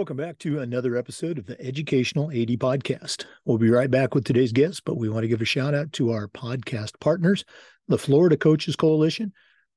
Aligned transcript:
Welcome 0.00 0.16
back 0.16 0.38
to 0.38 0.60
another 0.60 0.96
episode 0.96 1.36
of 1.36 1.44
the 1.44 1.60
Educational 1.60 2.30
AD 2.30 2.48
Podcast. 2.58 3.26
We'll 3.44 3.58
be 3.58 3.68
right 3.68 3.90
back 3.90 4.14
with 4.14 4.24
today's 4.24 4.50
guest, 4.50 4.82
but 4.86 4.96
we 4.96 5.10
want 5.10 5.24
to 5.24 5.28
give 5.28 5.42
a 5.42 5.44
shout 5.44 5.74
out 5.74 5.92
to 5.92 6.10
our 6.12 6.26
podcast 6.26 6.98
partners, 7.00 7.44
the 7.86 7.98
Florida 7.98 8.38
Coaches 8.38 8.76
Coalition, 8.76 9.30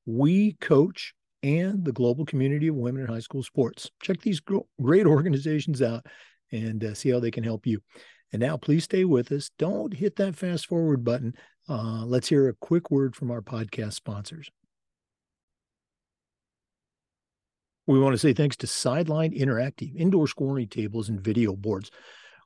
We 0.06 0.54
Coach, 0.62 1.12
and 1.42 1.84
the 1.84 1.92
Global 1.92 2.24
Community 2.24 2.68
of 2.68 2.74
Women 2.74 3.02
in 3.02 3.08
High 3.08 3.18
School 3.18 3.42
Sports. 3.42 3.90
Check 4.00 4.22
these 4.22 4.40
great 4.40 4.64
organizations 5.06 5.82
out 5.82 6.06
and 6.50 6.82
uh, 6.82 6.94
see 6.94 7.10
how 7.10 7.20
they 7.20 7.30
can 7.30 7.44
help 7.44 7.66
you. 7.66 7.82
And 8.32 8.40
now, 8.40 8.56
please 8.56 8.84
stay 8.84 9.04
with 9.04 9.30
us. 9.30 9.50
Don't 9.58 9.92
hit 9.92 10.16
that 10.16 10.36
fast 10.36 10.64
forward 10.64 11.04
button. 11.04 11.34
Uh, 11.68 12.06
let's 12.06 12.28
hear 12.28 12.48
a 12.48 12.54
quick 12.54 12.90
word 12.90 13.14
from 13.14 13.30
our 13.30 13.42
podcast 13.42 13.92
sponsors. 13.92 14.50
We 17.86 17.98
want 17.98 18.14
to 18.14 18.18
say 18.18 18.32
thanks 18.32 18.56
to 18.58 18.66
Sideline 18.66 19.32
Interactive 19.32 19.94
indoor 19.94 20.26
scoring 20.26 20.68
tables 20.68 21.10
and 21.10 21.20
video 21.20 21.54
boards. 21.54 21.90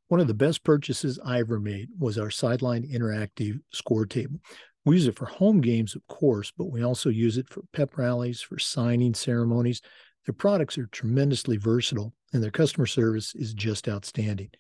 One 0.08 0.20
of 0.20 0.26
the 0.26 0.34
best 0.34 0.64
purchases 0.64 1.20
I 1.24 1.38
ever 1.38 1.60
made 1.60 1.88
was 1.98 2.18
our 2.18 2.30
Sideline 2.30 2.82
Interactive 2.82 3.60
score 3.72 4.06
table. 4.06 4.40
We 4.84 4.96
use 4.96 5.06
it 5.06 5.16
for 5.16 5.26
home 5.26 5.60
games, 5.60 5.94
of 5.94 6.06
course, 6.08 6.50
but 6.56 6.72
we 6.72 6.82
also 6.82 7.10
use 7.10 7.36
it 7.36 7.48
for 7.48 7.62
pep 7.72 7.96
rallies, 7.98 8.40
for 8.40 8.58
signing 8.58 9.14
ceremonies. 9.14 9.80
Their 10.26 10.32
products 10.32 10.76
are 10.78 10.86
tremendously 10.86 11.56
versatile, 11.56 12.14
and 12.32 12.42
their 12.42 12.50
customer 12.50 12.86
service 12.86 13.34
is 13.34 13.54
just 13.54 13.88
outstanding. 13.88 14.50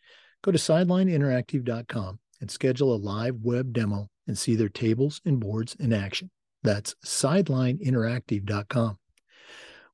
Go 0.42 0.52
to 0.52 0.58
sidelineinteractive.com 0.58 2.18
and 2.40 2.50
schedule 2.50 2.94
a 2.94 2.96
live 2.96 3.36
web 3.42 3.72
demo 3.72 4.08
and 4.26 4.38
see 4.38 4.54
their 4.54 4.68
tables 4.68 5.20
and 5.24 5.40
boards 5.40 5.74
in 5.80 5.92
action. 5.92 6.30
That's 6.62 6.94
sidelineinteractive.com. 7.04 8.98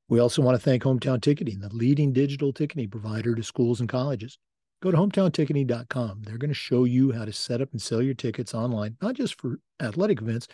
We 0.09 0.19
also 0.19 0.43
want 0.43 0.55
to 0.55 0.63
thank 0.63 0.83
Hometown 0.83 1.23
Ticketing, 1.23 1.61
the 1.61 1.75
leading 1.75 2.13
digital 2.13 2.53
ticketing 2.53 2.91
provider 2.91 3.35
to 3.35 3.43
schools 3.43 3.81
and 3.81 3.89
colleges. 3.89 4.39
Go 4.83 4.91
to 4.91 4.97
hometownticketing.com. 4.99 6.23
They're 6.23 6.37
going 6.37 6.51
to 6.51 6.55
show 6.55 6.85
you 6.85 7.13
how 7.13 7.25
to 7.25 7.33
set 7.33 7.63
up 7.63 7.71
and 7.73 7.81
sell 7.81 8.03
your 8.03 8.15
tickets 8.15 8.53
online, 8.53 8.97
not 9.01 9.15
just 9.15 9.41
for 9.41 9.61
athletic 9.81 10.21
events, 10.21 10.47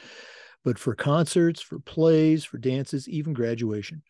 but 0.64 0.78
for 0.78 0.94
concerts, 0.94 1.60
for 1.60 1.80
plays, 1.80 2.44
for 2.44 2.58
dances, 2.58 3.08
even 3.08 3.32
graduation. 3.32 4.02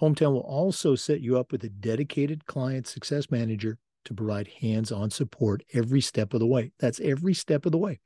Hometown 0.00 0.32
will 0.32 0.40
also 0.40 0.94
set 0.94 1.20
you 1.20 1.36
up 1.36 1.50
with 1.50 1.64
a 1.64 1.68
dedicated 1.68 2.46
client 2.46 2.86
success 2.86 3.28
manager 3.30 3.78
to 4.04 4.14
provide 4.14 4.48
hands 4.60 4.92
on 4.92 5.10
support 5.10 5.64
every 5.72 6.00
step 6.00 6.32
of 6.32 6.38
the 6.38 6.46
way. 6.46 6.70
That's 6.78 7.00
every 7.00 7.34
step 7.34 7.66
of 7.66 7.72
the 7.72 7.78
way. 7.78 7.98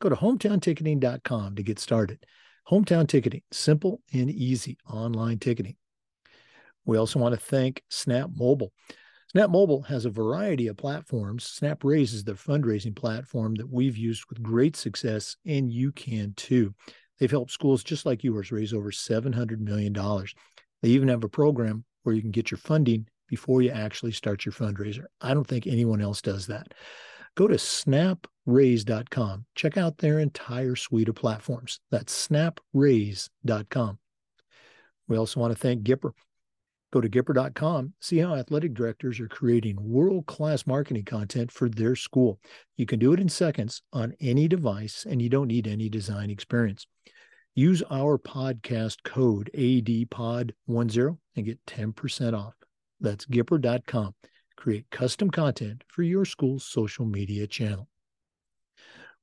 Go 0.00 0.08
to 0.08 0.14
hometownticketing.com 0.14 1.56
to 1.56 1.62
get 1.62 1.80
started. 1.80 2.24
Hometown 2.70 3.08
Ticketing, 3.08 3.42
simple 3.50 4.02
and 4.12 4.30
easy 4.30 4.78
online 4.88 5.40
ticketing. 5.40 5.74
We 6.84 6.96
also 6.96 7.18
want 7.18 7.34
to 7.34 7.40
thank 7.40 7.82
Snap 7.88 8.30
Mobile. 8.34 8.72
Snap 9.30 9.50
Mobile 9.50 9.82
has 9.82 10.04
a 10.04 10.10
variety 10.10 10.66
of 10.66 10.76
platforms. 10.76 11.44
Snap 11.44 11.84
Raise 11.84 12.12
is 12.12 12.24
the 12.24 12.34
fundraising 12.34 12.94
platform 12.94 13.54
that 13.54 13.70
we've 13.70 13.96
used 13.96 14.24
with 14.28 14.42
great 14.42 14.76
success, 14.76 15.36
and 15.46 15.72
you 15.72 15.90
can 15.92 16.34
too. 16.36 16.74
They've 17.18 17.30
helped 17.30 17.50
schools 17.50 17.82
just 17.82 18.04
like 18.04 18.24
yours 18.24 18.52
raise 18.52 18.74
over 18.74 18.90
$700 18.90 19.58
million. 19.60 19.94
They 20.82 20.88
even 20.88 21.08
have 21.08 21.24
a 21.24 21.28
program 21.28 21.84
where 22.02 22.14
you 22.14 22.20
can 22.20 22.30
get 22.30 22.50
your 22.50 22.58
funding 22.58 23.06
before 23.28 23.62
you 23.62 23.70
actually 23.70 24.12
start 24.12 24.44
your 24.44 24.52
fundraiser. 24.52 25.04
I 25.20 25.32
don't 25.32 25.46
think 25.46 25.66
anyone 25.66 26.02
else 26.02 26.20
does 26.20 26.48
that. 26.48 26.74
Go 27.34 27.48
to 27.48 27.54
snapraise.com. 27.54 29.46
Check 29.54 29.78
out 29.78 29.96
their 29.96 30.18
entire 30.18 30.76
suite 30.76 31.08
of 31.08 31.14
platforms. 31.14 31.80
That's 31.90 32.28
snapraise.com. 32.28 33.98
We 35.08 35.16
also 35.16 35.40
want 35.40 35.54
to 35.54 35.58
thank 35.58 35.82
Gipper. 35.84 36.10
Go 36.92 37.00
to 37.00 37.08
Gipper.com, 37.08 37.94
see 38.00 38.18
how 38.18 38.34
athletic 38.34 38.74
directors 38.74 39.18
are 39.18 39.28
creating 39.28 39.76
world 39.80 40.26
class 40.26 40.66
marketing 40.66 41.06
content 41.06 41.50
for 41.50 41.70
their 41.70 41.96
school. 41.96 42.38
You 42.76 42.84
can 42.84 42.98
do 42.98 43.14
it 43.14 43.20
in 43.20 43.30
seconds 43.30 43.80
on 43.94 44.12
any 44.20 44.46
device, 44.46 45.06
and 45.08 45.22
you 45.22 45.30
don't 45.30 45.48
need 45.48 45.66
any 45.66 45.88
design 45.88 46.28
experience. 46.28 46.86
Use 47.54 47.82
our 47.90 48.18
podcast 48.18 48.98
code 49.04 49.50
ADPOD10 49.54 51.18
and 51.36 51.46
get 51.46 51.64
10% 51.66 52.38
off. 52.38 52.54
That's 53.00 53.24
Gipper.com. 53.24 54.14
Create 54.56 54.90
custom 54.90 55.30
content 55.30 55.84
for 55.88 56.02
your 56.02 56.26
school's 56.26 56.64
social 56.64 57.06
media 57.06 57.46
channel. 57.46 57.88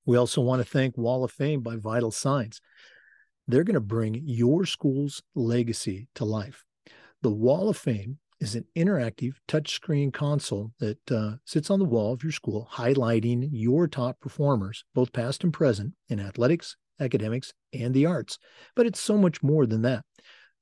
We 0.07 0.17
also 0.17 0.41
want 0.41 0.59
to 0.63 0.67
thank 0.67 0.97
Wall 0.97 1.23
of 1.23 1.31
Fame 1.31 1.61
by 1.61 1.75
Vital 1.75 2.09
Signs. 2.09 2.61
They're 3.47 3.63
going 3.63 3.75
to 3.75 3.79
bring 3.79 4.19
your 4.25 4.65
school's 4.65 5.21
legacy 5.35 6.07
to 6.15 6.25
life. 6.25 6.65
The 7.21 7.29
Wall 7.29 7.67
of 7.67 7.75
Fame 7.75 8.19
is 8.39 8.55
an 8.55 8.63
interactive 8.77 9.33
touchscreen 9.45 10.13
console 10.13 10.71
that 10.79 11.11
uh, 11.11 11.33
sits 11.43 11.69
on 11.69 11.79
the 11.79 11.85
wall 11.85 12.13
of 12.13 12.23
your 12.23 12.31
school, 12.31 12.69
highlighting 12.71 13.49
your 13.51 13.89
top 13.89 14.21
performers, 14.21 14.85
both 14.95 15.11
past 15.11 15.43
and 15.43 15.51
present, 15.51 15.95
in 16.07 16.21
athletics, 16.21 16.77
academics, 16.97 17.51
and 17.73 17.93
the 17.93 18.05
arts. 18.05 18.39
But 18.73 18.85
it's 18.85 19.01
so 19.01 19.17
much 19.17 19.43
more 19.43 19.65
than 19.65 19.81
that. 19.81 20.05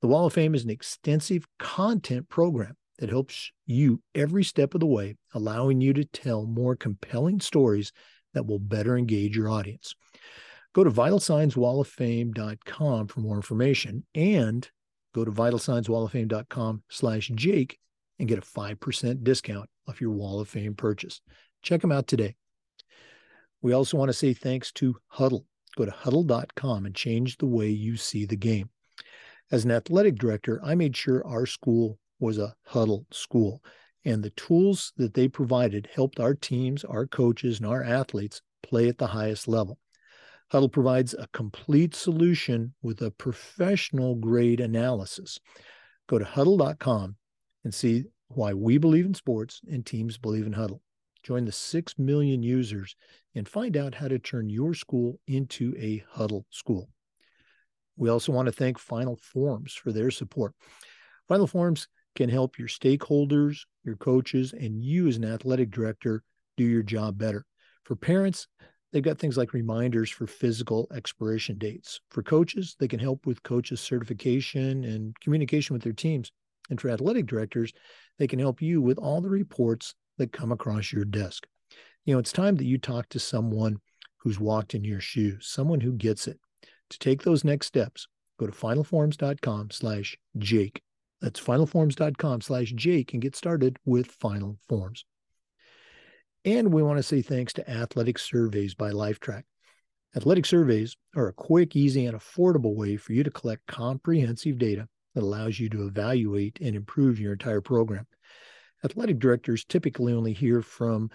The 0.02 0.08
Wall 0.08 0.26
of 0.26 0.32
Fame 0.32 0.56
is 0.56 0.64
an 0.64 0.70
extensive 0.70 1.46
content 1.60 2.28
program 2.28 2.74
that 2.98 3.10
helps 3.10 3.52
you 3.64 4.02
every 4.16 4.42
step 4.42 4.74
of 4.74 4.80
the 4.80 4.86
way, 4.86 5.14
allowing 5.34 5.80
you 5.80 5.92
to 5.92 6.04
tell 6.04 6.44
more 6.44 6.74
compelling 6.74 7.38
stories 7.38 7.92
that 8.34 8.46
will 8.46 8.58
better 8.58 8.98
engage 8.98 9.36
your 9.36 9.48
audience. 9.48 9.94
Go 10.74 10.82
to 10.82 10.90
vitalsignswalloffame.com 10.90 13.06
for 13.06 13.20
more 13.20 13.36
information 13.36 14.04
and 14.16 14.68
go 15.14 15.24
to 15.24 15.30
vitalsignswalloffame.com 15.30 16.82
slash 16.88 17.30
Jake 17.34 17.78
and 18.18 18.28
get 18.28 18.38
a 18.38 18.42
5% 18.42 19.24
discount 19.24 19.68
off 19.88 20.00
your 20.00 20.10
Wall 20.10 20.40
of 20.40 20.48
Fame 20.48 20.74
purchase. 20.74 21.20
Check 21.62 21.80
them 21.80 21.92
out 21.92 22.06
today. 22.06 22.36
We 23.62 23.72
also 23.72 23.96
want 23.96 24.08
to 24.08 24.14
say 24.14 24.34
thanks 24.34 24.72
to 24.72 24.96
Hudl. 25.14 25.44
Go 25.76 25.84
to 25.84 25.90
hudl.com 25.90 26.86
and 26.86 26.94
change 26.94 27.36
the 27.36 27.46
way 27.46 27.68
you 27.68 27.96
see 27.96 28.24
the 28.24 28.36
game. 28.36 28.70
As 29.50 29.64
an 29.64 29.70
athletic 29.70 30.16
director, 30.16 30.60
I 30.64 30.74
made 30.74 30.96
sure 30.96 31.26
our 31.26 31.46
school 31.46 31.98
was 32.20 32.38
a 32.38 32.54
Hudl 32.68 33.04
school, 33.12 33.62
and 34.04 34.22
the 34.22 34.30
tools 34.30 34.92
that 34.96 35.14
they 35.14 35.28
provided 35.28 35.88
helped 35.94 36.20
our 36.20 36.34
teams, 36.34 36.84
our 36.84 37.06
coaches, 37.06 37.58
and 37.58 37.66
our 37.66 37.82
athletes 37.82 38.42
play 38.62 38.88
at 38.88 38.98
the 38.98 39.06
highest 39.06 39.48
level. 39.48 39.78
Hudl 40.52 40.72
provides 40.72 41.14
a 41.14 41.28
complete 41.32 41.94
solution 41.94 42.74
with 42.82 43.02
a 43.02 43.10
professional 43.10 44.14
grade 44.14 44.60
analysis. 44.60 45.38
Go 46.06 46.18
to 46.18 46.24
hudl.com 46.24 47.16
and 47.64 47.74
see 47.74 48.04
why 48.28 48.54
we 48.54 48.78
believe 48.78 49.04
in 49.04 49.14
sports 49.14 49.60
and 49.70 49.84
teams 49.84 50.16
believe 50.16 50.46
in 50.46 50.54
Hudl. 50.54 50.80
Join 51.22 51.44
the 51.44 51.52
6 51.52 51.98
million 51.98 52.42
users 52.42 52.96
and 53.34 53.46
find 53.46 53.76
out 53.76 53.94
how 53.94 54.08
to 54.08 54.18
turn 54.18 54.48
your 54.48 54.72
school 54.72 55.20
into 55.26 55.74
a 55.78 56.02
Hudl 56.16 56.44
school. 56.50 56.88
We 57.96 58.08
also 58.08 58.32
want 58.32 58.46
to 58.46 58.52
thank 58.52 58.78
Final 58.78 59.16
Forms 59.16 59.74
for 59.74 59.92
their 59.92 60.10
support. 60.10 60.54
Final 61.26 61.46
Forms 61.46 61.88
can 62.14 62.30
help 62.30 62.58
your 62.58 62.68
stakeholders, 62.68 63.60
your 63.84 63.96
coaches, 63.96 64.52
and 64.52 64.82
you 64.82 65.08
as 65.08 65.16
an 65.16 65.24
athletic 65.24 65.70
director 65.70 66.22
do 66.56 66.64
your 66.64 66.82
job 66.82 67.18
better. 67.18 67.44
For 67.84 67.96
parents, 67.96 68.48
They've 68.92 69.02
got 69.02 69.18
things 69.18 69.36
like 69.36 69.52
reminders 69.52 70.10
for 70.10 70.26
physical 70.26 70.88
expiration 70.94 71.58
dates. 71.58 72.00
For 72.10 72.22
coaches, 72.22 72.74
they 72.78 72.88
can 72.88 72.98
help 72.98 73.26
with 73.26 73.42
coaches' 73.42 73.80
certification 73.80 74.84
and 74.84 75.18
communication 75.20 75.74
with 75.74 75.82
their 75.82 75.92
teams. 75.92 76.32
And 76.70 76.80
for 76.80 76.88
athletic 76.88 77.26
directors, 77.26 77.72
they 78.18 78.26
can 78.26 78.38
help 78.38 78.62
you 78.62 78.80
with 78.80 78.98
all 78.98 79.20
the 79.20 79.28
reports 79.28 79.94
that 80.16 80.32
come 80.32 80.52
across 80.52 80.92
your 80.92 81.04
desk. 81.04 81.46
You 82.04 82.14
know, 82.14 82.18
it's 82.18 82.32
time 82.32 82.56
that 82.56 82.64
you 82.64 82.78
talk 82.78 83.08
to 83.10 83.18
someone 83.18 83.78
who's 84.16 84.40
walked 84.40 84.74
in 84.74 84.84
your 84.84 85.00
shoes, 85.00 85.46
someone 85.46 85.80
who 85.80 85.92
gets 85.92 86.26
it. 86.26 86.38
To 86.90 86.98
take 86.98 87.22
those 87.22 87.44
next 87.44 87.66
steps, 87.66 88.08
go 88.38 88.46
to 88.46 88.52
finalforms.com 88.52 89.70
slash 89.70 90.16
Jake. 90.38 90.82
That's 91.20 91.40
finalforms.com 91.40 92.40
slash 92.40 92.72
Jake 92.72 93.12
and 93.12 93.22
get 93.22 93.36
started 93.36 93.78
with 93.84 94.06
Final 94.06 94.58
Forms. 94.68 95.04
And 96.48 96.72
we 96.72 96.82
want 96.82 96.96
to 96.96 97.02
say 97.02 97.20
thanks 97.20 97.52
to 97.52 97.70
Athletic 97.70 98.18
Surveys 98.18 98.74
by 98.74 98.90
Lifetrack. 98.90 99.42
Athletic 100.16 100.46
surveys 100.46 100.96
are 101.14 101.28
a 101.28 101.32
quick, 101.34 101.76
easy, 101.76 102.06
and 102.06 102.18
affordable 102.18 102.74
way 102.74 102.96
for 102.96 103.12
you 103.12 103.22
to 103.22 103.30
collect 103.30 103.66
comprehensive 103.66 104.56
data 104.56 104.88
that 105.14 105.22
allows 105.22 105.60
you 105.60 105.68
to 105.68 105.86
evaluate 105.86 106.58
and 106.62 106.74
improve 106.74 107.20
your 107.20 107.34
entire 107.34 107.60
program. 107.60 108.06
Athletic 108.82 109.18
directors 109.18 109.62
typically 109.66 110.14
only 110.14 110.32
hear 110.32 110.62
from 110.62 111.10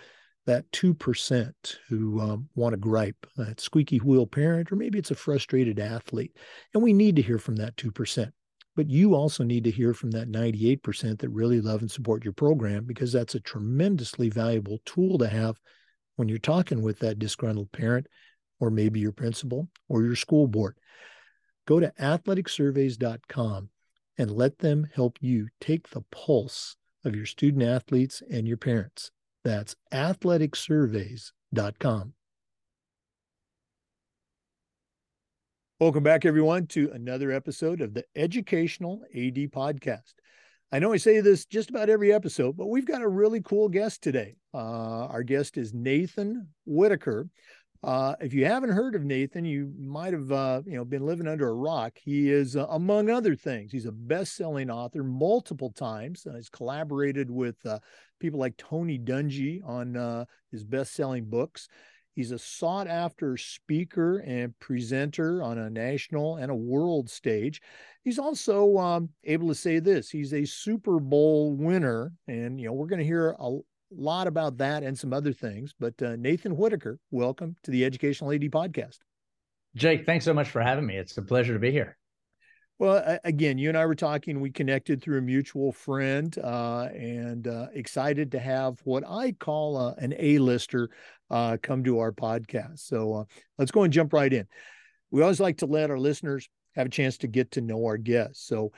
that 0.45 0.71
2% 0.71 1.51
who 1.89 2.19
um, 2.21 2.47
want 2.53 2.73
to 2.73 2.77
gripe, 2.77 3.25
that 3.35 3.59
squeaky 3.59 3.97
wheel 3.97 4.27
parent, 4.27 4.71
or 4.71 4.75
maybe 4.75 4.99
it's 4.99 5.09
a 5.09 5.15
frustrated 5.15 5.79
athlete. 5.79 6.37
And 6.75 6.83
we 6.83 6.93
need 6.93 7.15
to 7.15 7.23
hear 7.23 7.39
from 7.39 7.55
that 7.55 7.75
2%. 7.75 8.31
But 8.75 8.89
you 8.89 9.15
also 9.15 9.43
need 9.43 9.65
to 9.65 9.71
hear 9.71 9.93
from 9.93 10.11
that 10.11 10.31
98% 10.31 11.19
that 11.19 11.29
really 11.29 11.61
love 11.61 11.81
and 11.81 11.91
support 11.91 12.23
your 12.23 12.33
program 12.33 12.85
because 12.85 13.11
that's 13.11 13.35
a 13.35 13.39
tremendously 13.39 14.29
valuable 14.29 14.79
tool 14.85 15.19
to 15.19 15.27
have 15.27 15.59
when 16.15 16.27
you're 16.27 16.39
talking 16.39 16.81
with 16.81 16.97
that 16.99 17.19
disgruntled 17.19 17.71
parent 17.71 18.07
or 18.59 18.71
maybe 18.71 18.99
your 18.99 19.11
principal 19.11 19.69
or 19.89 20.03
your 20.03 20.15
school 20.15 20.47
board. 20.47 20.75
Go 21.67 21.79
to 21.79 21.93
athleticsurveys.com 21.99 23.69
and 24.17 24.31
let 24.31 24.57
them 24.59 24.87
help 24.93 25.17
you 25.21 25.47
take 25.59 25.89
the 25.89 26.03
pulse 26.11 26.75
of 27.05 27.15
your 27.15 27.25
student 27.25 27.63
athletes 27.63 28.21
and 28.29 28.47
your 28.47 28.57
parents. 28.57 29.09
That's 29.43 29.75
athleticsurveys.com. 29.91 32.13
Welcome 35.83 36.03
back, 36.03 36.23
everyone, 36.23 36.67
to 36.67 36.89
another 36.93 37.29
episode 37.29 37.81
of 37.81 37.93
the 37.93 38.05
Educational 38.15 39.01
AD 39.13 39.35
Podcast. 39.51 40.13
I 40.71 40.79
know 40.79 40.93
I 40.93 40.97
say 40.97 41.19
this 41.19 41.45
just 41.45 41.69
about 41.69 41.89
every 41.89 42.13
episode, 42.13 42.55
but 42.55 42.69
we've 42.69 42.85
got 42.85 43.01
a 43.01 43.07
really 43.09 43.41
cool 43.41 43.67
guest 43.67 44.01
today. 44.01 44.37
Uh, 44.53 45.07
our 45.07 45.23
guest 45.23 45.57
is 45.57 45.73
Nathan 45.73 46.47
Whitaker. 46.65 47.27
Uh, 47.83 48.15
if 48.21 48.33
you 48.33 48.45
haven't 48.45 48.69
heard 48.69 48.95
of 48.95 49.03
Nathan, 49.03 49.43
you 49.43 49.73
might 49.77 50.13
have 50.13 50.31
uh, 50.31 50.61
you 50.65 50.77
know 50.77 50.85
been 50.85 51.05
living 51.05 51.27
under 51.27 51.49
a 51.49 51.53
rock. 51.53 51.97
He 52.01 52.31
is, 52.31 52.55
uh, 52.55 52.65
among 52.69 53.09
other 53.09 53.35
things, 53.35 53.73
he's 53.73 53.85
a 53.85 53.91
best-selling 53.91 54.71
author 54.71 55.03
multiple 55.03 55.73
times. 55.73 56.25
He's 56.33 56.47
collaborated 56.47 57.29
with 57.29 57.57
uh, 57.65 57.79
people 58.21 58.39
like 58.39 58.55
Tony 58.55 58.97
Dungy 58.97 59.59
on 59.67 59.97
uh, 59.97 60.23
his 60.49 60.63
best-selling 60.63 61.25
books. 61.25 61.67
He's 62.15 62.31
a 62.31 62.39
sought-after 62.39 63.37
speaker 63.37 64.19
and 64.19 64.57
presenter 64.59 65.41
on 65.41 65.57
a 65.57 65.69
national 65.69 66.37
and 66.37 66.51
a 66.51 66.55
world 66.55 67.09
stage. 67.09 67.61
He's 68.03 68.19
also 68.19 68.77
um, 68.77 69.09
able 69.23 69.47
to 69.47 69.55
say 69.55 69.79
this: 69.79 70.09
he's 70.09 70.33
a 70.33 70.45
Super 70.45 70.99
Bowl 70.99 71.53
winner, 71.53 72.11
and 72.27 72.59
you 72.59 72.67
know 72.67 72.73
we're 72.73 72.87
going 72.87 72.99
to 72.99 73.05
hear 73.05 73.35
a 73.39 73.57
lot 73.91 74.27
about 74.27 74.57
that 74.57 74.83
and 74.83 74.97
some 74.97 75.13
other 75.13 75.33
things. 75.33 75.73
But 75.79 76.01
uh, 76.01 76.15
Nathan 76.17 76.55
Whitaker, 76.55 76.99
welcome 77.11 77.55
to 77.63 77.71
the 77.71 77.85
Educational 77.85 78.31
AD 78.31 78.41
podcast. 78.41 78.99
Jake, 79.75 80.05
thanks 80.05 80.25
so 80.25 80.33
much 80.33 80.49
for 80.49 80.61
having 80.61 80.85
me. 80.85 80.97
It's 80.97 81.17
a 81.17 81.21
pleasure 81.21 81.53
to 81.53 81.59
be 81.59 81.71
here. 81.71 81.97
Well, 82.83 83.17
again, 83.23 83.57
you 83.57 83.69
and 83.69 83.77
I 83.77 83.85
were 83.85 83.95
talking. 83.95 84.41
We 84.41 84.51
connected 84.51 85.01
through 85.01 85.17
a 85.19 85.21
mutual 85.21 85.71
friend, 85.71 86.37
uh, 86.43 86.89
and 86.93 87.47
uh, 87.47 87.67
excited 87.73 88.33
to 88.33 88.39
have 88.39 88.81
what 88.83 89.05
I 89.07 89.31
call 89.31 89.77
uh, 89.77 89.93
an 89.99 90.13
A-lister 90.19 90.89
uh, 91.31 91.55
come 91.61 91.85
to 91.85 91.99
our 91.99 92.11
podcast. 92.11 92.79
So 92.79 93.13
uh, 93.13 93.23
let's 93.57 93.71
go 93.71 93.83
and 93.83 93.93
jump 93.93 94.11
right 94.11 94.33
in. 94.33 94.45
We 95.11 95.21
always 95.21 95.39
like 95.39 95.59
to 95.59 95.65
let 95.65 95.91
our 95.91 95.97
listeners 95.97 96.49
have 96.75 96.87
a 96.87 96.89
chance 96.89 97.15
to 97.19 97.27
get 97.27 97.51
to 97.51 97.61
know 97.61 97.85
our 97.85 97.95
guests. 97.95 98.45
So 98.45 98.73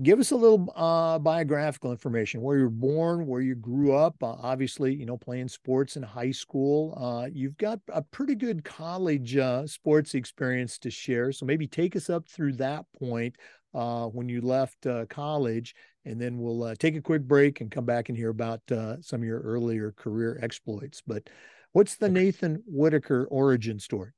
give 0.00 0.20
us 0.20 0.30
a 0.30 0.36
little 0.36 0.72
uh, 0.76 1.18
biographical 1.18 1.90
information 1.90 2.40
where 2.40 2.56
you 2.56 2.64
were 2.64 2.70
born 2.70 3.26
where 3.26 3.40
you 3.40 3.54
grew 3.54 3.94
up 3.94 4.14
uh, 4.22 4.34
obviously 4.42 4.94
you 4.94 5.04
know 5.04 5.16
playing 5.16 5.48
sports 5.48 5.96
in 5.96 6.02
high 6.02 6.30
school 6.30 6.94
uh, 6.96 7.28
you've 7.32 7.56
got 7.56 7.80
a 7.92 8.02
pretty 8.02 8.34
good 8.34 8.64
college 8.64 9.36
uh, 9.36 9.66
sports 9.66 10.14
experience 10.14 10.78
to 10.78 10.90
share 10.90 11.32
so 11.32 11.44
maybe 11.44 11.66
take 11.66 11.96
us 11.96 12.08
up 12.08 12.28
through 12.28 12.52
that 12.52 12.84
point 12.98 13.36
uh, 13.74 14.06
when 14.06 14.28
you 14.28 14.40
left 14.40 14.86
uh, 14.86 15.04
college 15.06 15.74
and 16.04 16.20
then 16.20 16.38
we'll 16.38 16.74
take 16.76 16.96
a 16.96 17.02
quick 17.02 17.22
break 17.22 17.60
and 17.60 17.70
come 17.70 17.84
back 17.84 18.08
and 18.08 18.16
hear 18.16 18.30
about 18.30 18.62
some 18.68 19.20
of 19.20 19.24
your 19.24 19.40
earlier 19.40 19.92
career 19.92 20.38
exploits 20.42 21.02
but 21.06 21.28
what's 21.72 21.96
the 21.96 22.08
nathan 22.08 22.62
whitaker 22.66 23.26
origin 23.30 23.78
story 23.78 24.12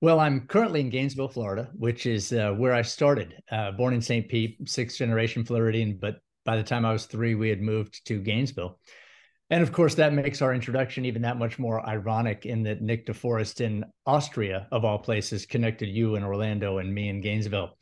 well, 0.00 0.18
I'm 0.18 0.46
currently 0.46 0.80
in 0.80 0.90
Gainesville, 0.90 1.28
Florida, 1.28 1.68
which 1.74 2.06
is 2.06 2.32
uh, 2.32 2.52
where 2.52 2.72
I 2.72 2.82
started. 2.82 3.34
Uh, 3.50 3.72
born 3.72 3.92
in 3.92 4.00
St. 4.00 4.28
Pete, 4.28 4.56
sixth 4.66 4.96
generation 4.96 5.44
Floridian, 5.44 5.98
but 6.00 6.20
by 6.46 6.56
the 6.56 6.62
time 6.62 6.86
I 6.86 6.92
was 6.92 7.04
three, 7.04 7.34
we 7.34 7.50
had 7.50 7.60
moved 7.60 8.06
to 8.06 8.20
Gainesville. 8.20 8.78
And 9.50 9.62
of 9.62 9.72
course, 9.72 9.96
that 9.96 10.14
makes 10.14 10.40
our 10.40 10.54
introduction 10.54 11.04
even 11.04 11.22
that 11.22 11.38
much 11.38 11.58
more 11.58 11.86
ironic 11.86 12.46
in 12.46 12.62
that 12.62 12.80
Nick 12.80 13.06
DeForest 13.06 13.60
in 13.60 13.84
Austria, 14.06 14.68
of 14.72 14.84
all 14.84 14.98
places, 14.98 15.44
connected 15.44 15.88
you 15.88 16.14
in 16.14 16.22
Orlando 16.22 16.78
and 16.78 16.94
me 16.94 17.08
in 17.08 17.20
Gainesville. 17.20 17.76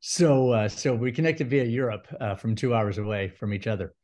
So, 0.00 0.52
uh, 0.52 0.68
so 0.68 0.94
we 0.94 1.10
connected 1.10 1.50
via 1.50 1.64
Europe 1.64 2.06
uh, 2.20 2.36
from 2.36 2.54
two 2.54 2.74
hours 2.74 2.98
away 2.98 3.28
from 3.28 3.52
each 3.52 3.66
other 3.66 3.94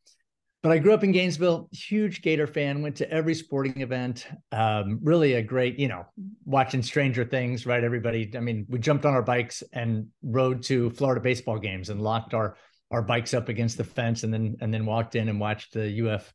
but 0.64 0.72
I 0.72 0.78
grew 0.78 0.94
up 0.94 1.04
in 1.04 1.12
Gainesville, 1.12 1.68
huge 1.72 2.22
Gator 2.22 2.46
fan, 2.46 2.80
went 2.80 2.96
to 2.96 3.10
every 3.10 3.34
sporting 3.34 3.82
event. 3.82 4.26
Um, 4.50 4.98
really 5.02 5.34
a 5.34 5.42
great, 5.42 5.78
you 5.78 5.88
know, 5.88 6.06
watching 6.46 6.82
Stranger 6.82 7.22
Things, 7.22 7.66
right? 7.66 7.84
Everybody, 7.84 8.32
I 8.34 8.40
mean, 8.40 8.64
we 8.70 8.78
jumped 8.78 9.04
on 9.04 9.12
our 9.12 9.20
bikes 9.20 9.62
and 9.74 10.06
rode 10.22 10.62
to 10.62 10.88
Florida 10.88 11.20
baseball 11.20 11.58
games 11.58 11.90
and 11.90 12.00
locked 12.00 12.32
our 12.32 12.56
our 12.90 13.02
bikes 13.02 13.34
up 13.34 13.50
against 13.50 13.76
the 13.76 13.84
fence 13.84 14.22
and 14.22 14.32
then 14.32 14.56
and 14.62 14.72
then 14.72 14.86
walked 14.86 15.16
in 15.16 15.28
and 15.28 15.38
watched 15.38 15.74
the 15.74 16.08
UF 16.08 16.32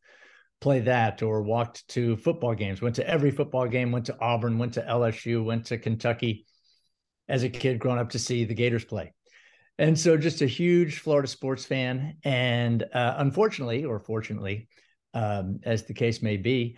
play 0.61 0.81
that 0.81 1.23
or 1.23 1.41
walked 1.41 1.87
to 1.87 2.15
football 2.17 2.53
games, 2.53 2.83
went 2.83 2.97
to 2.97 3.09
every 3.09 3.31
football 3.31 3.67
game, 3.67 3.91
went 3.91 4.05
to 4.05 4.19
Auburn, 4.19 4.59
went 4.59 4.75
to 4.75 4.81
LSU, 4.83 5.43
went 5.43 5.65
to 5.65 5.79
Kentucky 5.79 6.45
as 7.27 7.41
a 7.41 7.49
kid 7.49 7.79
growing 7.79 7.97
up 7.97 8.11
to 8.11 8.19
see 8.19 8.45
the 8.45 8.53
Gators 8.53 8.85
play. 8.85 9.11
And 9.79 9.97
so, 9.97 10.17
just 10.17 10.41
a 10.41 10.45
huge 10.45 10.99
Florida 10.99 11.27
sports 11.27 11.65
fan. 11.65 12.17
And 12.23 12.83
uh, 12.83 13.15
unfortunately, 13.17 13.85
or 13.85 13.99
fortunately, 13.99 14.67
um, 15.13 15.61
as 15.63 15.83
the 15.85 15.93
case 15.93 16.21
may 16.21 16.35
be, 16.37 16.77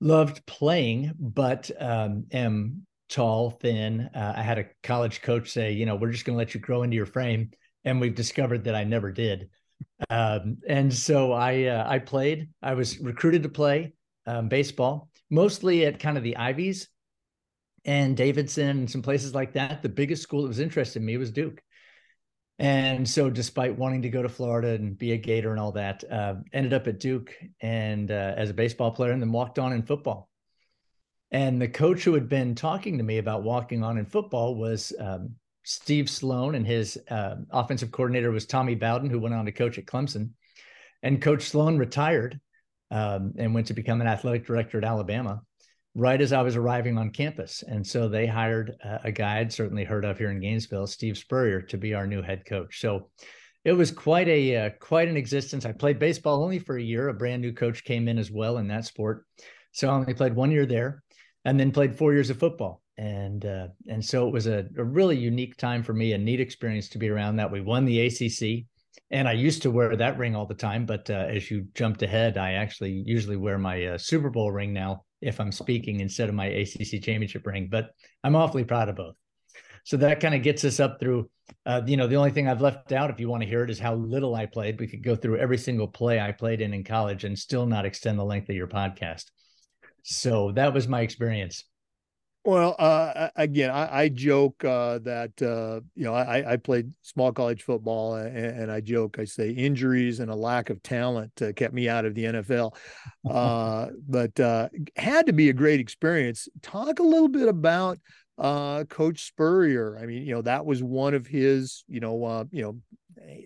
loved 0.00 0.44
playing, 0.46 1.14
but 1.18 1.70
um, 1.80 2.26
am 2.30 2.86
tall, 3.08 3.50
thin. 3.50 4.10
Uh, 4.14 4.34
I 4.36 4.42
had 4.42 4.58
a 4.58 4.66
college 4.82 5.22
coach 5.22 5.50
say, 5.50 5.72
you 5.72 5.86
know, 5.86 5.96
we're 5.96 6.12
just 6.12 6.26
going 6.26 6.34
to 6.34 6.38
let 6.38 6.54
you 6.54 6.60
grow 6.60 6.82
into 6.82 6.96
your 6.96 7.06
frame. 7.06 7.50
And 7.84 7.98
we've 7.98 8.14
discovered 8.14 8.64
that 8.64 8.74
I 8.74 8.84
never 8.84 9.10
did. 9.10 9.48
Um, 10.10 10.58
and 10.68 10.92
so 10.92 11.32
I 11.32 11.64
uh, 11.64 11.88
I 11.88 11.98
played. 11.98 12.50
I 12.62 12.74
was 12.74 12.98
recruited 12.98 13.44
to 13.44 13.48
play 13.48 13.94
um, 14.26 14.48
baseball, 14.48 15.08
mostly 15.30 15.86
at 15.86 15.98
kind 15.98 16.18
of 16.18 16.22
the 16.22 16.36
Ivies 16.36 16.88
and 17.84 18.16
Davidson 18.16 18.68
and 18.68 18.90
some 18.90 19.02
places 19.02 19.34
like 19.34 19.54
that. 19.54 19.82
The 19.82 19.88
biggest 19.88 20.22
school 20.22 20.42
that 20.42 20.48
was 20.48 20.58
interested 20.58 21.00
in 21.00 21.06
me 21.06 21.16
was 21.16 21.30
Duke. 21.30 21.62
And 22.58 23.08
so, 23.08 23.30
despite 23.30 23.78
wanting 23.78 24.02
to 24.02 24.08
go 24.08 24.22
to 24.22 24.28
Florida 24.28 24.70
and 24.70 24.98
be 24.98 25.12
a 25.12 25.16
Gator 25.16 25.52
and 25.52 25.60
all 25.60 25.72
that, 25.72 26.02
uh, 26.10 26.36
ended 26.52 26.72
up 26.72 26.88
at 26.88 26.98
Duke 26.98 27.32
and 27.60 28.10
uh, 28.10 28.34
as 28.36 28.50
a 28.50 28.54
baseball 28.54 28.90
player, 28.90 29.12
and 29.12 29.22
then 29.22 29.30
walked 29.30 29.60
on 29.60 29.72
in 29.72 29.82
football. 29.82 30.28
And 31.30 31.62
the 31.62 31.68
coach 31.68 32.02
who 32.02 32.14
had 32.14 32.28
been 32.28 32.54
talking 32.54 32.98
to 32.98 33.04
me 33.04 33.18
about 33.18 33.44
walking 33.44 33.84
on 33.84 33.96
in 33.96 34.06
football 34.06 34.56
was 34.56 34.92
um, 34.98 35.36
Steve 35.62 36.10
Sloan, 36.10 36.56
and 36.56 36.66
his 36.66 36.98
uh, 37.10 37.36
offensive 37.50 37.92
coordinator 37.92 38.32
was 38.32 38.44
Tommy 38.44 38.74
Bowden, 38.74 39.10
who 39.10 39.20
went 39.20 39.34
on 39.34 39.44
to 39.44 39.52
coach 39.52 39.78
at 39.78 39.86
Clemson. 39.86 40.30
And 41.02 41.22
Coach 41.22 41.44
Sloan 41.44 41.78
retired 41.78 42.40
um, 42.90 43.34
and 43.38 43.54
went 43.54 43.68
to 43.68 43.74
become 43.74 44.00
an 44.00 44.08
athletic 44.08 44.46
director 44.46 44.78
at 44.78 44.84
Alabama 44.84 45.42
right 45.98 46.20
as 46.20 46.32
I 46.32 46.42
was 46.42 46.54
arriving 46.54 46.96
on 46.96 47.10
campus. 47.10 47.64
And 47.66 47.84
so 47.84 48.08
they 48.08 48.24
hired 48.24 48.76
a 49.02 49.10
guy 49.10 49.38
I'd 49.38 49.52
certainly 49.52 49.82
heard 49.82 50.04
of 50.04 50.16
here 50.16 50.30
in 50.30 50.40
Gainesville, 50.40 50.86
Steve 50.86 51.18
Spurrier, 51.18 51.60
to 51.62 51.76
be 51.76 51.92
our 51.92 52.06
new 52.06 52.22
head 52.22 52.44
coach. 52.46 52.80
So 52.80 53.10
it 53.64 53.72
was 53.72 53.90
quite 53.90 54.28
a 54.28 54.56
uh, 54.56 54.70
quite 54.78 55.08
an 55.08 55.16
existence. 55.16 55.66
I 55.66 55.72
played 55.72 55.98
baseball 55.98 56.44
only 56.44 56.60
for 56.60 56.78
a 56.78 56.82
year. 56.82 57.08
A 57.08 57.14
brand 57.14 57.42
new 57.42 57.52
coach 57.52 57.82
came 57.82 58.06
in 58.06 58.16
as 58.16 58.30
well 58.30 58.58
in 58.58 58.68
that 58.68 58.84
sport, 58.84 59.26
so 59.72 59.88
I 59.88 59.94
only 59.94 60.14
played 60.14 60.36
one 60.36 60.52
year 60.52 60.66
there, 60.66 61.02
and 61.44 61.58
then 61.58 61.72
played 61.72 61.98
four 61.98 62.12
years 62.12 62.30
of 62.30 62.38
football. 62.38 62.80
And 62.96 63.44
uh, 63.44 63.68
and 63.88 64.02
so 64.02 64.28
it 64.28 64.32
was 64.32 64.46
a, 64.46 64.66
a 64.78 64.84
really 64.84 65.16
unique 65.16 65.56
time 65.56 65.82
for 65.82 65.92
me, 65.92 66.12
a 66.12 66.18
neat 66.18 66.40
experience 66.40 66.88
to 66.90 66.98
be 66.98 67.10
around 67.10 67.36
that. 67.36 67.50
We 67.50 67.60
won 67.60 67.84
the 67.84 68.06
ACC, 68.06 68.66
and 69.10 69.26
I 69.26 69.32
used 69.32 69.62
to 69.62 69.72
wear 69.72 69.96
that 69.96 70.16
ring 70.16 70.36
all 70.36 70.46
the 70.46 70.54
time. 70.54 70.86
But 70.86 71.10
uh, 71.10 71.26
as 71.28 71.50
you 71.50 71.66
jumped 71.74 72.02
ahead, 72.02 72.38
I 72.38 72.52
actually 72.52 73.02
usually 73.04 73.36
wear 73.36 73.58
my 73.58 73.84
uh, 73.84 73.98
Super 73.98 74.30
Bowl 74.30 74.52
ring 74.52 74.72
now 74.72 75.02
if 75.20 75.40
I'm 75.40 75.52
speaking 75.52 76.00
instead 76.00 76.28
of 76.28 76.34
my 76.34 76.46
ACC 76.46 77.02
championship 77.02 77.46
ring, 77.46 77.68
but 77.70 77.90
I'm 78.22 78.36
awfully 78.36 78.64
proud 78.64 78.88
of 78.88 78.96
both. 78.96 79.16
So 79.84 79.96
that 79.98 80.20
kind 80.20 80.34
of 80.34 80.42
gets 80.42 80.64
us 80.64 80.80
up 80.80 81.00
through, 81.00 81.30
uh, 81.64 81.80
you 81.86 81.96
know, 81.96 82.06
the 82.06 82.16
only 82.16 82.30
thing 82.30 82.48
I've 82.48 82.60
left 82.60 82.92
out, 82.92 83.10
if 83.10 83.18
you 83.18 83.28
want 83.28 83.42
to 83.42 83.48
hear 83.48 83.64
it, 83.64 83.70
is 83.70 83.78
how 83.78 83.94
little 83.94 84.34
I 84.34 84.46
played. 84.46 84.78
We 84.78 84.86
could 84.86 85.02
go 85.02 85.16
through 85.16 85.38
every 85.38 85.58
single 85.58 85.88
play 85.88 86.20
I 86.20 86.32
played 86.32 86.60
in 86.60 86.74
in 86.74 86.84
college 86.84 87.24
and 87.24 87.38
still 87.38 87.66
not 87.66 87.86
extend 87.86 88.18
the 88.18 88.24
length 88.24 88.48
of 88.50 88.56
your 88.56 88.66
podcast. 88.66 89.24
So 90.02 90.52
that 90.52 90.74
was 90.74 90.88
my 90.88 91.00
experience. 91.00 91.64
Well, 92.44 92.76
uh, 92.78 93.28
again, 93.36 93.70
I, 93.70 94.02
I 94.02 94.08
joke 94.08 94.64
uh, 94.64 95.00
that 95.00 95.42
uh, 95.42 95.80
you 95.94 96.04
know 96.04 96.14
I, 96.14 96.52
I, 96.52 96.56
played 96.56 96.92
small 97.02 97.32
college 97.32 97.62
football, 97.62 98.14
and, 98.14 98.36
and, 98.36 98.70
I 98.70 98.80
joke 98.80 99.18
I 99.18 99.24
say 99.24 99.50
injuries 99.50 100.20
and 100.20 100.30
a 100.30 100.34
lack 100.34 100.70
of 100.70 100.82
talent 100.82 101.32
uh, 101.42 101.52
kept 101.52 101.74
me 101.74 101.88
out 101.88 102.04
of 102.04 102.14
the 102.14 102.24
NFL, 102.24 102.74
uh, 103.30 103.88
but 104.08 104.38
uh, 104.40 104.68
had 104.96 105.26
to 105.26 105.32
be 105.32 105.50
a 105.50 105.52
great 105.52 105.80
experience. 105.80 106.48
Talk 106.62 107.00
a 107.00 107.02
little 107.02 107.28
bit 107.28 107.48
about 107.48 107.98
Coach 108.38 109.26
Spurrier. 109.26 109.98
I 110.00 110.06
mean, 110.06 110.24
you 110.24 110.34
know 110.34 110.42
that 110.42 110.64
was 110.64 110.82
one 110.82 111.14
of 111.14 111.26
his 111.26 111.84
you 111.88 112.00
know 112.00 112.46
you 112.50 112.62
know 112.62 112.78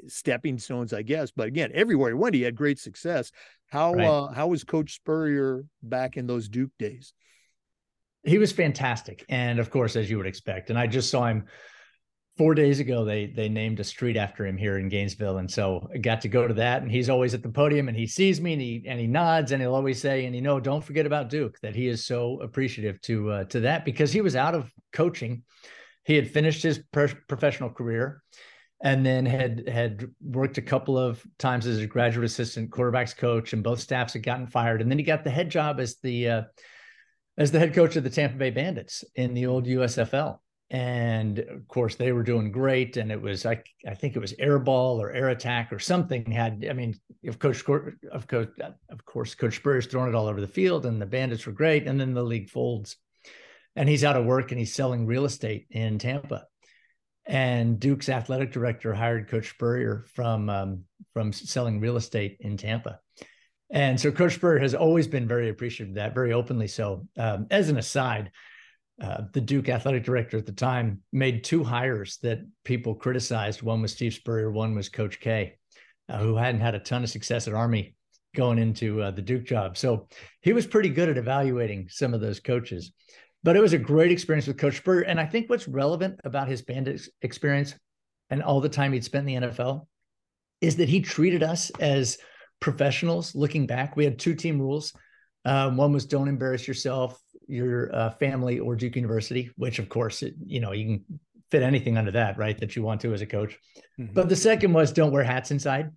stepping 0.06 0.58
stones, 0.58 0.92
I 0.92 1.02
guess. 1.02 1.32
But 1.32 1.48
again, 1.48 1.70
everywhere 1.74 2.10
he 2.10 2.14
went, 2.14 2.34
he 2.34 2.42
had 2.42 2.54
great 2.54 2.78
success. 2.78 3.32
How 3.66 3.94
right. 3.94 4.34
how 4.34 4.48
was 4.48 4.64
Coach 4.64 4.94
Spurrier 4.94 5.64
back 5.82 6.18
in 6.18 6.26
those 6.26 6.48
Duke 6.48 6.72
days? 6.78 7.14
He 8.24 8.38
was 8.38 8.52
fantastic, 8.52 9.24
and 9.28 9.58
of 9.58 9.70
course, 9.70 9.96
as 9.96 10.10
you 10.10 10.16
would 10.18 10.26
expect. 10.26 10.70
And 10.70 10.78
I 10.78 10.86
just 10.86 11.10
saw 11.10 11.26
him 11.26 11.46
four 12.38 12.54
days 12.54 12.80
ago. 12.80 13.04
They 13.04 13.26
they 13.26 13.48
named 13.48 13.80
a 13.80 13.84
street 13.84 14.16
after 14.16 14.46
him 14.46 14.56
here 14.56 14.78
in 14.78 14.88
Gainesville, 14.88 15.38
and 15.38 15.50
so 15.50 15.88
I 15.94 15.98
got 15.98 16.20
to 16.22 16.28
go 16.28 16.46
to 16.48 16.54
that. 16.54 16.82
And 16.82 16.90
he's 16.90 17.10
always 17.10 17.34
at 17.34 17.42
the 17.42 17.48
podium, 17.48 17.88
and 17.88 17.96
he 17.96 18.06
sees 18.06 18.40
me, 18.40 18.52
and 18.52 18.62
he 18.62 18.84
and 18.86 19.00
he 19.00 19.06
nods, 19.06 19.52
and 19.52 19.60
he'll 19.60 19.74
always 19.74 20.00
say, 20.00 20.24
"And 20.24 20.34
you 20.34 20.42
know, 20.42 20.60
don't 20.60 20.84
forget 20.84 21.06
about 21.06 21.30
Duke." 21.30 21.58
That 21.62 21.74
he 21.74 21.88
is 21.88 22.06
so 22.06 22.40
appreciative 22.40 23.00
to 23.02 23.30
uh, 23.30 23.44
to 23.44 23.60
that 23.60 23.84
because 23.84 24.12
he 24.12 24.20
was 24.20 24.36
out 24.36 24.54
of 24.54 24.70
coaching. 24.92 25.42
He 26.04 26.14
had 26.16 26.30
finished 26.30 26.62
his 26.62 26.78
per- 26.92 27.20
professional 27.28 27.70
career. 27.70 28.22
and 28.84 29.06
then 29.06 29.24
had 29.26 29.68
had 29.68 30.10
worked 30.20 30.58
a 30.58 30.62
couple 30.62 30.98
of 30.98 31.22
times 31.38 31.66
as 31.66 31.78
a 31.78 31.86
graduate 31.86 32.26
assistant 32.26 32.70
quarterbacks 32.70 33.16
coach, 33.16 33.52
and 33.52 33.62
both 33.62 33.78
staffs 33.80 34.14
had 34.14 34.24
gotten 34.24 34.46
fired. 34.46 34.82
And 34.82 34.90
then 34.90 34.98
he 34.98 35.04
got 35.04 35.22
the 35.22 35.30
head 35.30 35.50
job 35.50 35.78
as 35.78 35.98
the 36.02 36.28
uh, 36.28 36.42
as 37.38 37.50
the 37.50 37.58
head 37.58 37.74
coach 37.74 37.96
of 37.96 38.04
the 38.04 38.10
Tampa 38.10 38.36
Bay 38.36 38.50
Bandits 38.50 39.04
in 39.14 39.34
the 39.34 39.46
old 39.46 39.66
USFL. 39.66 40.38
And 40.70 41.38
of 41.38 41.68
course, 41.68 41.96
they 41.96 42.12
were 42.12 42.22
doing 42.22 42.50
great. 42.50 42.96
And 42.96 43.12
it 43.12 43.20
was, 43.20 43.44
I, 43.44 43.62
I 43.86 43.94
think 43.94 44.16
it 44.16 44.20
was 44.20 44.34
air 44.38 44.58
ball 44.58 45.02
or 45.02 45.12
air 45.12 45.28
attack 45.28 45.70
or 45.70 45.78
something 45.78 46.30
had, 46.30 46.66
I 46.68 46.72
mean, 46.72 46.94
if 47.22 47.38
coach, 47.38 47.62
of 48.10 48.26
course, 48.26 48.48
of 48.88 49.04
course, 49.04 49.34
coach 49.34 49.56
Spurrier's 49.56 49.86
throwing 49.86 50.08
it 50.08 50.14
all 50.14 50.28
over 50.28 50.40
the 50.40 50.46
field 50.46 50.86
and 50.86 51.00
the 51.00 51.06
bandits 51.06 51.46
were 51.46 51.52
great. 51.52 51.86
And 51.86 52.00
then 52.00 52.14
the 52.14 52.22
league 52.22 52.48
folds 52.48 52.96
and 53.76 53.88
he's 53.88 54.04
out 54.04 54.16
of 54.16 54.24
work 54.24 54.50
and 54.50 54.58
he's 54.58 54.74
selling 54.74 55.06
real 55.06 55.24
estate 55.24 55.66
in 55.70 55.98
Tampa. 55.98 56.46
And 57.26 57.78
Duke's 57.78 58.08
athletic 58.08 58.52
director 58.52 58.92
hired 58.94 59.28
Coach 59.28 59.50
Spurrier 59.50 60.06
from 60.14 60.50
um, 60.50 60.84
from 61.12 61.32
selling 61.32 61.80
real 61.80 61.96
estate 61.96 62.38
in 62.40 62.56
Tampa. 62.56 62.98
And 63.72 63.98
so 63.98 64.12
Coach 64.12 64.34
Spurrier 64.34 64.60
has 64.60 64.74
always 64.74 65.08
been 65.08 65.26
very 65.26 65.48
appreciative 65.48 65.92
of 65.92 65.94
that, 65.96 66.14
very 66.14 66.34
openly 66.34 66.68
so. 66.68 67.06
Um, 67.16 67.46
as 67.50 67.70
an 67.70 67.78
aside, 67.78 68.30
uh, 69.00 69.22
the 69.32 69.40
Duke 69.40 69.70
athletic 69.70 70.04
director 70.04 70.36
at 70.36 70.44
the 70.44 70.52
time 70.52 71.00
made 71.10 71.42
two 71.42 71.64
hires 71.64 72.18
that 72.22 72.40
people 72.64 72.94
criticized. 72.94 73.62
One 73.62 73.80
was 73.80 73.92
Steve 73.92 74.12
Spurrier, 74.12 74.50
one 74.50 74.74
was 74.74 74.90
Coach 74.90 75.20
K, 75.20 75.56
uh, 76.10 76.18
who 76.18 76.36
hadn't 76.36 76.60
had 76.60 76.74
a 76.74 76.80
ton 76.80 77.02
of 77.02 77.08
success 77.08 77.48
at 77.48 77.54
Army 77.54 77.94
going 78.36 78.58
into 78.58 79.00
uh, 79.00 79.10
the 79.10 79.22
Duke 79.22 79.44
job. 79.44 79.78
So 79.78 80.06
he 80.42 80.52
was 80.52 80.66
pretty 80.66 80.90
good 80.90 81.08
at 81.08 81.18
evaluating 81.18 81.88
some 81.88 82.12
of 82.12 82.20
those 82.20 82.40
coaches. 82.40 82.92
But 83.42 83.56
it 83.56 83.60
was 83.60 83.72
a 83.72 83.78
great 83.78 84.12
experience 84.12 84.46
with 84.46 84.58
Coach 84.58 84.76
Spurrier. 84.76 85.02
And 85.02 85.18
I 85.18 85.26
think 85.26 85.48
what's 85.48 85.66
relevant 85.66 86.20
about 86.24 86.48
his 86.48 86.62
band 86.62 87.00
experience 87.22 87.74
and 88.30 88.42
all 88.42 88.60
the 88.60 88.68
time 88.68 88.92
he'd 88.92 89.04
spent 89.04 89.28
in 89.28 89.42
the 89.42 89.48
NFL 89.48 89.86
is 90.60 90.76
that 90.76 90.88
he 90.88 91.00
treated 91.00 91.42
us 91.42 91.70
as 91.80 92.18
professionals 92.62 93.34
looking 93.34 93.66
back. 93.66 93.96
We 93.96 94.04
had 94.04 94.18
two 94.18 94.34
team 94.34 94.58
rules. 94.58 94.94
Um, 95.44 95.76
one 95.76 95.92
was 95.92 96.06
don't 96.06 96.28
embarrass 96.28 96.66
yourself, 96.66 97.20
your 97.48 97.94
uh, 97.94 98.10
family, 98.12 98.60
or 98.60 98.76
Duke 98.76 98.96
University, 98.96 99.50
which 99.56 99.78
of 99.78 99.88
course, 99.88 100.22
it, 100.22 100.34
you 100.46 100.60
know, 100.60 100.72
you 100.72 100.84
can 100.86 101.20
fit 101.50 101.62
anything 101.62 101.98
under 101.98 102.12
that, 102.12 102.38
right? 102.38 102.56
That 102.58 102.74
you 102.76 102.82
want 102.82 103.00
to 103.02 103.12
as 103.12 103.20
a 103.20 103.26
coach. 103.26 103.58
Mm-hmm. 104.00 104.14
But 104.14 104.30
the 104.30 104.36
second 104.36 104.72
was 104.72 104.92
don't 104.92 105.12
wear 105.12 105.24
hats 105.24 105.50
inside. 105.50 105.90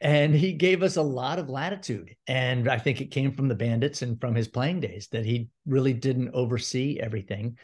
And 0.00 0.34
he 0.34 0.52
gave 0.52 0.82
us 0.82 0.96
a 0.96 1.02
lot 1.02 1.38
of 1.38 1.48
latitude. 1.48 2.14
And 2.26 2.68
I 2.68 2.78
think 2.78 3.00
it 3.00 3.10
came 3.10 3.32
from 3.32 3.48
the 3.48 3.54
Bandits 3.54 4.02
and 4.02 4.20
from 4.20 4.34
his 4.34 4.48
playing 4.48 4.80
days 4.80 5.08
that 5.12 5.24
he 5.24 5.48
really 5.66 5.92
didn't 5.92 6.34
oversee 6.34 6.98
everything 7.00 7.56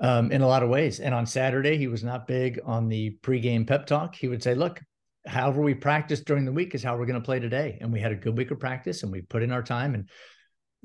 um, 0.00 0.32
in 0.32 0.42
a 0.42 0.46
lot 0.46 0.62
of 0.62 0.70
ways. 0.70 0.98
And 0.98 1.14
on 1.14 1.26
Saturday, 1.26 1.76
he 1.76 1.86
was 1.86 2.02
not 2.02 2.26
big 2.26 2.58
on 2.64 2.88
the 2.88 3.16
pregame 3.22 3.66
pep 3.66 3.86
talk. 3.86 4.14
He 4.14 4.28
would 4.28 4.42
say, 4.42 4.54
look, 4.54 4.80
however 5.28 5.60
we 5.60 5.74
practice 5.74 6.20
during 6.20 6.44
the 6.44 6.52
week 6.52 6.74
is 6.74 6.82
how 6.82 6.96
we're 6.96 7.06
going 7.06 7.20
to 7.20 7.24
play 7.24 7.38
today. 7.38 7.78
And 7.80 7.92
we 7.92 8.00
had 8.00 8.12
a 8.12 8.16
good 8.16 8.36
week 8.36 8.50
of 8.50 8.58
practice 8.58 9.02
and 9.02 9.12
we 9.12 9.20
put 9.20 9.42
in 9.42 9.52
our 9.52 9.62
time. 9.62 9.94
And 9.94 10.08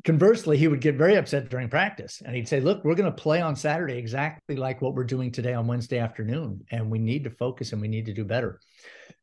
conversely, 0.03 0.57
he 0.57 0.67
would 0.67 0.81
get 0.81 0.95
very 0.95 1.15
upset 1.15 1.49
during 1.49 1.69
practice 1.69 2.21
and 2.23 2.35
he'd 2.35 2.47
say, 2.47 2.59
Look, 2.59 2.83
we're 2.83 2.95
going 2.95 3.11
to 3.11 3.21
play 3.21 3.41
on 3.41 3.55
Saturday 3.55 3.97
exactly 3.97 4.55
like 4.55 4.81
what 4.81 4.95
we're 4.95 5.05
doing 5.05 5.31
today 5.31 5.53
on 5.53 5.67
Wednesday 5.67 5.99
afternoon. 5.99 6.65
And 6.71 6.91
we 6.91 6.99
need 6.99 7.23
to 7.23 7.29
focus 7.29 7.71
and 7.71 7.81
we 7.81 7.87
need 7.87 8.05
to 8.07 8.13
do 8.13 8.25
better. 8.25 8.59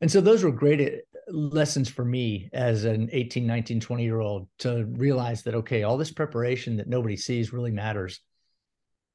And 0.01 0.11
so 0.11 0.21
those 0.21 0.43
were 0.43 0.53
great 0.53 0.81
uh, 0.81 1.33
lessons 1.33 1.89
for 1.89 2.05
me 2.05 2.49
as 2.53 2.85
an 2.85 3.11
18, 3.13 3.47
19, 3.47 3.81
20 3.81 4.03
year 4.03 4.21
old 4.21 4.49
to 4.61 4.87
realize 4.93 5.43
that, 5.43 5.55
okay, 5.55 5.83
all 5.83 5.99
this 5.99 6.13
preparation 6.13 6.77
that 6.77 6.89
nobody 6.89 7.17
sees 7.17 7.53
really 7.53 7.73
matters. 7.73 8.21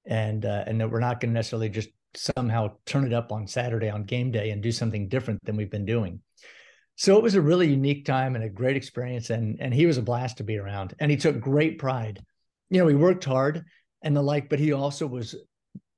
And, 0.07 0.45
uh, 0.45 0.65
and 0.67 0.79
that 0.79 0.91
we're 0.91 0.99
not 0.99 1.19
going 1.19 1.31
to 1.31 1.33
necessarily 1.33 1.69
just 1.69 1.89
somehow 2.17 2.71
turn 2.85 3.05
it 3.05 3.13
up 3.13 3.31
on 3.31 3.47
Saturday 3.47 3.89
on 3.89 4.03
game 4.03 4.31
day 4.31 4.51
and 4.51 4.61
do 4.61 4.71
something 4.71 5.07
different 5.07 5.43
than 5.43 5.55
we've 5.55 5.71
been 5.71 5.85
doing. 5.85 6.21
So 6.95 7.17
it 7.17 7.23
was 7.23 7.35
a 7.35 7.41
really 7.41 7.69
unique 7.69 8.05
time 8.05 8.35
and 8.35 8.43
a 8.43 8.49
great 8.49 8.77
experience. 8.77 9.29
And, 9.29 9.57
and 9.59 9.73
he 9.73 9.85
was 9.85 9.97
a 9.97 10.01
blast 10.01 10.37
to 10.37 10.43
be 10.43 10.57
around. 10.57 10.93
And 10.99 11.11
he 11.11 11.17
took 11.17 11.39
great 11.39 11.77
pride. 11.77 12.23
You 12.69 12.79
know, 12.79 12.87
he 12.87 12.95
worked 12.95 13.25
hard 13.25 13.65
and 14.01 14.15
the 14.15 14.21
like, 14.21 14.49
but 14.49 14.59
he 14.59 14.71
also 14.71 15.05
was 15.05 15.35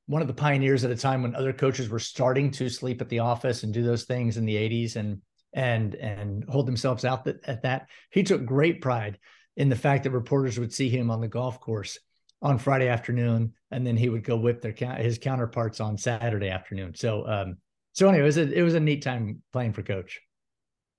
one 0.07 0.21
of 0.21 0.27
the 0.27 0.33
pioneers 0.33 0.83
at 0.83 0.91
a 0.91 0.95
time 0.95 1.21
when 1.21 1.35
other 1.35 1.53
coaches 1.53 1.89
were 1.89 1.99
starting 1.99 2.49
to 2.51 2.69
sleep 2.69 3.01
at 3.01 3.09
the 3.09 3.19
office 3.19 3.63
and 3.63 3.73
do 3.73 3.83
those 3.83 4.05
things 4.05 4.37
in 4.37 4.45
the 4.45 4.55
80s 4.55 4.95
and 4.95 5.21
and 5.53 5.95
and 5.95 6.43
hold 6.49 6.67
themselves 6.67 7.05
out 7.05 7.27
at 7.27 7.61
that. 7.63 7.89
He 8.11 8.23
took 8.23 8.45
great 8.45 8.81
pride 8.81 9.17
in 9.55 9.69
the 9.69 9.75
fact 9.75 10.03
that 10.03 10.11
reporters 10.11 10.59
would 10.59 10.73
see 10.73 10.89
him 10.89 11.09
on 11.11 11.19
the 11.19 11.27
golf 11.27 11.59
course 11.59 11.99
on 12.41 12.57
Friday 12.57 12.87
afternoon, 12.87 13.53
and 13.71 13.85
then 13.85 13.97
he 13.97 14.09
would 14.09 14.23
go 14.23 14.37
whip 14.37 14.61
their 14.61 14.73
his 14.97 15.17
counterparts 15.17 15.79
on 15.79 15.97
Saturday 15.97 16.49
afternoon. 16.49 16.93
So, 16.95 17.27
um, 17.27 17.57
so 17.93 18.07
anyway, 18.07 18.23
it 18.23 18.25
was 18.25 18.37
a 18.37 18.51
it 18.51 18.61
was 18.61 18.75
a 18.75 18.79
neat 18.79 19.01
time 19.01 19.41
playing 19.51 19.73
for 19.73 19.83
Coach. 19.83 20.21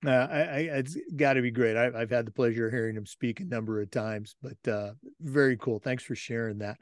Uh, 0.07 0.11
I, 0.11 0.38
I, 0.38 0.59
it's 0.78 0.97
got 1.16 1.35
to 1.35 1.42
be 1.42 1.50
great. 1.50 1.76
I, 1.76 1.99
have 1.99 2.11
had 2.11 2.26
the 2.26 2.30
pleasure 2.30 2.66
of 2.66 2.73
hearing 2.73 2.97
him 2.97 3.07
speak 3.07 3.40
a 3.40 3.45
number 3.45 3.80
of 3.80 3.90
times, 3.90 4.37
but 4.40 4.73
uh, 4.73 4.92
very 5.21 5.57
cool. 5.57 5.80
Thanks 5.80 6.04
for 6.04 6.14
sharing 6.14 6.59
that. 6.59 6.78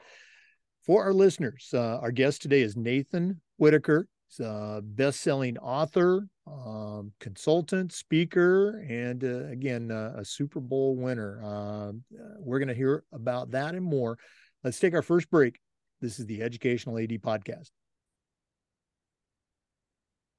For 0.85 1.03
our 1.03 1.15
listeners, 1.15 1.71
uh, 1.73 1.99
our 2.03 2.11
guest 2.11 2.43
today 2.43 2.61
is 2.61 2.77
Nathan 2.77 3.41
Whitaker. 3.57 4.07
He's 4.29 4.41
a 4.41 4.83
best-selling 4.85 5.57
author, 5.59 6.29
um, 6.47 7.13
consultant, 7.19 7.93
speaker, 7.93 8.85
and 8.89 9.25
uh, 9.25 9.47
again, 9.47 9.91
uh, 9.91 10.13
a 10.17 10.25
Super 10.25 10.61
Bowl 10.61 10.95
winner. 10.95 11.41
Uh, 11.43 11.93
we're 12.39 12.59
going 12.59 12.69
to 12.69 12.75
hear 12.75 13.03
about 13.13 13.51
that 13.53 13.75
and 13.75 13.85
more. 13.85 14.19
Let's 14.66 14.80
take 14.80 14.94
our 14.94 15.02
first 15.02 15.30
break. 15.30 15.61
This 16.00 16.18
is 16.18 16.26
the 16.26 16.42
Educational 16.42 16.99
AD 16.99 17.12
Podcast. 17.23 17.70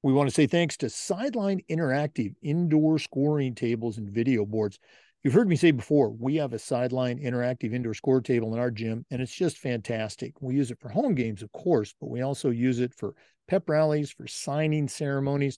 We 0.02 0.12
want 0.12 0.28
to 0.28 0.34
say 0.34 0.46
thanks 0.46 0.76
to 0.76 0.90
Sideline 0.90 1.62
Interactive 1.70 2.34
indoor 2.42 2.98
scoring 2.98 3.54
tables 3.54 3.96
and 3.96 4.10
video 4.10 4.44
boards. 4.44 4.78
You've 5.24 5.32
heard 5.32 5.48
me 5.48 5.56
say 5.56 5.70
before, 5.70 6.10
we 6.10 6.36
have 6.36 6.52
a 6.52 6.58
Sideline 6.58 7.20
Interactive 7.20 7.72
indoor 7.72 7.94
score 7.94 8.20
table 8.20 8.52
in 8.52 8.60
our 8.60 8.70
gym, 8.70 9.06
and 9.10 9.22
it's 9.22 9.34
just 9.34 9.56
fantastic. 9.56 10.34
We 10.42 10.56
use 10.56 10.70
it 10.70 10.78
for 10.78 10.90
home 10.90 11.14
games, 11.14 11.42
of 11.42 11.50
course, 11.52 11.94
but 11.98 12.10
we 12.10 12.20
also 12.20 12.50
use 12.50 12.80
it 12.80 12.92
for 12.92 13.14
pep 13.48 13.66
rallies, 13.66 14.10
for 14.10 14.26
signing 14.26 14.88
ceremonies. 14.88 15.56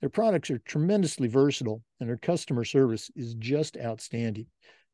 Their 0.00 0.08
products 0.08 0.50
are 0.50 0.58
tremendously 0.60 1.28
versatile, 1.28 1.82
and 2.00 2.08
their 2.08 2.16
customer 2.16 2.64
service 2.64 3.10
is 3.14 3.34
just 3.34 3.76
outstanding. 3.76 4.46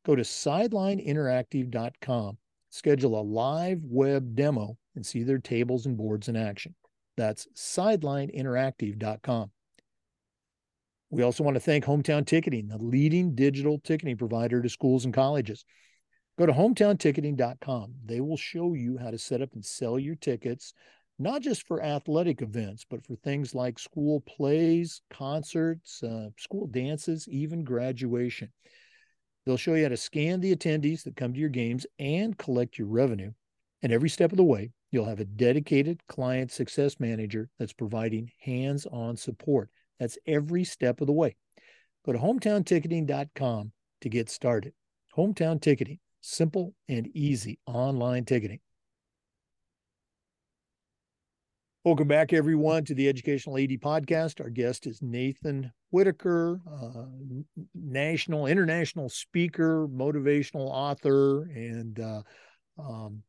Go 0.04 0.16
to 0.16 0.22
sidelineinteractive.com, 0.22 2.38
schedule 2.72 3.20
a 3.20 3.22
live 3.22 3.80
web 3.84 4.34
demo, 4.34 4.78
and 4.94 5.04
see 5.04 5.22
their 5.22 5.38
tables 5.38 5.84
and 5.84 5.96
boards 5.96 6.28
in 6.28 6.36
action. 6.36 6.74
That's 7.18 7.46
sidelineinteractive.com. 7.54 9.50
We 11.10 11.22
also 11.22 11.44
want 11.44 11.56
to 11.56 11.60
thank 11.60 11.84
Hometown 11.84 12.26
Ticketing, 12.26 12.68
the 12.68 12.78
leading 12.78 13.34
digital 13.34 13.78
ticketing 13.78 14.16
provider 14.16 14.62
to 14.62 14.68
schools 14.70 15.04
and 15.04 15.12
colleges. 15.12 15.66
Go 16.38 16.46
to 16.46 16.52
hometownticketing.com. 16.52 17.94
They 18.06 18.22
will 18.22 18.38
show 18.38 18.72
you 18.72 18.96
how 18.96 19.10
to 19.10 19.18
set 19.18 19.42
up 19.42 19.52
and 19.52 19.62
sell 19.62 19.98
your 19.98 20.14
tickets, 20.14 20.72
not 21.18 21.42
just 21.42 21.66
for 21.66 21.82
athletic 21.82 22.40
events, 22.40 22.86
but 22.88 23.04
for 23.04 23.16
things 23.16 23.54
like 23.54 23.78
school 23.78 24.22
plays, 24.22 25.02
concerts, 25.10 26.02
uh, 26.02 26.28
school 26.38 26.66
dances, 26.68 27.28
even 27.28 27.64
graduation. 27.64 28.50
They'll 29.44 29.56
show 29.56 29.75
you 29.75 29.84
how 29.84 29.88
to 29.88 29.96
scan 29.96 30.40
the 30.40 30.54
attendees 30.54 31.04
that 31.04 31.16
come 31.16 31.32
to 31.32 31.40
your 31.40 31.49
games 31.49 31.87
and 31.99 32.37
collect 32.38 32.78
your 32.78 32.88
revenue. 32.88 33.32
And 33.82 33.92
every 33.92 34.08
step 34.08 34.30
of 34.30 34.37
the 34.37 34.44
way, 34.44 34.72
You'll 34.92 35.06
have 35.06 35.20
a 35.20 35.25
dedicated 35.25 36.06
client 36.06 36.52
success 36.52 37.00
manager 37.00 37.49
that's 37.58 37.72
providing 37.72 38.30
hands 38.38 38.87
on 38.87 39.16
support. 39.16 39.70
That's 39.99 40.18
every 40.26 40.64
step 40.64 41.00
of 41.00 41.06
the 41.06 41.14
way. 41.14 41.34
Go 42.04 42.12
to 42.12 42.18
hometownticketing.com 42.18 43.72
to 44.02 44.08
get 44.11 44.28
started. 44.28 44.75
Hometown 45.16 45.62
Ticketing, 45.62 45.99
simple 46.20 46.75
and 46.88 47.08
easy 47.14 47.58
online 47.66 48.26
ticketing. 48.26 48.61
Welcome 51.84 52.06
back, 52.06 52.32
everyone, 52.32 52.84
to 52.84 52.94
the 52.94 53.08
Educational 53.08 53.58
AD 53.58 53.70
Podcast. 53.80 54.40
Our 54.40 54.50
guest 54.50 54.86
is 54.86 55.02
Nathan 55.02 55.72
Whitaker, 55.90 56.60
uh, 56.72 57.06
national, 57.74 58.46
international 58.46 59.08
speaker, 59.08 59.88
motivational 59.88 60.68
author, 60.68 61.42
and 61.42 61.98
uh, 61.98 62.22
um, 62.78 63.24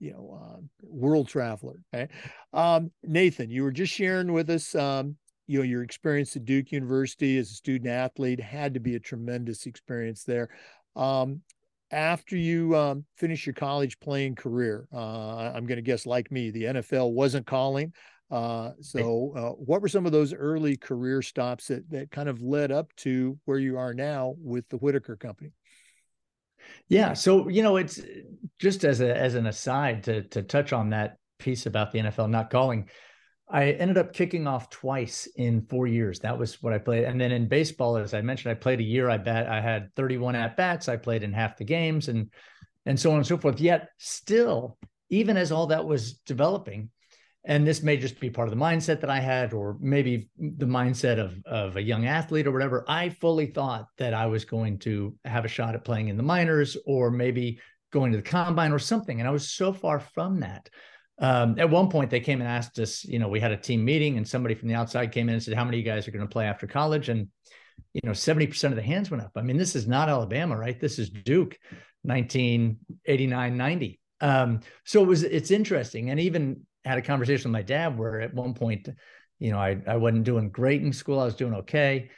you 0.00 0.12
know, 0.12 0.40
uh, 0.40 0.60
world 0.80 1.28
traveler. 1.28 1.82
Okay? 1.92 2.10
Um, 2.54 2.90
Nathan, 3.02 3.50
you 3.50 3.62
were 3.62 3.72
just 3.72 3.92
sharing 3.92 4.32
with 4.32 4.48
us, 4.48 4.74
um, 4.74 5.16
you 5.46 5.58
know, 5.58 5.64
your 5.64 5.82
experience 5.82 6.34
at 6.34 6.46
Duke 6.46 6.72
University 6.72 7.36
as 7.36 7.50
a 7.50 7.54
student 7.54 7.90
athlete 7.90 8.40
had 8.40 8.72
to 8.72 8.80
be 8.80 8.94
a 8.94 9.00
tremendous 9.00 9.66
experience 9.66 10.24
there. 10.24 10.48
Um, 10.96 11.42
after 11.90 12.36
you 12.36 12.76
um, 12.76 13.04
finish 13.16 13.46
your 13.46 13.54
college 13.54 13.98
playing 14.00 14.34
career, 14.34 14.86
uh, 14.92 15.52
I'm 15.54 15.66
going 15.66 15.76
to 15.76 15.82
guess 15.82 16.06
like 16.06 16.30
me, 16.30 16.50
the 16.50 16.64
NFL 16.64 17.12
wasn't 17.12 17.46
calling. 17.46 17.92
Uh, 18.30 18.72
so, 18.82 19.32
uh, 19.36 19.50
what 19.52 19.80
were 19.80 19.88
some 19.88 20.04
of 20.04 20.12
those 20.12 20.34
early 20.34 20.76
career 20.76 21.22
stops 21.22 21.68
that 21.68 21.88
that 21.90 22.10
kind 22.10 22.28
of 22.28 22.42
led 22.42 22.70
up 22.70 22.94
to 22.96 23.38
where 23.46 23.58
you 23.58 23.78
are 23.78 23.94
now 23.94 24.34
with 24.38 24.68
the 24.68 24.76
Whitaker 24.76 25.16
Company? 25.16 25.52
Yeah. 26.88 27.14
So, 27.14 27.48
you 27.48 27.62
know, 27.62 27.76
it's 27.76 28.00
just 28.58 28.84
as 28.84 29.00
a 29.00 29.16
as 29.16 29.34
an 29.34 29.46
aside 29.46 30.04
to 30.04 30.22
to 30.24 30.42
touch 30.42 30.74
on 30.74 30.90
that 30.90 31.16
piece 31.38 31.64
about 31.64 31.92
the 31.92 32.00
NFL 32.00 32.28
not 32.28 32.50
calling. 32.50 32.88
I 33.50 33.70
ended 33.72 33.96
up 33.96 34.12
kicking 34.12 34.46
off 34.46 34.68
twice 34.68 35.26
in 35.36 35.62
four 35.62 35.86
years. 35.86 36.20
That 36.20 36.38
was 36.38 36.62
what 36.62 36.74
I 36.74 36.78
played. 36.78 37.04
And 37.04 37.20
then 37.20 37.32
in 37.32 37.48
baseball, 37.48 37.96
as 37.96 38.12
I 38.12 38.20
mentioned, 38.20 38.52
I 38.52 38.54
played 38.54 38.80
a 38.80 38.84
year. 38.84 39.08
I 39.08 39.16
bet 39.16 39.48
I 39.48 39.60
had 39.60 39.94
31 39.96 40.36
at 40.36 40.56
bats. 40.56 40.88
I 40.88 40.96
played 40.96 41.22
in 41.22 41.32
half 41.32 41.56
the 41.56 41.64
games 41.64 42.08
and 42.08 42.30
and 42.84 42.98
so 42.98 43.10
on 43.10 43.16
and 43.16 43.26
so 43.26 43.38
forth. 43.38 43.60
Yet 43.60 43.88
still, 43.98 44.78
even 45.10 45.36
as 45.36 45.50
all 45.50 45.68
that 45.68 45.86
was 45.86 46.14
developing, 46.18 46.90
and 47.44 47.66
this 47.66 47.82
may 47.82 47.96
just 47.96 48.20
be 48.20 48.28
part 48.28 48.48
of 48.48 48.54
the 48.54 48.62
mindset 48.62 49.00
that 49.00 49.10
I 49.10 49.20
had, 49.20 49.54
or 49.54 49.78
maybe 49.80 50.28
the 50.38 50.66
mindset 50.66 51.18
of 51.18 51.34
of 51.46 51.76
a 51.76 51.82
young 51.82 52.06
athlete 52.06 52.46
or 52.46 52.52
whatever. 52.52 52.84
I 52.86 53.08
fully 53.08 53.46
thought 53.46 53.86
that 53.96 54.12
I 54.12 54.26
was 54.26 54.44
going 54.44 54.78
to 54.80 55.14
have 55.24 55.46
a 55.46 55.48
shot 55.48 55.74
at 55.74 55.84
playing 55.84 56.08
in 56.08 56.18
the 56.18 56.22
minors, 56.22 56.76
or 56.84 57.10
maybe 57.10 57.60
going 57.90 58.12
to 58.12 58.18
the 58.18 58.22
combine 58.22 58.72
or 58.72 58.78
something. 58.78 59.20
And 59.20 59.28
I 59.28 59.32
was 59.32 59.50
so 59.50 59.72
far 59.72 59.98
from 60.00 60.40
that 60.40 60.68
um, 61.20 61.58
at 61.58 61.68
one 61.68 61.88
point 61.88 62.10
they 62.10 62.20
came 62.20 62.40
and 62.40 62.48
asked 62.48 62.78
us 62.78 63.04
you 63.04 63.18
know 63.18 63.28
we 63.28 63.40
had 63.40 63.52
a 63.52 63.56
team 63.56 63.84
meeting 63.84 64.16
and 64.16 64.26
somebody 64.26 64.54
from 64.54 64.68
the 64.68 64.74
outside 64.74 65.12
came 65.12 65.28
in 65.28 65.34
and 65.34 65.42
said 65.42 65.54
how 65.54 65.64
many 65.64 65.78
of 65.78 65.84
you 65.84 65.90
guys 65.90 66.06
are 66.06 66.12
going 66.12 66.26
to 66.26 66.32
play 66.32 66.46
after 66.46 66.66
college? 66.66 67.08
And 67.08 67.28
you 67.92 68.00
know 68.04 68.12
70% 68.12 68.64
of 68.64 68.76
the 68.76 68.82
hands 68.82 69.10
went 69.10 69.22
up. 69.22 69.32
I 69.36 69.42
mean 69.42 69.56
this 69.56 69.76
is 69.76 69.86
not 69.86 70.08
alabama 70.08 70.56
right? 70.56 70.78
This 70.78 70.98
is 70.98 71.10
duke 71.10 71.56
1989 72.02 73.56
90 73.56 74.00
um, 74.20 74.60
so 74.84 75.02
it 75.02 75.06
was 75.06 75.22
it's 75.22 75.50
interesting. 75.50 76.10
And 76.10 76.20
even 76.20 76.66
had 76.84 76.98
a 76.98 77.02
conversation 77.02 77.50
with 77.50 77.58
my 77.58 77.62
dad 77.62 77.98
where 77.98 78.20
at 78.20 78.34
one 78.34 78.54
point 78.54 78.88
you 79.38 79.52
know 79.52 79.58
i, 79.58 79.76
I 79.86 79.96
wasn't 79.96 80.24
doing 80.24 80.50
great 80.50 80.82
in 80.82 80.92
school. 80.92 81.20
I 81.20 81.24
was 81.24 81.34
doing 81.34 81.54
okay. 81.54 82.10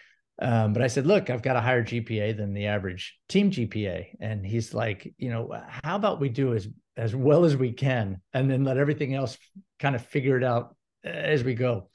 Um, 0.43 0.73
but 0.73 0.83
I 0.83 0.87
said, 0.87 1.07
look, 1.07 1.29
I've 1.29 1.43
got 1.43 1.57
a 1.57 1.61
higher 1.61 1.85
GPA 1.85 2.35
than 2.35 2.55
the 2.55 2.67
average 2.67 3.19
team 3.29 3.51
GPA. 3.51 4.07
And 4.21 4.45
he's 4.45 4.73
like, 4.73 5.13
you 5.19 5.29
know, 5.29 5.53
how 5.85 5.97
about 5.97 6.19
we 6.19 6.31
do 6.31 6.55
as 6.55 6.67
as 7.01 7.17
well 7.17 7.45
as 7.47 7.57
we 7.57 7.73
can 7.73 8.21
and 8.35 8.51
then 8.51 8.63
let 8.63 8.77
everything 8.77 9.15
else 9.15 9.39
kind 9.79 9.97
of 9.97 10.05
figure 10.05 10.37
it 10.37 10.45
out 10.45 10.77
as 11.03 11.43
we 11.43 11.55
go. 11.55 11.89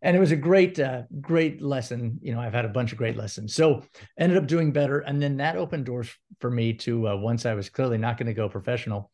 And 0.00 0.16
it 0.16 0.20
was 0.20 0.32
a 0.32 0.36
great 0.36 0.78
uh, 0.80 1.02
great 1.20 1.60
lesson. 1.60 2.18
You 2.22 2.34
know 2.34 2.40
i've 2.40 2.54
had 2.54 2.64
a 2.64 2.70
bunch 2.70 2.92
of 2.92 2.98
great 2.98 3.16
lessons. 3.16 3.54
So 3.54 3.82
ended 4.18 4.38
up 4.38 4.46
doing 4.46 4.72
better 4.72 5.00
and 5.00 5.20
then 5.20 5.36
that 5.36 5.56
opened 5.56 5.84
doors 5.84 6.10
for 6.40 6.50
me 6.50 6.72
to 6.72 7.08
uh, 7.08 7.16
once 7.16 7.46
i 7.46 7.54
was 7.54 7.68
clearly 7.68 7.98
not 7.98 8.16
going 8.16 8.26
to 8.26 8.34
go 8.34 8.48
professional 8.48 9.10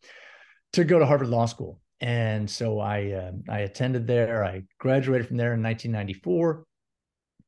to 0.75 0.85
go 0.85 0.99
to 0.99 1.07
harvard 1.07 1.29
law 1.29 1.47
school. 1.47 1.81
And 2.01 2.49
so 2.49 2.79
i 2.79 3.11
uh, 3.11 3.33
i 3.49 3.61
attended 3.61 4.07
there. 4.07 4.45
I 4.45 4.63
graduated 4.79 5.27
from 5.27 5.39
there 5.39 5.55
in 5.55 5.63
1994 5.63 6.65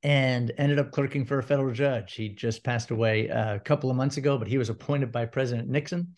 and 0.02 0.52
ended 0.58 0.78
up 0.78 0.90
clerking 0.90 1.24
for 1.24 1.38
a 1.38 1.42
federal 1.42 1.72
judge. 1.72 2.14
He 2.14 2.28
just 2.28 2.62
passed 2.62 2.90
away 2.90 3.30
uh, 3.30 3.54
a 3.54 3.60
couple 3.60 3.88
of 3.88 3.96
months 3.96 4.16
ago 4.16 4.36
but 4.36 4.48
he 4.48 4.58
was 4.58 4.68
appointed 4.68 5.12
by 5.12 5.26
president 5.26 5.68
nixon 5.68 6.14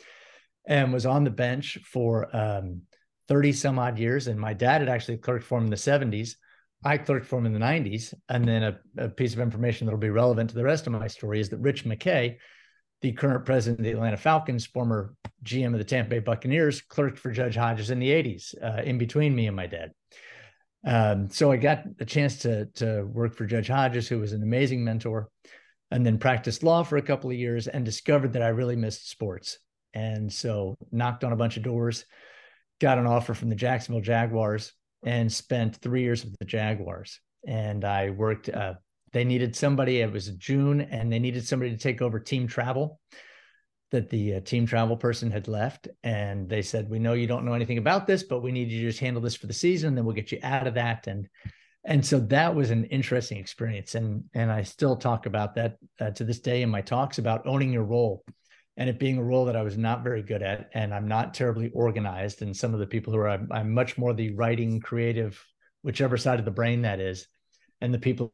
and 0.66 0.92
was 0.92 1.06
on 1.06 1.24
the 1.24 1.30
bench 1.30 1.78
for 1.84 2.34
um, 2.34 2.82
30 3.28 3.52
some 3.52 3.78
odd 3.78 3.98
years. 3.98 4.26
And 4.26 4.38
my 4.38 4.52
dad 4.52 4.80
had 4.80 4.88
actually 4.88 5.18
clerked 5.18 5.44
for 5.44 5.58
him 5.58 5.64
in 5.64 5.70
the 5.70 5.76
70s. 5.76 6.36
I 6.84 6.98
clerked 6.98 7.26
for 7.26 7.38
him 7.38 7.46
in 7.46 7.52
the 7.52 7.58
90s. 7.58 8.14
And 8.28 8.46
then 8.46 8.62
a, 8.62 8.78
a 8.96 9.08
piece 9.08 9.32
of 9.32 9.40
information 9.40 9.86
that'll 9.86 9.98
be 9.98 10.10
relevant 10.10 10.50
to 10.50 10.56
the 10.56 10.64
rest 10.64 10.86
of 10.86 10.92
my 10.92 11.06
story 11.06 11.40
is 11.40 11.48
that 11.50 11.58
Rich 11.58 11.84
McKay, 11.84 12.36
the 13.02 13.12
current 13.12 13.44
president 13.44 13.80
of 13.80 13.84
the 13.84 13.92
Atlanta 13.92 14.16
Falcons, 14.16 14.66
former 14.66 15.14
GM 15.44 15.72
of 15.72 15.78
the 15.78 15.84
Tampa 15.84 16.10
Bay 16.10 16.18
Buccaneers, 16.18 16.80
clerked 16.80 17.18
for 17.18 17.30
Judge 17.30 17.56
Hodges 17.56 17.90
in 17.90 17.98
the 17.98 18.10
80s, 18.10 18.54
uh, 18.62 18.82
in 18.82 18.98
between 18.98 19.34
me 19.34 19.46
and 19.46 19.56
my 19.56 19.66
dad. 19.66 19.92
Um, 20.86 21.28
so 21.30 21.50
I 21.50 21.56
got 21.56 21.82
a 21.98 22.04
chance 22.04 22.38
to 22.38 22.66
to 22.76 23.02
work 23.02 23.34
for 23.34 23.44
Judge 23.44 23.66
Hodges, 23.66 24.06
who 24.06 24.20
was 24.20 24.32
an 24.32 24.44
amazing 24.44 24.84
mentor, 24.84 25.28
and 25.90 26.06
then 26.06 26.16
practiced 26.16 26.62
law 26.62 26.84
for 26.84 26.96
a 26.96 27.02
couple 27.02 27.28
of 27.28 27.36
years 27.36 27.66
and 27.66 27.84
discovered 27.84 28.32
that 28.34 28.42
I 28.42 28.48
really 28.48 28.76
missed 28.76 29.10
sports. 29.10 29.58
And 29.96 30.30
so 30.30 30.76
knocked 30.92 31.24
on 31.24 31.32
a 31.32 31.36
bunch 31.36 31.56
of 31.56 31.62
doors, 31.62 32.04
got 32.82 32.98
an 32.98 33.06
offer 33.06 33.32
from 33.32 33.48
the 33.48 33.54
Jacksonville 33.54 34.02
Jaguars, 34.02 34.74
and 35.02 35.32
spent 35.32 35.76
three 35.76 36.02
years 36.02 36.22
with 36.22 36.38
the 36.38 36.44
Jaguars. 36.44 37.18
And 37.48 37.82
I 37.82 38.10
worked, 38.10 38.50
uh, 38.50 38.74
they 39.14 39.24
needed 39.24 39.56
somebody, 39.56 40.02
it 40.02 40.12
was 40.12 40.28
June, 40.32 40.82
and 40.82 41.10
they 41.10 41.18
needed 41.18 41.46
somebody 41.46 41.70
to 41.70 41.78
take 41.78 42.02
over 42.02 42.20
team 42.20 42.46
travel 42.46 43.00
that 43.90 44.10
the 44.10 44.34
uh, 44.34 44.40
team 44.40 44.66
travel 44.66 44.98
person 44.98 45.30
had 45.30 45.48
left. 45.48 45.88
And 46.02 46.46
they 46.46 46.60
said, 46.60 46.90
We 46.90 46.98
know 46.98 47.14
you 47.14 47.26
don't 47.26 47.46
know 47.46 47.54
anything 47.54 47.78
about 47.78 48.06
this, 48.06 48.22
but 48.22 48.42
we 48.42 48.52
need 48.52 48.68
you 48.68 48.80
to 48.80 48.88
just 48.88 49.00
handle 49.00 49.22
this 49.22 49.36
for 49.36 49.46
the 49.46 49.54
season, 49.54 49.94
then 49.94 50.04
we'll 50.04 50.14
get 50.14 50.30
you 50.30 50.40
out 50.42 50.66
of 50.66 50.74
that. 50.74 51.06
And 51.06 51.26
and 51.86 52.04
so 52.04 52.18
that 52.18 52.54
was 52.54 52.70
an 52.70 52.84
interesting 52.86 53.38
experience 53.38 53.94
and 53.94 54.24
and 54.34 54.50
i 54.50 54.60
still 54.60 54.96
talk 54.96 55.24
about 55.26 55.54
that 55.54 55.76
uh, 56.00 56.10
to 56.10 56.24
this 56.24 56.40
day 56.40 56.62
in 56.62 56.68
my 56.68 56.80
talks 56.80 57.18
about 57.18 57.46
owning 57.46 57.72
your 57.72 57.84
role 57.84 58.24
and 58.76 58.90
it 58.90 58.98
being 58.98 59.18
a 59.18 59.24
role 59.24 59.46
that 59.46 59.56
I 59.56 59.62
was 59.62 59.78
not 59.78 60.04
very 60.04 60.22
good 60.22 60.42
at, 60.42 60.70
and 60.74 60.92
I'm 60.92 61.08
not 61.08 61.34
terribly 61.34 61.70
organized. 61.72 62.42
And 62.42 62.56
some 62.56 62.74
of 62.74 62.80
the 62.80 62.86
people 62.86 63.12
who 63.12 63.18
are, 63.20 63.28
I'm, 63.28 63.48
I'm 63.50 63.72
much 63.72 63.96
more 63.96 64.12
the 64.12 64.34
writing, 64.34 64.80
creative, 64.80 65.42
whichever 65.82 66.16
side 66.16 66.38
of 66.38 66.44
the 66.44 66.50
brain 66.50 66.82
that 66.82 67.00
is, 67.00 67.26
and 67.80 67.92
the 67.92 67.98
people 67.98 68.32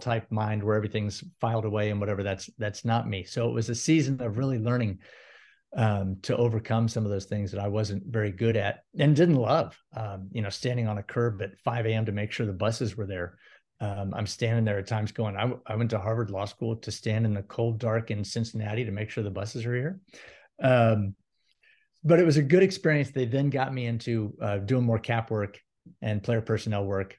type 0.00 0.30
mind 0.30 0.62
where 0.62 0.76
everything's 0.76 1.24
filed 1.40 1.64
away 1.64 1.90
and 1.90 1.98
whatever. 2.00 2.22
That's 2.22 2.50
that's 2.58 2.84
not 2.84 3.08
me. 3.08 3.24
So 3.24 3.48
it 3.48 3.54
was 3.54 3.70
a 3.70 3.74
season 3.74 4.20
of 4.20 4.36
really 4.36 4.58
learning 4.58 4.98
um, 5.74 6.16
to 6.22 6.36
overcome 6.36 6.88
some 6.88 7.04
of 7.04 7.10
those 7.10 7.24
things 7.24 7.50
that 7.52 7.60
I 7.60 7.68
wasn't 7.68 8.04
very 8.06 8.32
good 8.32 8.56
at 8.56 8.80
and 8.98 9.16
didn't 9.16 9.36
love. 9.36 9.78
Um, 9.96 10.28
you 10.32 10.42
know, 10.42 10.50
standing 10.50 10.88
on 10.88 10.98
a 10.98 11.02
curb 11.02 11.40
at 11.40 11.58
5 11.64 11.86
a.m. 11.86 12.06
to 12.06 12.12
make 12.12 12.32
sure 12.32 12.44
the 12.44 12.52
buses 12.52 12.96
were 12.96 13.06
there 13.06 13.38
um, 13.80 14.14
I'm 14.14 14.26
standing 14.26 14.64
there 14.64 14.78
at 14.78 14.86
times 14.86 15.12
going, 15.12 15.36
I, 15.36 15.74
went 15.74 15.90
to 15.90 15.98
Harvard 15.98 16.30
Law 16.30 16.46
School 16.46 16.76
to 16.76 16.90
stand 16.90 17.26
in 17.26 17.34
the 17.34 17.42
cold 17.42 17.78
dark 17.78 18.10
in 18.10 18.24
Cincinnati 18.24 18.84
to 18.84 18.90
make 18.90 19.10
sure 19.10 19.22
the 19.22 19.30
buses 19.30 19.66
are 19.66 19.74
here. 19.74 20.00
Um, 20.62 21.14
but 22.02 22.18
it 22.18 22.24
was 22.24 22.38
a 22.38 22.42
good 22.42 22.62
experience. 22.62 23.10
They 23.10 23.26
then 23.26 23.50
got 23.50 23.74
me 23.74 23.86
into 23.86 24.34
uh, 24.40 24.58
doing 24.58 24.84
more 24.84 24.98
cap 24.98 25.30
work 25.30 25.60
and 26.00 26.22
player 26.22 26.40
personnel 26.40 26.86
work. 26.86 27.18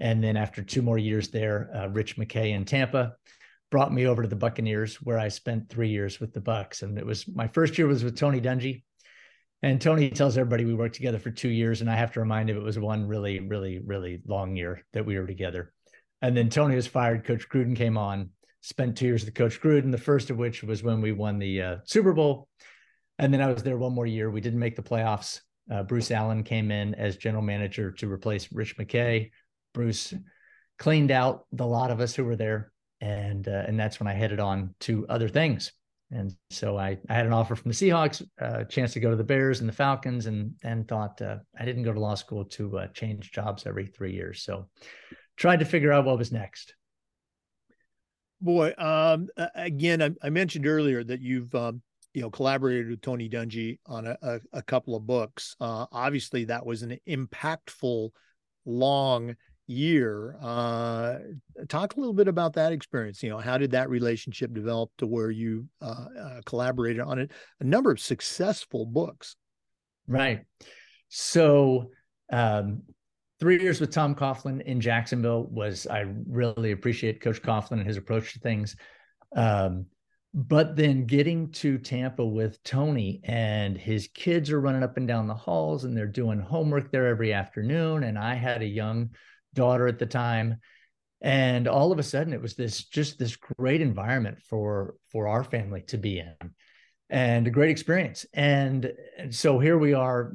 And 0.00 0.22
then 0.22 0.36
after 0.36 0.62
two 0.62 0.82
more 0.82 0.98
years 0.98 1.28
there, 1.28 1.70
uh, 1.74 1.88
Rich 1.88 2.16
McKay 2.16 2.50
in 2.50 2.64
Tampa 2.64 3.14
brought 3.70 3.92
me 3.92 4.06
over 4.06 4.22
to 4.22 4.28
the 4.28 4.36
Buccaneers, 4.36 4.96
where 4.96 5.18
I 5.18 5.28
spent 5.28 5.68
three 5.68 5.90
years 5.90 6.18
with 6.18 6.32
the 6.32 6.40
Bucks. 6.40 6.82
And 6.82 6.98
it 6.98 7.06
was 7.06 7.28
my 7.28 7.46
first 7.48 7.78
year 7.78 7.86
was 7.86 8.02
with 8.02 8.16
Tony 8.16 8.40
Dungy. 8.40 8.82
And 9.62 9.80
Tony 9.80 10.10
tells 10.10 10.36
everybody 10.36 10.64
we 10.64 10.74
worked 10.74 10.96
together 10.96 11.18
for 11.18 11.30
two 11.30 11.48
years, 11.48 11.80
and 11.80 11.88
I 11.88 11.96
have 11.96 12.12
to 12.12 12.20
remind 12.20 12.50
him 12.50 12.56
it 12.56 12.62
was 12.62 12.78
one 12.78 13.06
really, 13.06 13.40
really, 13.40 13.78
really 13.78 14.20
long 14.26 14.56
year 14.56 14.84
that 14.92 15.06
we 15.06 15.18
were 15.18 15.26
together. 15.26 15.72
And 16.24 16.34
then 16.34 16.48
Tony 16.48 16.74
was 16.74 16.86
fired. 16.86 17.26
Coach 17.26 17.50
Gruden 17.50 17.76
came 17.76 17.98
on, 17.98 18.30
spent 18.62 18.96
two 18.96 19.04
years 19.04 19.26
with 19.26 19.34
Coach 19.34 19.60
Gruden, 19.60 19.92
the 19.92 19.98
first 19.98 20.30
of 20.30 20.38
which 20.38 20.62
was 20.62 20.82
when 20.82 21.02
we 21.02 21.12
won 21.12 21.38
the 21.38 21.60
uh, 21.60 21.76
Super 21.84 22.14
Bowl. 22.14 22.48
And 23.18 23.32
then 23.32 23.42
I 23.42 23.52
was 23.52 23.62
there 23.62 23.76
one 23.76 23.92
more 23.92 24.06
year. 24.06 24.30
We 24.30 24.40
didn't 24.40 24.58
make 24.58 24.74
the 24.74 24.82
playoffs. 24.82 25.42
Uh, 25.70 25.82
Bruce 25.82 26.10
Allen 26.10 26.42
came 26.42 26.70
in 26.70 26.94
as 26.94 27.18
general 27.18 27.42
manager 27.42 27.92
to 27.92 28.10
replace 28.10 28.50
Rich 28.54 28.78
McKay. 28.78 29.32
Bruce 29.74 30.14
cleaned 30.78 31.10
out 31.10 31.44
the 31.52 31.66
lot 31.66 31.90
of 31.90 32.00
us 32.00 32.14
who 32.14 32.24
were 32.24 32.36
there, 32.36 32.72
and 33.02 33.46
uh, 33.46 33.64
and 33.68 33.78
that's 33.78 34.00
when 34.00 34.06
I 34.06 34.14
headed 34.14 34.40
on 34.40 34.74
to 34.80 35.06
other 35.10 35.28
things. 35.28 35.72
And 36.10 36.34
so 36.48 36.78
I, 36.78 36.96
I 37.10 37.14
had 37.14 37.26
an 37.26 37.34
offer 37.34 37.54
from 37.54 37.70
the 37.70 37.76
Seahawks, 37.76 38.26
a 38.40 38.44
uh, 38.44 38.64
chance 38.64 38.94
to 38.94 39.00
go 39.00 39.10
to 39.10 39.16
the 39.16 39.24
Bears 39.24 39.60
and 39.60 39.68
the 39.68 39.74
Falcons, 39.74 40.24
and 40.24 40.54
and 40.62 40.88
thought 40.88 41.20
uh, 41.20 41.36
I 41.58 41.66
didn't 41.66 41.82
go 41.82 41.92
to 41.92 42.00
law 42.00 42.14
school 42.14 42.46
to 42.46 42.78
uh, 42.78 42.86
change 42.94 43.30
jobs 43.30 43.66
every 43.66 43.88
three 43.88 44.14
years. 44.14 44.42
So 44.42 44.70
tried 45.36 45.60
to 45.60 45.64
figure 45.64 45.92
out 45.92 46.04
what 46.04 46.18
was 46.18 46.32
next. 46.32 46.74
Boy, 48.40 48.72
um, 48.76 49.28
again, 49.54 50.02
I, 50.02 50.10
I, 50.22 50.30
mentioned 50.30 50.66
earlier 50.66 51.02
that 51.02 51.20
you've 51.20 51.54
um, 51.54 51.80
you 52.12 52.20
know 52.20 52.30
collaborated 52.30 52.88
with 52.90 53.00
Tony 53.00 53.28
Dungy 53.28 53.78
on 53.86 54.06
a, 54.06 54.18
a, 54.20 54.40
a 54.52 54.62
couple 54.62 54.94
of 54.94 55.06
books. 55.06 55.56
Uh, 55.60 55.86
obviously, 55.90 56.44
that 56.46 56.66
was 56.66 56.82
an 56.82 56.98
impactful, 57.08 58.10
long 58.66 59.34
year. 59.66 60.36
Uh, 60.42 61.18
talk 61.68 61.96
a 61.96 62.00
little 62.00 62.12
bit 62.12 62.28
about 62.28 62.54
that 62.54 62.72
experience. 62.72 63.22
You 63.22 63.30
know, 63.30 63.38
how 63.38 63.56
did 63.56 63.70
that 63.70 63.88
relationship 63.88 64.52
develop 64.52 64.90
to 64.98 65.06
where 65.06 65.30
you 65.30 65.66
uh, 65.80 66.06
uh 66.20 66.40
collaborated 66.44 67.00
on 67.00 67.18
it, 67.18 67.30
a 67.60 67.64
number 67.64 67.90
of 67.90 68.00
successful 68.00 68.84
books? 68.84 69.36
Right. 70.06 70.42
So 71.08 71.90
um, 72.30 72.82
three 73.44 73.60
years 73.60 73.78
with 73.78 73.90
Tom 73.90 74.14
Coughlin 74.14 74.62
in 74.62 74.80
Jacksonville 74.80 75.44
was 75.50 75.86
I 75.86 76.06
really 76.26 76.72
appreciate 76.72 77.20
Coach 77.20 77.42
Coughlin 77.42 77.72
and 77.72 77.86
his 77.86 77.98
approach 77.98 78.32
to 78.32 78.38
things. 78.38 78.74
Um, 79.36 79.84
but 80.32 80.76
then 80.76 81.04
getting 81.04 81.50
to 81.52 81.76
Tampa 81.76 82.24
with 82.24 82.62
Tony 82.62 83.20
and 83.22 83.76
his 83.76 84.08
kids 84.14 84.50
are 84.50 84.62
running 84.62 84.82
up 84.82 84.96
and 84.96 85.06
down 85.06 85.26
the 85.26 85.34
halls 85.34 85.84
and 85.84 85.94
they're 85.94 86.06
doing 86.06 86.40
homework 86.40 86.90
there 86.90 87.06
every 87.06 87.34
afternoon. 87.34 88.04
And 88.04 88.18
I 88.18 88.32
had 88.32 88.62
a 88.62 88.66
young 88.66 89.10
daughter 89.52 89.86
at 89.88 89.98
the 89.98 90.06
time. 90.06 90.56
And 91.20 91.68
all 91.68 91.92
of 91.92 91.98
a 91.98 92.02
sudden 92.02 92.32
it 92.32 92.40
was 92.40 92.54
this 92.54 92.84
just 92.86 93.18
this 93.18 93.36
great 93.36 93.82
environment 93.82 94.38
for 94.40 94.94
for 95.12 95.28
our 95.28 95.44
family 95.44 95.82
to 95.88 95.98
be 95.98 96.18
in 96.18 96.54
and 97.10 97.46
a 97.46 97.50
great 97.50 97.70
experience. 97.70 98.24
And, 98.32 98.90
and 99.18 99.34
so 99.34 99.58
here 99.58 99.76
we 99.76 99.92
are 99.92 100.32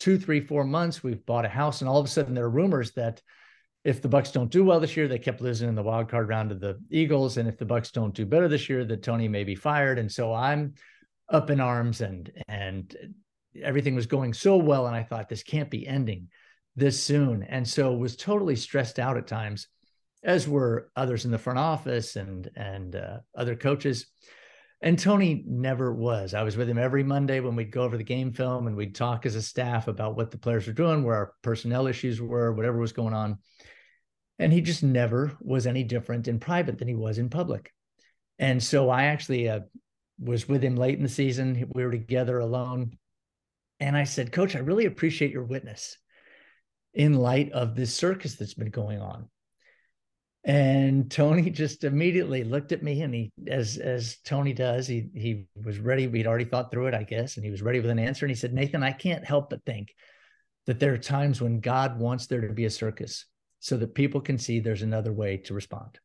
two, 0.00 0.18
three, 0.18 0.40
four 0.40 0.64
months, 0.64 1.02
we've 1.02 1.24
bought 1.26 1.44
a 1.44 1.48
house, 1.48 1.80
and 1.80 1.88
all 1.88 1.98
of 1.98 2.06
a 2.06 2.08
sudden 2.08 2.34
there 2.34 2.44
are 2.44 2.50
rumors 2.50 2.92
that 2.92 3.22
if 3.84 4.00
the 4.00 4.08
Bucks 4.08 4.30
don't 4.30 4.50
do 4.50 4.64
well 4.64 4.80
this 4.80 4.96
year, 4.96 5.08
they 5.08 5.18
kept 5.18 5.42
losing 5.42 5.68
in 5.68 5.74
the 5.74 5.82
wild 5.82 6.08
card 6.08 6.28
round 6.28 6.48
to 6.48 6.54
the 6.54 6.78
Eagles, 6.90 7.36
and 7.36 7.48
if 7.48 7.58
the 7.58 7.66
Bucks 7.66 7.90
don't 7.90 8.14
do 8.14 8.24
better 8.24 8.48
this 8.48 8.68
year, 8.68 8.84
that 8.84 9.02
Tony 9.02 9.28
may 9.28 9.44
be 9.44 9.54
fired. 9.54 9.98
And 9.98 10.10
so 10.10 10.32
I'm 10.32 10.74
up 11.28 11.50
in 11.50 11.60
arms, 11.60 12.00
and 12.00 12.32
and 12.48 12.96
everything 13.62 13.94
was 13.94 14.06
going 14.06 14.32
so 14.32 14.56
well, 14.56 14.86
and 14.86 14.96
I 14.96 15.02
thought 15.02 15.28
this 15.28 15.42
can't 15.42 15.70
be 15.70 15.86
ending 15.86 16.28
this 16.76 17.02
soon. 17.02 17.42
And 17.42 17.68
so 17.68 17.92
was 17.92 18.16
totally 18.16 18.56
stressed 18.56 18.98
out 18.98 19.16
at 19.16 19.26
times, 19.26 19.68
as 20.22 20.48
were 20.48 20.90
others 20.96 21.24
in 21.24 21.30
the 21.30 21.38
front 21.38 21.58
office 21.58 22.16
and 22.16 22.50
and 22.56 22.96
uh, 22.96 23.18
other 23.36 23.54
coaches. 23.54 24.06
And 24.84 24.98
Tony 24.98 25.42
never 25.46 25.94
was. 25.94 26.34
I 26.34 26.42
was 26.42 26.58
with 26.58 26.68
him 26.68 26.76
every 26.76 27.02
Monday 27.02 27.40
when 27.40 27.56
we'd 27.56 27.72
go 27.72 27.84
over 27.84 27.96
the 27.96 28.04
game 28.04 28.32
film 28.32 28.66
and 28.66 28.76
we'd 28.76 28.94
talk 28.94 29.24
as 29.24 29.34
a 29.34 29.40
staff 29.40 29.88
about 29.88 30.14
what 30.14 30.30
the 30.30 30.36
players 30.36 30.66
were 30.66 30.74
doing, 30.74 31.02
where 31.02 31.16
our 31.16 31.32
personnel 31.40 31.86
issues 31.86 32.20
were, 32.20 32.52
whatever 32.52 32.76
was 32.76 32.92
going 32.92 33.14
on. 33.14 33.38
And 34.38 34.52
he 34.52 34.60
just 34.60 34.82
never 34.82 35.32
was 35.40 35.66
any 35.66 35.84
different 35.84 36.28
in 36.28 36.38
private 36.38 36.76
than 36.76 36.86
he 36.86 36.94
was 36.94 37.16
in 37.16 37.30
public. 37.30 37.72
And 38.38 38.62
so 38.62 38.90
I 38.90 39.04
actually 39.04 39.48
uh, 39.48 39.60
was 40.18 40.46
with 40.46 40.62
him 40.62 40.76
late 40.76 40.98
in 40.98 41.02
the 41.02 41.08
season. 41.08 41.70
We 41.74 41.82
were 41.82 41.90
together 41.90 42.38
alone. 42.38 42.98
And 43.80 43.96
I 43.96 44.04
said, 44.04 44.32
Coach, 44.32 44.54
I 44.54 44.58
really 44.58 44.84
appreciate 44.84 45.30
your 45.30 45.44
witness 45.44 45.96
in 46.92 47.14
light 47.14 47.52
of 47.52 47.74
this 47.74 47.94
circus 47.94 48.34
that's 48.34 48.52
been 48.52 48.68
going 48.68 49.00
on. 49.00 49.30
And 50.44 51.10
Tony 51.10 51.50
just 51.50 51.84
immediately 51.84 52.44
looked 52.44 52.72
at 52.72 52.82
me 52.82 53.02
and 53.02 53.14
he 53.14 53.32
as 53.48 53.78
as 53.78 54.18
Tony 54.24 54.52
does, 54.52 54.86
he 54.86 55.08
he 55.14 55.46
was 55.62 55.78
ready. 55.78 56.06
We'd 56.06 56.26
already 56.26 56.44
thought 56.44 56.70
through 56.70 56.86
it, 56.88 56.94
I 56.94 57.02
guess, 57.02 57.36
and 57.36 57.44
he 57.44 57.50
was 57.50 57.62
ready 57.62 57.80
with 57.80 57.90
an 57.90 57.98
answer. 57.98 58.26
And 58.26 58.30
he 58.30 58.36
said, 58.36 58.52
Nathan, 58.52 58.82
I 58.82 58.92
can't 58.92 59.24
help 59.24 59.50
but 59.50 59.64
think 59.64 59.94
that 60.66 60.80
there 60.80 60.92
are 60.92 60.98
times 60.98 61.40
when 61.40 61.60
God 61.60 61.98
wants 61.98 62.26
there 62.26 62.40
to 62.40 62.52
be 62.52 62.64
a 62.64 62.70
circus 62.70 63.26
so 63.60 63.76
that 63.78 63.94
people 63.94 64.20
can 64.20 64.38
see 64.38 64.60
there's 64.60 64.82
another 64.82 65.12
way 65.12 65.38
to 65.38 65.54
respond. 65.54 65.98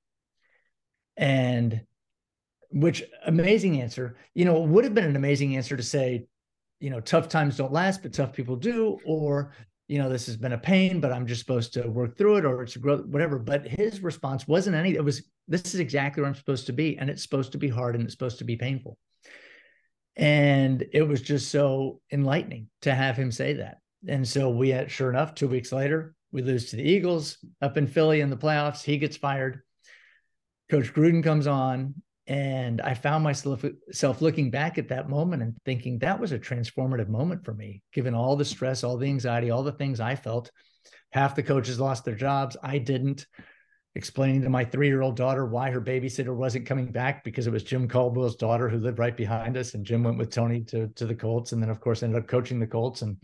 And 1.18 1.82
which 2.72 3.04
amazing 3.26 3.82
answer, 3.82 4.18
you 4.34 4.46
know, 4.46 4.60
would 4.62 4.84
have 4.84 4.94
been 4.94 5.06
an 5.06 5.16
amazing 5.16 5.58
answer 5.58 5.76
to 5.76 5.84
say, 5.84 6.28
you 6.80 6.90
know, 6.90 7.02
tough 7.02 7.28
times 7.28 7.58
don't 7.58 7.74
last, 7.74 8.02
but 8.02 8.14
tough 8.14 8.32
people 8.32 8.56
do, 8.56 8.98
or 9.06 9.54
you 9.90 9.98
know, 9.98 10.08
this 10.08 10.28
has 10.28 10.38
been 10.38 10.54
a 10.54 10.58
pain, 10.58 11.02
but 11.02 11.12
I'm 11.12 11.26
just 11.26 11.42
supposed 11.42 11.74
to 11.74 11.90
work 11.90 12.16
through 12.16 12.38
it 12.38 12.46
or 12.46 12.62
it's 12.62 12.78
growth, 12.78 13.08
whatever. 13.08 13.40
But 13.40 13.68
his 13.68 14.02
response 14.02 14.48
wasn't 14.48 14.76
any, 14.76 14.94
it 14.94 15.04
was, 15.04 15.24
this 15.48 15.74
is 15.74 15.80
exactly 15.80 16.22
where 16.22 16.30
I'm 16.30 16.36
supposed 16.36 16.68
to 16.68 16.74
be. 16.74 16.98
And 17.00 17.10
it's 17.10 17.24
supposed 17.24 17.54
to 17.54 17.58
be 17.58 17.70
hard 17.70 17.96
and 17.96 18.04
it's 18.04 18.14
supposed 18.14 18.38
to 18.38 18.44
be 18.44 18.56
painful. 18.56 19.00
And 20.16 20.86
it 20.94 21.02
was 21.02 21.24
just 21.24 21.50
so 21.50 22.02
enlightening 22.12 22.68
to 22.84 22.94
have 22.94 23.18
him 23.18 23.32
say 23.32 23.54
that. 23.54 23.80
And 24.08 24.28
so 24.28 24.52
we 24.52 24.70
had, 24.70 24.92
sure 24.92 25.10
enough, 25.10 25.34
two 25.34 25.48
weeks 25.48 25.72
later, 25.72 26.14
we 26.32 26.44
lose 26.44 26.70
to 26.70 26.76
the 26.76 26.88
Eagles 26.88 27.40
up 27.60 27.76
in 27.76 27.88
Philly 27.88 28.22
in 28.22 28.30
the 28.30 28.38
playoffs. 28.38 28.84
He 28.84 29.00
gets 29.00 29.18
fired. 29.18 29.62
Coach 30.70 30.94
Gruden 30.94 31.24
comes 31.24 31.48
on 31.48 31.96
and 32.30 32.80
I 32.82 32.94
found 32.94 33.24
myself 33.24 33.66
self 33.92 34.22
looking 34.22 34.52
back 34.52 34.78
at 34.78 34.90
that 34.90 35.10
moment 35.10 35.42
and 35.42 35.58
thinking 35.66 35.98
that 35.98 36.20
was 36.20 36.32
a 36.32 36.38
transformative 36.38 37.10
moment 37.10 37.44
for 37.44 37.56
me, 37.56 37.82
given 37.92 38.14
all 38.14 38.36
the 38.36 38.46
stress, 38.46 38.84
all 38.84 38.98
the 38.98 39.08
anxiety, 39.08 39.50
all 39.50 39.64
the 39.64 39.72
things 39.72 40.00
I 40.00 40.16
felt. 40.16 40.52
Half 41.12 41.36
the 41.36 41.42
coaches 41.42 41.80
lost 41.80 42.06
their 42.06 42.14
jobs. 42.14 42.56
I 42.62 42.78
didn't. 42.78 43.26
Explaining 43.96 44.44
to 44.44 44.50
my 44.52 44.64
three 44.64 44.88
year 44.88 45.02
old 45.02 45.16
daughter 45.16 45.48
why 45.48 45.72
her 45.72 45.82
babysitter 45.82 46.34
wasn't 46.36 46.68
coming 46.68 46.92
back 46.92 47.24
because 47.24 47.48
it 47.48 47.52
was 47.52 47.64
Jim 47.64 47.88
Caldwell's 47.88 48.36
daughter 48.36 48.70
who 48.70 48.78
lived 48.78 49.00
right 49.00 49.18
behind 49.18 49.58
us. 49.58 49.74
And 49.74 49.84
Jim 49.84 50.04
went 50.04 50.20
with 50.20 50.30
Tony 50.30 50.62
to, 50.66 50.88
to 50.90 51.08
the 51.08 51.16
Colts 51.16 51.52
and 51.52 51.62
then, 51.62 51.72
of 51.72 51.82
course, 51.82 52.04
ended 52.04 52.22
up 52.22 52.30
coaching 52.30 52.60
the 52.60 52.68
Colts. 52.68 53.02
And 53.02 53.18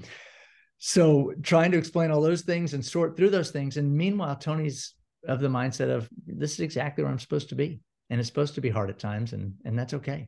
so 0.79 1.31
trying 1.43 1.71
to 1.73 1.77
explain 1.77 2.09
all 2.09 2.21
those 2.21 2.41
things 2.41 2.73
and 2.73 2.83
sort 2.83 3.15
through 3.15 3.29
those 3.29 3.51
things. 3.51 3.77
And 3.77 3.95
meanwhile, 3.95 4.35
Tony's 4.35 4.95
of 5.27 5.39
the 5.39 5.47
mindset 5.47 5.95
of 5.95 6.09
this 6.25 6.53
is 6.53 6.59
exactly 6.61 7.03
where 7.03 7.11
I'm 7.11 7.19
supposed 7.19 7.49
to 7.49 7.55
be 7.55 7.79
and 8.09 8.19
it's 8.19 8.27
supposed 8.27 8.55
to 8.55 8.61
be 8.61 8.69
hard 8.69 8.89
at 8.89 8.99
times 8.99 9.33
and 9.33 9.53
and 9.65 9.77
that's 9.77 9.93
okay. 9.93 10.27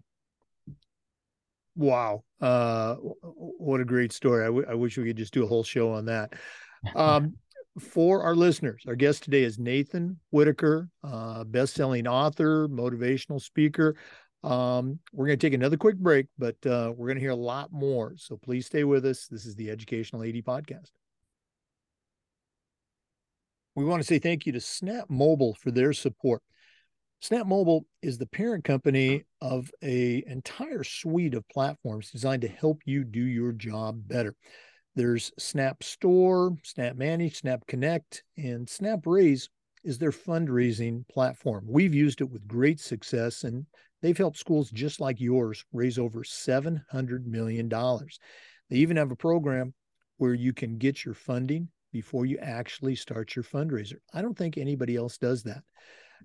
Wow. 1.76 2.24
Uh 2.42 2.96
what 2.96 3.82
a 3.82 3.86
great 3.86 4.12
story. 4.12 4.44
I, 4.44 4.48
w- 4.48 4.66
I 4.68 4.74
wish 4.74 4.98
we 4.98 5.06
could 5.06 5.18
just 5.18 5.34
do 5.34 5.44
a 5.44 5.48
whole 5.48 5.64
show 5.64 5.92
on 5.92 6.06
that. 6.06 6.34
Um 6.96 7.36
for 7.80 8.24
our 8.24 8.36
listeners 8.36 8.82
our 8.88 8.96
guest 8.96 9.22
today 9.22 9.44
is 9.44 9.60
nathan 9.60 10.20
whitaker 10.32 10.90
uh 11.04 11.44
best-selling 11.44 12.08
author 12.08 12.68
motivational 12.68 13.40
speaker. 13.40 13.96
Um 14.44 15.00
we're 15.14 15.28
going 15.28 15.38
to 15.38 15.46
take 15.46 15.54
another 15.54 15.78
quick 15.78 15.98
break 15.98 16.26
but 16.40 16.56
uh 16.66 16.92
we're 16.96 17.08
going 17.08 17.18
to 17.18 17.22
hear 17.22 17.30
a 17.32 17.36
lot 17.36 17.72
more 17.72 18.16
so 18.18 18.38
please 18.38 18.66
stay 18.66 18.84
with 18.84 19.06
us. 19.06 19.28
This 19.28 19.46
is 19.46 19.56
the 19.56 19.70
educational 19.70 20.24
AD 20.24 20.44
podcast. 20.44 20.90
We 23.76 23.86
want 23.86 24.02
to 24.02 24.08
say 24.08 24.18
thank 24.18 24.48
you 24.48 24.54
to 24.54 24.60
snap 24.60 25.08
mobile 25.08 25.54
for 25.54 25.70
their 25.70 25.94
support 25.94 26.42
Snap 27.20 27.48
Mobile 27.48 27.86
is 28.04 28.18
the 28.18 28.28
parent 28.28 28.64
company 28.64 29.24
uh-huh. 29.42 29.56
of 29.56 29.72
a 29.82 30.24
entire 30.28 30.84
suite 30.84 31.34
of 31.34 31.48
platforms 31.50 32.12
designed 32.12 32.44
to 32.44 32.48
help 32.48 32.82
you 32.86 33.04
do 33.04 33.22
your 33.22 33.52
job 33.52 34.00
better. 34.08 34.36
There's 34.96 35.32
Snap 35.38 35.84
Store, 35.84 36.56
Snap 36.64 36.96
Manage, 36.96 37.40
Snap 37.40 37.66
Connect, 37.68 38.24
and 38.38 38.70
Snap 38.70 39.00
Raise 39.06 39.50
is 39.84 39.98
their 39.98 40.12
fundraising 40.12 41.08
platform. 41.08 41.66
We've 41.68 41.94
used 41.94 42.22
it 42.22 42.30
with 42.30 42.48
great 42.48 42.80
success 42.80 43.44
and 43.44 43.66
they've 44.02 44.18
helped 44.18 44.38
schools 44.38 44.70
just 44.72 45.00
like 45.00 45.20
yours 45.20 45.66
raise 45.72 45.98
over 45.98 46.24
$700 46.24 47.26
million. 47.26 47.70
They 47.70 48.78
even 48.78 48.98
have 48.98 49.12
a 49.12 49.16
program 49.16 49.74
where 50.18 50.34
you 50.34 50.54
can 50.54 50.78
get 50.78 51.06
your 51.06 51.14
funding 51.14 51.70
before 51.94 52.26
you 52.26 52.38
actually 52.40 52.96
start 52.96 53.36
your 53.36 53.44
fundraiser. 53.44 53.98
I 54.14 54.22
don't 54.22 54.38
think 54.38 54.58
anybody 54.58 54.96
else 54.96 55.18
does 55.18 55.44
that 55.44 55.64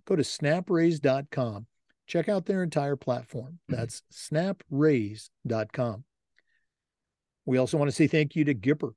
go 0.07 0.17
to 0.17 0.23
snapraise.com. 0.23 1.67
Check 2.07 2.29
out 2.29 2.47
their 2.47 2.63
entire 2.63 2.97
platform. 2.97 3.59
Mm-hmm. 3.71 3.77
That's 3.77 4.03
snapraise.com. 4.13 6.05
We 7.45 7.59
also 7.59 7.77
want 7.77 7.91
to 7.91 7.97
say 7.97 8.07
thank 8.07 8.37
you 8.37 8.45
to 8.45 8.55
Gipper. 8.55 8.93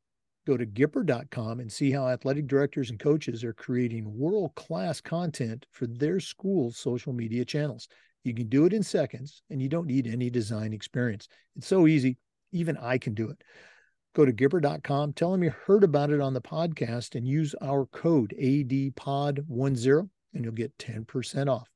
Go 0.46 0.58
to 0.58 0.66
gipper.com 0.66 1.60
and 1.60 1.72
see 1.72 1.92
how 1.92 2.08
athletic 2.08 2.46
directors 2.46 2.92
and 2.92 3.00
coaches 3.00 3.44
are 3.44 3.54
creating 3.54 4.16
world 4.16 4.54
class 4.54 5.02
content 5.02 5.66
for 5.72 5.88
their 5.88 6.20
school's 6.20 6.78
social 6.78 7.14
media 7.14 7.44
channels. 7.44 7.88
You 8.24 8.36
can 8.36 8.48
do 8.48 8.66
it 8.66 8.74
in 8.74 8.84
seconds 8.84 9.42
and 9.50 9.60
you 9.60 9.70
don't 9.70 9.88
need 9.88 10.06
any 10.06 10.30
design 10.30 10.72
experience. 10.72 11.28
It's 11.56 11.68
so 11.68 11.88
easy, 11.88 12.18
even 12.52 12.78
I 12.78 13.00
can 13.00 13.16
do 13.16 13.30
it. 13.30 13.44
Go 14.14 14.24
to 14.24 14.32
Gipper.com, 14.32 15.14
tell 15.14 15.32
them 15.32 15.44
you 15.44 15.52
heard 15.66 15.84
about 15.84 16.12
it 16.12 16.22
on 16.22 16.34
the 16.34 16.42
podcast, 16.42 17.16
and 17.16 17.28
use 17.28 17.54
our 17.62 17.86
code 17.88 18.34
ADPOD10 18.40 20.10
and 20.36 20.44
you'll 20.44 20.54
get 20.54 20.78
10% 20.78 21.50
off. 21.50 21.70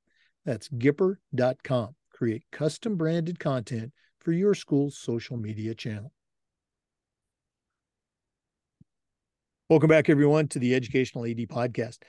That's 0.45 0.69
Gipper.com. 0.69 1.95
Create 2.13 2.43
custom 2.52 2.98
branded 2.98 3.39
content 3.39 3.93
for 4.19 4.34
your 4.34 4.54
school's 4.54 4.98
social 4.98 5.38
media 5.38 5.74
channel. 5.74 6.12
Welcome 9.69 9.88
back, 9.89 10.10
everyone, 10.10 10.48
to 10.50 10.60
the 10.60 10.76
Educational 10.76 11.26
AD 11.26 11.38
Podcast. 11.48 12.00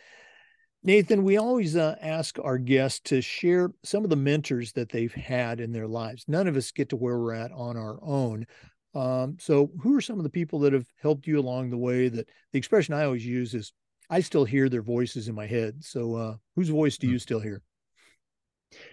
Nathan, 0.82 1.24
we 1.24 1.36
always 1.36 1.76
uh, 1.76 1.94
ask 2.00 2.38
our 2.42 2.56
guests 2.56 3.00
to 3.00 3.20
share 3.20 3.70
some 3.84 4.02
of 4.02 4.10
the 4.10 4.16
mentors 4.16 4.72
that 4.72 4.88
they've 4.88 5.12
had 5.12 5.60
in 5.60 5.72
their 5.72 5.86
lives. 5.86 6.24
None 6.26 6.48
of 6.48 6.56
us 6.56 6.72
get 6.72 6.88
to 6.88 6.96
where 6.96 7.18
we're 7.18 7.34
at 7.34 7.52
on 7.52 7.76
our 7.76 7.98
own. 8.02 8.46
Um, 8.94 9.36
so, 9.38 9.70
who 9.82 9.94
are 9.94 10.00
some 10.00 10.16
of 10.18 10.24
the 10.24 10.30
people 10.30 10.58
that 10.60 10.72
have 10.72 10.86
helped 11.02 11.26
you 11.26 11.38
along 11.38 11.68
the 11.68 11.76
way? 11.76 12.08
That 12.08 12.28
the 12.52 12.58
expression 12.58 12.94
I 12.94 13.04
always 13.04 13.26
use 13.26 13.52
is 13.54 13.74
I 14.10 14.20
still 14.20 14.44
hear 14.44 14.68
their 14.68 14.82
voices 14.82 15.28
in 15.28 15.34
my 15.34 15.46
head. 15.46 15.84
So, 15.84 16.16
uh, 16.16 16.36
whose 16.56 16.68
voice 16.68 16.98
do 16.98 17.06
you 17.06 17.14
hmm. 17.14 17.18
still 17.18 17.40
hear? 17.40 17.62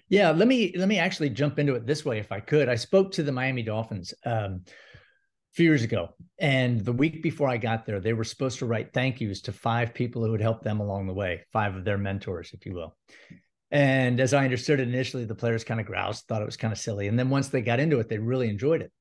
Yeah, 0.09 0.31
let 0.31 0.47
me 0.47 0.73
let 0.75 0.87
me 0.87 0.97
actually 0.97 1.29
jump 1.29 1.59
into 1.59 1.75
it 1.75 1.85
this 1.85 2.05
way, 2.05 2.19
if 2.19 2.31
I 2.31 2.39
could. 2.39 2.69
I 2.69 2.75
spoke 2.75 3.11
to 3.13 3.23
the 3.23 3.31
Miami 3.31 3.63
Dolphins 3.63 4.13
um, 4.25 4.63
a 4.65 5.53
few 5.53 5.65
years 5.65 5.83
ago, 5.83 6.09
and 6.39 6.83
the 6.83 6.93
week 6.93 7.21
before 7.21 7.49
I 7.49 7.57
got 7.57 7.85
there, 7.85 7.99
they 7.99 8.13
were 8.13 8.23
supposed 8.23 8.59
to 8.59 8.65
write 8.65 8.93
thank 8.93 9.21
yous 9.21 9.41
to 9.41 9.51
five 9.51 9.93
people 9.93 10.25
who 10.25 10.31
had 10.31 10.41
helped 10.41 10.63
them 10.63 10.79
along 10.79 11.05
the 11.07 11.13
way, 11.13 11.43
five 11.51 11.75
of 11.75 11.85
their 11.85 11.97
mentors, 11.97 12.51
if 12.53 12.65
you 12.65 12.73
will. 12.73 12.95
And 13.69 14.19
as 14.19 14.33
I 14.33 14.45
understood 14.45 14.79
it 14.79 14.87
initially, 14.87 15.25
the 15.25 15.35
players 15.35 15.63
kind 15.63 15.79
of 15.79 15.85
groused, 15.85 16.25
thought 16.25 16.41
it 16.41 16.45
was 16.45 16.57
kind 16.57 16.71
of 16.71 16.79
silly, 16.79 17.07
and 17.07 17.19
then 17.19 17.29
once 17.29 17.49
they 17.49 17.61
got 17.61 17.79
into 17.79 17.99
it, 17.99 18.09
they 18.09 18.17
really 18.17 18.49
enjoyed 18.49 18.81
it. 18.81 18.91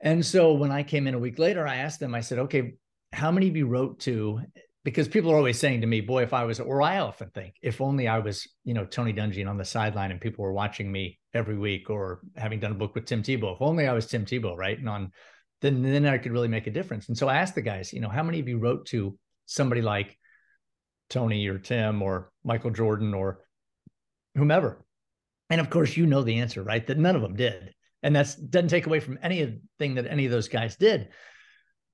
And 0.00 0.26
so 0.26 0.52
when 0.52 0.70
I 0.70 0.82
came 0.82 1.06
in 1.06 1.14
a 1.14 1.18
week 1.18 1.38
later, 1.38 1.66
I 1.66 1.76
asked 1.76 2.00
them, 2.00 2.14
I 2.14 2.20
said, 2.20 2.40
"Okay, 2.40 2.74
how 3.12 3.30
many 3.30 3.48
of 3.48 3.56
you 3.56 3.66
wrote 3.66 4.00
to 4.00 4.40
because 4.84 5.08
people 5.08 5.32
are 5.32 5.36
always 5.36 5.58
saying 5.58 5.80
to 5.80 5.86
me, 5.86 6.02
boy, 6.02 6.22
if 6.22 6.34
I 6.34 6.44
was, 6.44 6.60
or 6.60 6.82
I 6.82 6.98
often 6.98 7.30
think, 7.30 7.54
if 7.62 7.80
only 7.80 8.06
I 8.06 8.18
was, 8.18 8.46
you 8.64 8.74
know, 8.74 8.84
Tony 8.84 9.14
Dungy 9.14 9.48
on 9.48 9.56
the 9.56 9.64
sideline 9.64 10.10
and 10.10 10.20
people 10.20 10.44
were 10.44 10.52
watching 10.52 10.92
me 10.92 11.18
every 11.32 11.56
week 11.56 11.88
or 11.88 12.20
having 12.36 12.60
done 12.60 12.72
a 12.72 12.76
book 12.76 12.94
with 12.94 13.06
Tim 13.06 13.22
Tebow, 13.22 13.54
if 13.54 13.62
only 13.62 13.88
I 13.88 13.94
was 13.94 14.06
Tim 14.06 14.26
Tebow, 14.26 14.54
right? 14.56 14.78
And 14.78 14.88
on, 14.88 15.10
then, 15.62 15.82
then 15.82 16.04
I 16.04 16.18
could 16.18 16.32
really 16.32 16.48
make 16.48 16.66
a 16.66 16.70
difference. 16.70 17.08
And 17.08 17.16
so 17.16 17.28
I 17.28 17.38
asked 17.38 17.54
the 17.54 17.62
guys, 17.62 17.94
you 17.94 18.00
know, 18.00 18.10
how 18.10 18.22
many 18.22 18.40
of 18.40 18.48
you 18.48 18.58
wrote 18.58 18.86
to 18.86 19.18
somebody 19.46 19.80
like 19.80 20.18
Tony 21.08 21.48
or 21.48 21.58
Tim 21.58 22.02
or 22.02 22.30
Michael 22.44 22.70
Jordan 22.70 23.14
or 23.14 23.40
whomever? 24.34 24.84
And 25.48 25.62
of 25.62 25.70
course, 25.70 25.96
you 25.96 26.04
know 26.04 26.22
the 26.22 26.40
answer, 26.40 26.62
right? 26.62 26.86
That 26.86 26.98
none 26.98 27.16
of 27.16 27.22
them 27.22 27.36
did. 27.36 27.74
And 28.02 28.14
that's 28.14 28.34
doesn't 28.34 28.68
take 28.68 28.84
away 28.84 29.00
from 29.00 29.18
anything 29.22 29.94
that 29.94 30.06
any 30.06 30.26
of 30.26 30.30
those 30.30 30.48
guys 30.48 30.76
did. 30.76 31.08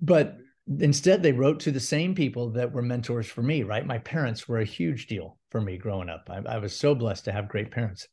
But 0.00 0.38
instead 0.79 1.23
they 1.23 1.33
wrote 1.33 1.61
to 1.61 1.70
the 1.70 1.81
same 1.81 2.14
people 2.14 2.51
that 2.51 2.73
were 2.73 2.83
mentors 2.83 3.27
for 3.27 3.42
me 3.42 3.62
right? 3.62 3.87
My 3.87 3.99
parents 3.99 4.49
were 4.49 4.59
a 4.59 4.64
huge 4.64 5.07
deal 5.07 5.38
for 5.51 5.61
me 5.61 5.79
growing 5.79 6.09
up. 6.09 6.29
I, 6.31 6.55
I 6.55 6.59
was 6.59 6.75
so 6.75 6.94
blessed 6.94 7.25
to 7.25 7.33
have 7.33 7.49
great 7.49 7.70
parents 7.70 8.09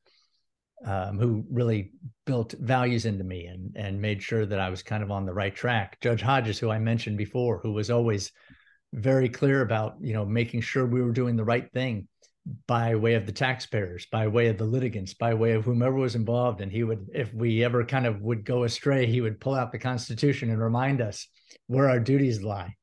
um, 0.85 1.17
who 1.19 1.45
really 1.49 1.91
built 2.25 2.53
values 2.59 3.05
into 3.05 3.23
me 3.23 3.45
and 3.45 3.75
and 3.75 3.99
made 4.01 4.21
sure 4.21 4.45
that 4.45 4.59
i 4.59 4.69
was 4.69 4.83
kind 4.83 5.01
of 5.01 5.11
on 5.11 5.25
the 5.25 5.33
right 5.33 5.55
track. 5.55 5.99
Judge 6.01 6.21
hodges 6.21 6.59
who 6.59 6.69
i 6.69 6.77
mentioned 6.77 7.17
before 7.17 7.59
who 7.59 7.73
was 7.73 7.89
always 7.89 8.31
very 8.93 9.27
clear 9.29 9.61
about 9.61 9.95
you 9.99 10.13
know 10.13 10.25
making 10.25 10.61
sure 10.61 10.85
we 10.85 11.01
were 11.01 11.11
doing 11.11 11.35
the 11.35 11.43
right 11.43 11.71
thing 11.73 12.07
by 12.67 12.95
way 12.95 13.15
of 13.15 13.25
the 13.25 13.31
taxpayers, 13.31 14.07
by 14.11 14.27
way 14.27 14.47
of 14.47 14.57
the 14.57 14.65
litigants, 14.65 15.13
by 15.13 15.33
way 15.33 15.51
of 15.51 15.65
whomever 15.65 15.95
was 15.95 16.15
involved. 16.15 16.61
And 16.61 16.71
he 16.71 16.83
would, 16.83 17.09
if 17.13 17.33
we 17.33 17.63
ever 17.63 17.83
kind 17.83 18.05
of 18.05 18.21
would 18.21 18.45
go 18.45 18.63
astray, 18.63 19.05
he 19.05 19.21
would 19.21 19.39
pull 19.39 19.55
out 19.55 19.71
the 19.71 19.79
Constitution 19.79 20.49
and 20.49 20.61
remind 20.61 21.01
us 21.01 21.27
where 21.67 21.89
our 21.89 21.99
duties 21.99 22.41
lie 22.41 22.75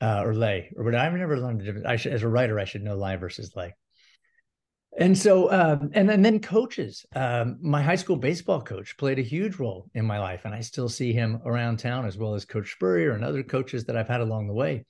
uh, 0.00 0.22
or 0.24 0.34
lay. 0.34 0.72
Or 0.76 0.84
would 0.84 0.94
I 0.94 1.08
never 1.08 1.38
learned 1.38 1.64
difference? 1.64 1.86
I 1.86 1.96
should, 1.96 2.12
as 2.12 2.22
a 2.22 2.28
writer, 2.28 2.58
I 2.58 2.64
should 2.64 2.82
know 2.82 2.96
lie 2.96 3.16
versus 3.16 3.54
lay. 3.56 3.74
And 4.98 5.16
so, 5.16 5.50
um, 5.52 5.90
and, 5.94 6.10
and 6.10 6.24
then 6.24 6.40
coaches. 6.40 7.06
Um, 7.14 7.58
my 7.60 7.80
high 7.80 7.96
school 7.96 8.16
baseball 8.16 8.60
coach 8.60 8.96
played 8.96 9.20
a 9.20 9.22
huge 9.22 9.56
role 9.56 9.88
in 9.94 10.04
my 10.04 10.18
life, 10.18 10.44
and 10.44 10.54
I 10.54 10.60
still 10.60 10.88
see 10.88 11.12
him 11.12 11.40
around 11.44 11.78
town 11.78 12.06
as 12.06 12.18
well 12.18 12.34
as 12.34 12.44
Coach 12.44 12.72
Spurrier 12.72 13.12
and 13.12 13.24
other 13.24 13.44
coaches 13.44 13.84
that 13.84 13.96
I've 13.96 14.08
had 14.08 14.20
along 14.20 14.48
the 14.48 14.54
way. 14.54 14.84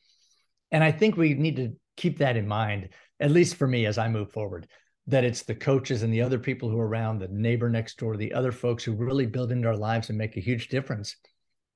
And 0.72 0.82
I 0.82 0.90
think 0.90 1.16
we 1.16 1.34
need 1.34 1.56
to 1.56 1.72
keep 2.00 2.18
that 2.18 2.36
in 2.36 2.48
mind 2.48 2.88
at 3.20 3.30
least 3.30 3.56
for 3.56 3.66
me 3.66 3.86
as 3.86 3.98
I 3.98 4.08
move 4.08 4.32
forward, 4.32 4.66
that 5.06 5.24
it's 5.24 5.42
the 5.42 5.54
coaches 5.54 6.02
and 6.02 6.12
the 6.12 6.22
other 6.22 6.38
people 6.38 6.70
who 6.70 6.78
are 6.78 6.88
around, 6.88 7.18
the 7.18 7.28
neighbor 7.28 7.68
next 7.68 7.98
door, 7.98 8.16
the 8.16 8.32
other 8.32 8.52
folks 8.52 8.82
who 8.82 8.92
really 8.92 9.26
build 9.26 9.52
into 9.52 9.68
our 9.68 9.76
lives 9.76 10.08
and 10.08 10.18
make 10.18 10.36
a 10.36 10.40
huge 10.40 10.68
difference 10.68 11.16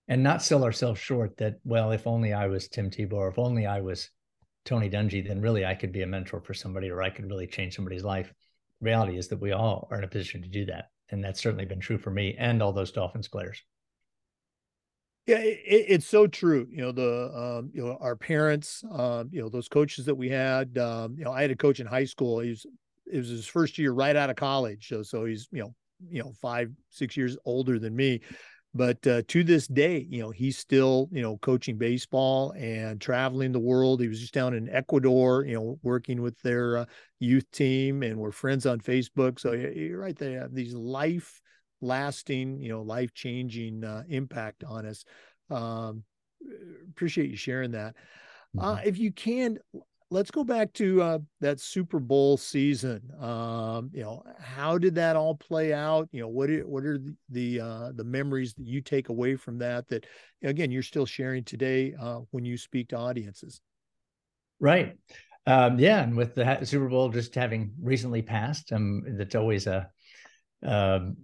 and 0.09 0.23
not 0.23 0.43
sell 0.43 0.65
ourselves 0.65 0.99
short 0.99 1.37
that, 1.37 1.57
well, 1.65 1.91
if 1.93 2.07
only 2.07 2.33
I 2.33 2.47
was 2.47 2.69
Tim 2.69 2.91
Tebow, 2.91 3.15
or 3.15 3.29
if 3.29 3.39
only 3.39 3.67
I 3.67 3.81
was 3.81 4.11
Tony 4.65 4.89
Dungy, 4.89 5.27
then 5.27 5.41
really 5.41 5.65
I 5.65 5.75
could 5.75 5.93
be 5.93 6.03
a 6.03 6.07
mentor 6.07 6.41
for 6.41 6.55
somebody 6.55 6.91
or 6.91 7.03
I 7.03 7.11
could 7.11 7.27
really 7.27 7.47
change 7.47 7.75
somebody's 7.75 8.05
life. 8.05 8.33
Reality 8.81 9.19
is 9.19 9.29
that 9.29 9.41
we 9.41 9.53
all 9.53 9.89
are 9.91 9.99
in 9.99 10.05
a 10.05 10.09
position 10.09 10.43
to 10.43 10.49
do 10.49 10.65
that. 10.67 10.87
And 11.11 11.23
that's 11.23 11.41
certainly 11.41 11.67
been 11.67 11.81
true 11.81 11.99
for 11.99 12.11
me 12.11 12.35
and 12.39 12.63
all 12.63 12.73
those 12.73 12.93
Dolphins 12.93 13.29
players. 13.29 13.63
Yeah, 15.27 15.39
it, 15.39 15.61
it's 15.89 16.07
so 16.07 16.27
true. 16.27 16.67
You 16.71 16.83
know, 16.83 16.93
the 16.93 17.33
um, 17.35 17.71
you 17.73 17.83
know 17.85 17.97
our 18.01 18.17
parents, 18.17 18.85
um, 18.91 19.29
you 19.33 19.41
know 19.41 19.49
those 19.49 19.69
coaches 19.69 20.05
that 20.07 20.15
we 20.15 20.29
had. 20.29 20.77
Um, 20.77 21.15
you 21.19 21.25
know, 21.25 21.33
I 21.33 21.43
had 21.43 21.51
a 21.51 21.57
coach 21.57 21.81
in 21.81 21.87
high 21.87 22.05
school. 22.05 22.41
He 22.41 22.51
was 22.51 22.67
it 23.11 23.19
was 23.19 23.29
his 23.29 23.47
first 23.47 23.79
year 23.79 23.93
right 23.93 24.17
out 24.17 24.31
of 24.31 24.37
college, 24.37 24.89
so 24.89 25.03
so 25.03 25.25
he's 25.25 25.49
you 25.51 25.63
know 25.63 25.75
you 26.11 26.23
know 26.23 26.33
five 26.43 26.71
six 26.91 27.17
years 27.17 27.37
older 27.45 27.79
than 27.79 27.97
me. 27.97 28.21
But 28.77 29.07
uh, 29.07 29.23
to 29.29 29.45
this 29.45 29.69
day, 29.69 30.05
you 30.11 30.21
know, 30.21 30.31
he's 30.31 30.59
still 30.59 31.09
you 31.11 31.23
know 31.23 31.39
coaching 31.39 31.79
baseball 31.79 32.53
and 32.53 33.01
traveling 33.01 33.53
the 33.53 33.61
world. 33.61 34.03
He 34.03 34.09
was 34.09 34.21
just 34.21 34.35
down 34.35 34.53
in 34.53 34.69
Ecuador, 34.69 35.47
you 35.47 35.55
know, 35.55 35.79
working 35.83 36.21
with 36.21 36.39
their 36.43 36.79
uh, 36.79 36.85
youth 37.19 37.51
team, 37.51 38.03
and 38.03 38.19
we're 38.19 38.33
friends 38.33 38.67
on 38.67 38.81
Facebook. 38.81 39.41
So 39.41 39.53
you're 39.53 40.01
right, 40.01 40.17
they 40.17 40.33
have 40.33 40.53
these 40.55 40.75
life 40.75 41.41
lasting, 41.85 42.61
you 42.61 42.71
know, 42.71 42.83
life 42.83 43.13
changing 43.15 43.85
uh, 43.85 44.03
impact 44.09 44.65
on 44.65 44.87
us. 44.87 45.05
Um, 45.51 46.03
appreciate 46.89 47.31
you 47.31 47.37
sharing 47.37 47.73
that. 47.73 47.95
Uh, 48.59 48.77
mm-hmm. 48.77 48.89
if 48.89 48.99
you 48.99 49.13
can, 49.13 49.59
let's 50.11 50.31
go 50.31 50.45
back 50.45 50.73
to 50.75 51.03
uh, 51.03 51.19
that 51.41 51.61
Super 51.61 51.99
Bowl 51.99 52.37
season. 52.37 53.03
Um, 53.21 53.91
you 53.93 54.03
know, 54.03 54.23
how 54.39 54.79
did 54.79 54.95
that 54.95 55.17
all 55.17 55.35
play 55.35 55.73
out? 55.73 56.09
You 56.13 56.23
know, 56.23 56.29
what 56.29 56.51
are, 56.51 56.63
what 56.67 56.85
are 56.85 56.99
the 56.99 57.15
the, 57.31 57.61
uh, 57.61 57.93
the 57.95 58.05
memories 58.05 58.55
that 58.55 58.67
you 58.67 58.81
take 58.81 59.09
away 59.09 59.37
from 59.37 59.59
that? 59.59 59.89
That 59.89 60.07
again, 60.43 60.71
you're 60.71 60.83
still 60.83 61.07
sharing 61.07 61.45
today 61.45 61.95
uh, 62.01 62.21
when 62.31 62.45
you 62.45 62.57
speak 62.57 62.89
to 62.89 62.97
audiences. 62.97 63.61
Right. 64.61 64.97
Um, 65.47 65.79
yeah, 65.79 66.03
and 66.03 66.17
with 66.17 66.35
the 66.35 66.61
Super 66.63 66.89
Bowl 66.89 67.11
just 67.11 67.35
having 67.35 67.75
recently 67.83 68.23
passed, 68.23 68.73
um, 68.73 69.03
that's 69.19 69.35
always 69.35 69.67
a 69.67 69.91
um, 70.65 71.17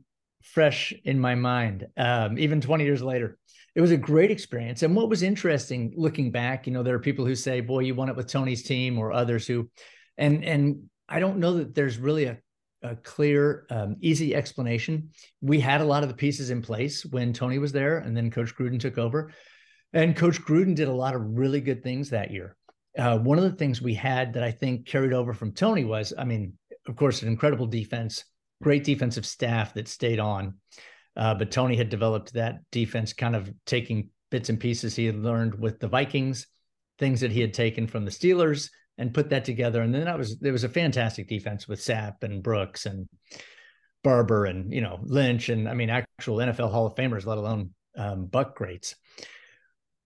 fresh 0.43 0.93
in 1.05 1.19
my 1.19 1.35
mind, 1.35 1.87
um, 1.97 2.39
even 2.39 2.61
20 2.61 2.85
years 2.85 3.03
later. 3.03 3.39
It 3.75 3.81
was 3.81 3.93
a 3.93 3.97
great 3.97 4.31
experience. 4.31 4.83
And 4.83 4.97
what 4.97 5.09
was 5.09 5.23
interesting 5.23 5.93
looking 5.97 6.31
back, 6.31 6.67
you 6.67 6.73
know, 6.73 6.83
there 6.83 6.95
are 6.95 7.01
people 7.01 7.25
who 7.25 7.37
say, 7.37 7.61
boy, 7.61 7.81
you 7.81 7.95
won 7.95 8.09
it 8.09 8.17
with 8.17 8.27
Tony's 8.27 8.63
team 8.63 8.99
or 8.99 9.13
others 9.13 9.47
who, 9.47 9.71
and, 10.19 10.45
and 10.45 10.83
I 11.09 11.21
don't 11.21 11.39
know 11.39 11.59
that 11.59 11.75
there's 11.75 11.99
really 11.99 12.25
a, 12.25 12.39
a 12.83 12.97
clear, 12.97 13.67
um, 13.71 13.97
easy 14.01 14.35
explanation. 14.35 15.11
We 15.41 15.61
had 15.61 15.81
a 15.81 15.85
lot 15.85 16.03
of 16.03 16.09
the 16.09 16.17
pieces 16.17 16.51
in 16.51 16.63
place 16.63 17.05
when 17.05 17.33
Tony 17.33 17.59
was 17.59 17.73
there 17.73 17.99
and 17.99 18.17
then 18.17 18.31
Coach 18.31 18.57
Gruden 18.57 18.81
took 18.81 18.99
over. 18.99 19.33
And 19.93 20.17
Coach 20.17 20.41
Gruden 20.41 20.75
did 20.75 20.89
a 20.89 20.93
lot 20.93 21.15
of 21.15 21.23
really 21.23 21.61
good 21.61 21.83
things 21.83 22.11
that 22.11 22.31
year. 22.31 22.57
Uh, 22.99 23.19
one 23.19 23.39
of 23.39 23.45
the 23.45 23.57
things 23.57 23.81
we 23.81 23.95
had 23.95 24.33
that 24.33 24.43
I 24.43 24.51
think 24.51 24.87
carried 24.87 25.13
over 25.13 25.33
from 25.33 25.53
Tony 25.53 25.85
was, 25.85 26.13
I 26.17 26.25
mean, 26.25 26.55
of 26.89 26.97
course, 26.97 27.23
an 27.23 27.29
incredible 27.29 27.67
defense, 27.67 28.25
great 28.63 28.85
defensive 28.85 29.27
staff 29.27 29.75
that 29.75 29.89
stayed 29.89 30.19
on. 30.19 30.55
Uh, 31.17 31.35
but 31.35 31.51
Tony 31.51 31.77
had 31.77 31.89
developed 31.89 32.35
that 32.35 32.61
defense, 32.71 33.13
kind 33.13 33.35
of 33.35 33.53
taking 33.67 34.11
bits 34.31 34.49
and 34.49 34.61
pieces 34.61 34.95
he 34.95 35.07
had 35.07 35.17
learned 35.17 35.59
with 35.59 35.81
the 35.81 35.89
Vikings, 35.89 36.47
things 36.99 37.21
that 37.21 37.33
he 37.33 37.41
had 37.41 37.53
taken 37.53 37.87
from 37.87 38.05
the 38.05 38.11
Steelers, 38.11 38.71
and 38.97 39.15
put 39.15 39.31
that 39.31 39.45
together. 39.45 39.83
And 39.83 39.95
then 39.95 40.05
that 40.05 40.19
was 40.19 40.39
there 40.39 40.53
was 40.53 40.65
a 40.65 40.69
fantastic 40.69 41.27
defense 41.27 41.67
with 41.67 41.81
Sapp 41.81 42.23
and 42.23 42.43
Brooks 42.43 42.87
and 42.87 43.09
Barber 44.05 44.45
and 44.45 44.73
you 44.73 44.81
know 44.81 44.99
Lynch 45.03 45.49
and 45.49 45.69
I 45.69 45.75
mean 45.75 45.91
actual 45.91 46.37
NFL 46.37 46.71
Hall 46.71 46.87
of 46.87 46.95
Famers, 46.95 47.27
let 47.27 47.39
alone 47.39 47.71
um, 47.97 48.27
Buck 48.27 48.57
greats. 48.57 48.95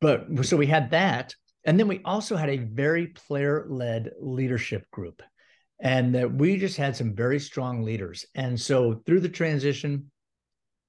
But 0.01 0.47
so 0.47 0.57
we 0.57 0.67
had 0.67 0.91
that, 0.91 1.35
and 1.65 1.79
then 1.79 1.89
we 1.89 2.01
also 2.05 2.37
had 2.37 2.51
a 2.51 2.59
very 2.59 3.09
player 3.09 3.67
led 3.69 4.11
leadership 4.21 4.91
group 4.91 5.23
and 5.85 6.15
that 6.15 6.35
we 6.35 6.57
just 6.57 6.79
had 6.79 6.97
some 6.97 7.15
very 7.15 7.39
strong 7.39 7.85
leaders. 7.85 8.25
And 8.35 8.59
so 8.59 9.03
through 9.05 9.21
the 9.21 9.29
transition 9.29 10.11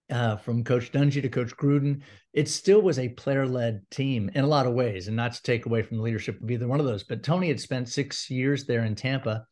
uh, 0.09 0.37
from 0.37 0.63
Coach 0.63 0.91
Dungy 0.91 1.21
to 1.21 1.29
Coach 1.29 1.55
Gruden, 1.57 2.01
it 2.31 2.47
still 2.47 2.81
was 2.81 2.97
a 2.97 3.09
player-led 3.09 3.81
team 3.91 4.31
in 4.33 4.45
a 4.45 4.47
lot 4.47 4.65
of 4.65 4.73
ways, 4.73 5.07
and 5.07 5.17
not 5.17 5.33
to 5.33 5.43
take 5.43 5.65
away 5.65 5.83
from 5.83 5.97
the 5.97 6.03
leadership 6.03 6.41
of 6.41 6.49
either 6.49 6.67
one 6.67 6.79
of 6.79 6.85
those. 6.85 7.03
But 7.03 7.23
Tony 7.23 7.49
had 7.49 7.59
spent 7.59 7.89
six 7.89 8.29
years 8.29 8.65
there 8.65 8.85
in 8.85 8.95
Tampa, 8.95 9.45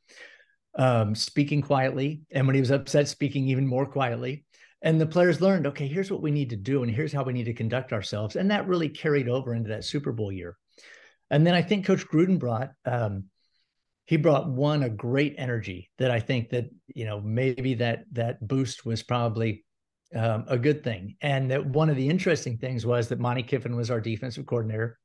um, 0.76 1.14
speaking 1.14 1.62
quietly, 1.62 2.22
and 2.32 2.48
when 2.48 2.56
he 2.56 2.62
was 2.62 2.72
upset, 2.72 3.08
speaking 3.10 3.48
even 3.50 3.68
more 3.68 3.86
quietly. 3.86 4.46
And 4.82 5.00
the 5.00 5.06
players 5.06 5.42
learned, 5.42 5.68
okay, 5.68 5.88
here's 5.88 6.12
what 6.12 6.22
we 6.22 6.32
need 6.32 6.52
to 6.52 6.56
do, 6.56 6.84
and 6.84 6.92
here's 6.92 7.14
how 7.14 7.24
we 7.24 7.34
need 7.34 7.46
to 7.46 7.54
conduct 7.54 7.92
ourselves, 7.92 8.36
and 8.38 8.50
that 8.50 8.68
really 8.68 8.90
carried 8.90 9.28
over 9.28 9.54
into 9.54 9.70
that 9.70 9.84
Super 9.84 10.12
Bowl 10.12 10.32
year. 10.32 10.56
And 11.30 11.46
then 11.46 11.54
I 11.54 11.62
think 11.62 11.86
Coach 11.86 12.08
Gruden 12.08 12.38
brought 12.38 12.72
um, 12.86 13.26
he 14.06 14.18
brought 14.18 14.50
one 14.50 14.84
a 14.84 14.90
great 14.90 15.36
energy 15.38 15.90
that 15.98 16.12
I 16.12 16.20
think 16.20 16.50
that 16.50 16.70
you 16.88 17.06
know 17.06 17.22
maybe 17.22 17.76
that 17.76 18.06
that 18.12 18.46
boost 18.46 18.86
was 18.86 19.04
probably 19.04 19.64
um, 20.16 20.46
a 20.48 20.58
good 20.58 20.84
thing. 20.84 21.16
And 21.22 21.52
that 21.52 21.66
one 21.66 21.90
of 21.90 21.96
the 21.96 22.10
interesting 22.10 22.58
things 22.58 22.86
was 22.86 23.08
that 23.08 23.20
Monte 23.20 23.44
Kiffin 23.44 23.76
was 23.76 23.90
our 23.90 24.02
defensive 24.02 24.46
coordinator, 24.46 25.00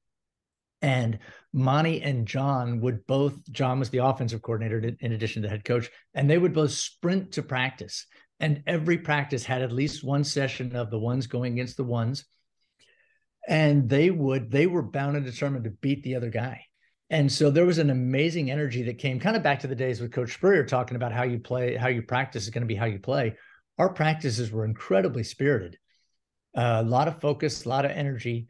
and 0.83 1.19
Monty 1.53 2.03
and 2.03 2.27
John 2.27 2.81
would 2.81 3.07
both. 3.07 3.51
John 3.53 3.79
was 3.79 3.91
the 3.91 3.99
offensive 3.99 4.43
coordinator 4.43 4.97
in 5.01 5.13
addition 5.13 5.43
to 5.43 5.49
head 5.49 5.65
coach, 5.65 5.91
and 6.15 6.29
they 6.29 6.39
would 6.39 6.53
both 6.53 6.73
sprint 6.73 7.33
to 7.33 7.43
practice. 7.43 8.07
And 8.41 8.63
every 8.69 8.99
practice 8.99 9.45
had 9.45 9.63
at 9.63 9.73
least 9.73 10.05
one 10.05 10.23
session 10.23 10.77
of 10.77 10.91
the 10.91 10.99
ones 10.99 11.27
going 11.27 11.55
against 11.55 11.77
the 11.77 11.85
ones, 11.85 12.25
and 13.49 13.89
they 13.89 14.11
would 14.11 14.51
they 14.51 14.67
were 14.67 14.83
bound 14.83 15.17
and 15.17 15.25
determined 15.25 15.65
to 15.65 15.71
beat 15.71 16.03
the 16.03 16.17
other 16.17 16.31
guy 16.31 16.65
and 17.11 17.31
so 17.31 17.51
there 17.51 17.65
was 17.65 17.79
an 17.79 17.91
amazing 17.91 18.51
energy 18.51 18.83
that 18.85 18.99
came 18.99 19.19
kind 19.19 19.37
of 19.37 19.43
back 19.43 19.61
to 19.61 19.67
the 19.67 19.75
days 19.75 20.01
with 20.01 20.13
Coach 20.13 20.35
Spurrier 20.35 20.65
talking 20.65 20.97
about 20.97 21.13
how 21.13 21.23
you 21.23 21.39
play, 21.39 21.75
how 21.75 21.89
you 21.89 22.03
practice 22.03 22.45
is 22.45 22.51
going 22.51 22.63
to 22.63 22.67
be 22.67 22.75
how 22.75 22.85
you 22.85 22.99
play. 22.99 23.35
Our 23.79 23.93
practices 23.93 24.51
were 24.51 24.65
incredibly 24.65 25.23
spirited, 25.23 25.79
uh, 26.55 26.83
a 26.85 26.89
lot 26.89 27.09
of 27.09 27.21
focus, 27.21 27.65
a 27.65 27.69
lot 27.69 27.85
of 27.85 27.93
energy. 27.93 28.49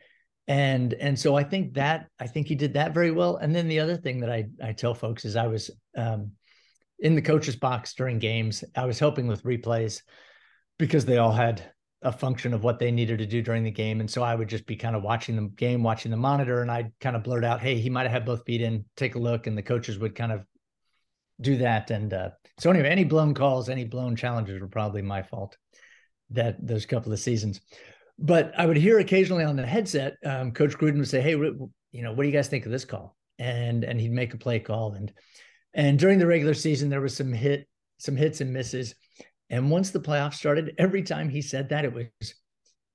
And 0.49 0.95
and 0.95 1.19
so 1.19 1.37
I 1.37 1.45
think 1.45 1.75
that 1.75 2.09
I 2.19 2.27
think 2.27 2.49
he 2.49 2.55
did 2.55 2.75
that 2.75 2.95
very 2.95 3.11
well. 3.11 3.37
And 3.37 3.55
then 3.55 3.69
the 3.69 3.81
other 3.81 3.97
thing 3.97 4.21
that 4.21 4.31
I 4.31 4.47
I 4.63 4.73
tell 4.73 4.95
folks 4.95 5.25
is 5.25 5.37
I 5.37 5.47
was 5.47 5.71
um, 5.97 6.33
in 6.99 7.15
the 7.15 7.23
coach's 7.23 7.57
box 7.57 7.95
during 7.95 8.19
games. 8.19 8.65
I 8.75 8.87
was 8.87 8.99
helping 8.99 9.27
with 9.29 9.45
replays 9.45 10.01
because 10.79 11.05
they 11.05 11.19
all 11.19 11.33
had 11.33 11.71
a 12.03 12.13
function 12.13 12.55
of 12.55 12.63
what 12.63 12.79
they 12.79 12.91
needed 12.91 13.19
to 13.19 13.27
do 13.27 13.43
during 13.43 13.65
the 13.65 13.71
game. 13.71 14.01
And 14.01 14.11
so 14.11 14.23
I 14.23 14.35
would 14.35 14.49
just 14.49 14.67
be 14.67 14.77
kind 14.77 14.95
of 14.95 15.03
watching 15.03 15.37
the 15.37 15.49
game, 15.49 15.83
watching 15.83 16.11
the 16.11 16.17
monitor, 16.17 16.63
and 16.63 16.71
I'd 16.71 16.93
kind 17.01 17.17
of 17.17 17.25
blurt 17.25 17.45
out, 17.45 17.61
Hey, 17.61 17.77
he 17.77 17.91
might 17.91 18.05
have 18.05 18.13
had 18.13 18.25
both 18.25 18.45
feet 18.45 18.61
in, 18.61 18.85
take 18.97 19.17
a 19.17 19.19
look. 19.19 19.47
And 19.47 19.59
the 19.59 19.63
coaches 19.63 19.99
would 19.99 20.15
kind 20.15 20.33
of 20.33 20.45
do 21.41 21.57
that. 21.59 21.91
And 21.91 22.13
uh, 22.13 22.31
so 22.59 22.71
anyway, 22.71 22.89
any 22.89 23.05
blown 23.05 23.35
calls, 23.35 23.69
any 23.69 23.85
blown 23.85 24.15
challenges 24.15 24.61
were 24.61 24.69
probably 24.69 25.03
my 25.03 25.23
fault 25.23 25.57
that 26.31 26.65
those 26.65 26.87
couple 26.87 27.13
of 27.13 27.19
seasons. 27.19 27.61
But 28.19 28.53
I 28.57 28.67
would 28.67 28.77
hear 28.77 28.99
occasionally 28.99 29.45
on 29.45 29.57
the 29.57 29.67
headset, 29.67 30.17
um, 30.25 30.53
Coach 30.53 30.77
Gruden 30.77 30.99
would 30.99 31.09
say, 31.09 31.21
Hey, 31.21 31.31
you 31.33 31.71
know, 31.93 32.13
what 32.13 32.23
do 32.23 32.29
you 32.29 32.35
guys 32.35 32.49
think 32.49 32.65
of 32.65 32.73
this 32.73 32.85
call? 32.85 33.17
And, 33.41 33.85
and 33.85 34.01
he'd 34.01 34.13
make 34.13 34.35
a 34.35 34.39
play 34.39 34.61
call. 34.61 34.93
And, 34.93 35.13
and 35.75 35.99
during 35.99 36.19
the 36.19 36.27
regular 36.27 36.55
season, 36.55 36.91
there 36.91 37.01
was 37.01 37.17
some 37.17 37.33
hit, 37.33 37.69
some 37.99 38.17
hits 38.17 38.41
and 38.41 38.53
misses 38.53 38.95
and 39.51 39.71
once 39.71 39.91
the 39.91 40.01
playoffs 40.01 40.35
started, 40.35 40.75
every 40.79 41.03
time 41.03 41.29
he 41.29 41.43
said 41.43 41.69
that, 41.71 41.85
it 41.85 41.93
was 41.93 42.07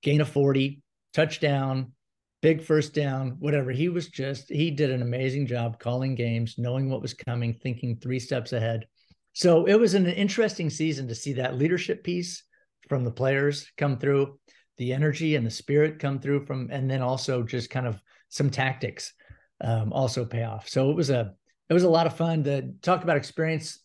gain 0.01 0.21
of 0.21 0.29
40, 0.29 0.81
touchdown, 1.13 1.93
big 2.41 2.61
first 2.61 2.93
down, 2.93 3.37
whatever. 3.39 3.71
He 3.71 3.89
was 3.89 4.09
just, 4.09 4.49
he 4.49 4.69
did 4.69 4.91
an 4.91 5.01
amazing 5.01 5.47
job 5.47 5.79
calling 5.79 6.13
games, 6.13 6.55
knowing 6.57 6.89
what 6.89 7.01
was 7.01 7.13
coming, 7.13 7.53
thinking 7.53 7.97
three 7.97 8.19
steps 8.19 8.53
ahead. 8.53 8.85
So 9.33 9.65
it 9.65 9.75
was 9.75 9.93
an 9.93 10.05
interesting 10.07 10.69
season 10.69 11.07
to 11.07 11.15
see 11.15 11.33
that 11.33 11.57
leadership 11.57 12.03
piece 12.03 12.43
from 12.89 13.03
the 13.03 13.11
players 13.11 13.71
come 13.77 13.97
through, 13.97 14.39
the 14.77 14.93
energy 14.93 15.35
and 15.35 15.45
the 15.45 15.51
spirit 15.51 15.99
come 15.99 16.19
through 16.19 16.45
from, 16.45 16.69
and 16.71 16.89
then 16.89 17.01
also 17.01 17.43
just 17.43 17.69
kind 17.69 17.87
of 17.87 17.99
some 18.29 18.49
tactics 18.49 19.13
um, 19.61 19.93
also 19.93 20.25
pay 20.25 20.43
off. 20.43 20.67
So 20.67 20.91
it 20.91 20.95
was 20.95 21.09
a 21.09 21.33
it 21.69 21.73
was 21.73 21.83
a 21.83 21.89
lot 21.89 22.07
of 22.07 22.17
fun 22.17 22.43
to 22.43 22.73
talk 22.81 23.03
about 23.03 23.17
experience. 23.17 23.79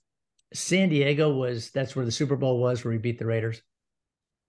San 0.53 0.89
Diego 0.89 1.35
was 1.35 1.71
that's 1.71 1.95
where 1.95 2.05
the 2.05 2.13
Super 2.13 2.37
Bowl 2.37 2.59
was, 2.59 2.85
where 2.85 2.93
we 2.93 2.99
beat 2.99 3.19
the 3.19 3.27
Raiders. 3.27 3.63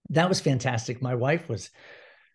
That 0.10 0.30
was 0.30 0.40
fantastic. 0.40 1.02
My 1.02 1.16
wife 1.16 1.50
was 1.50 1.70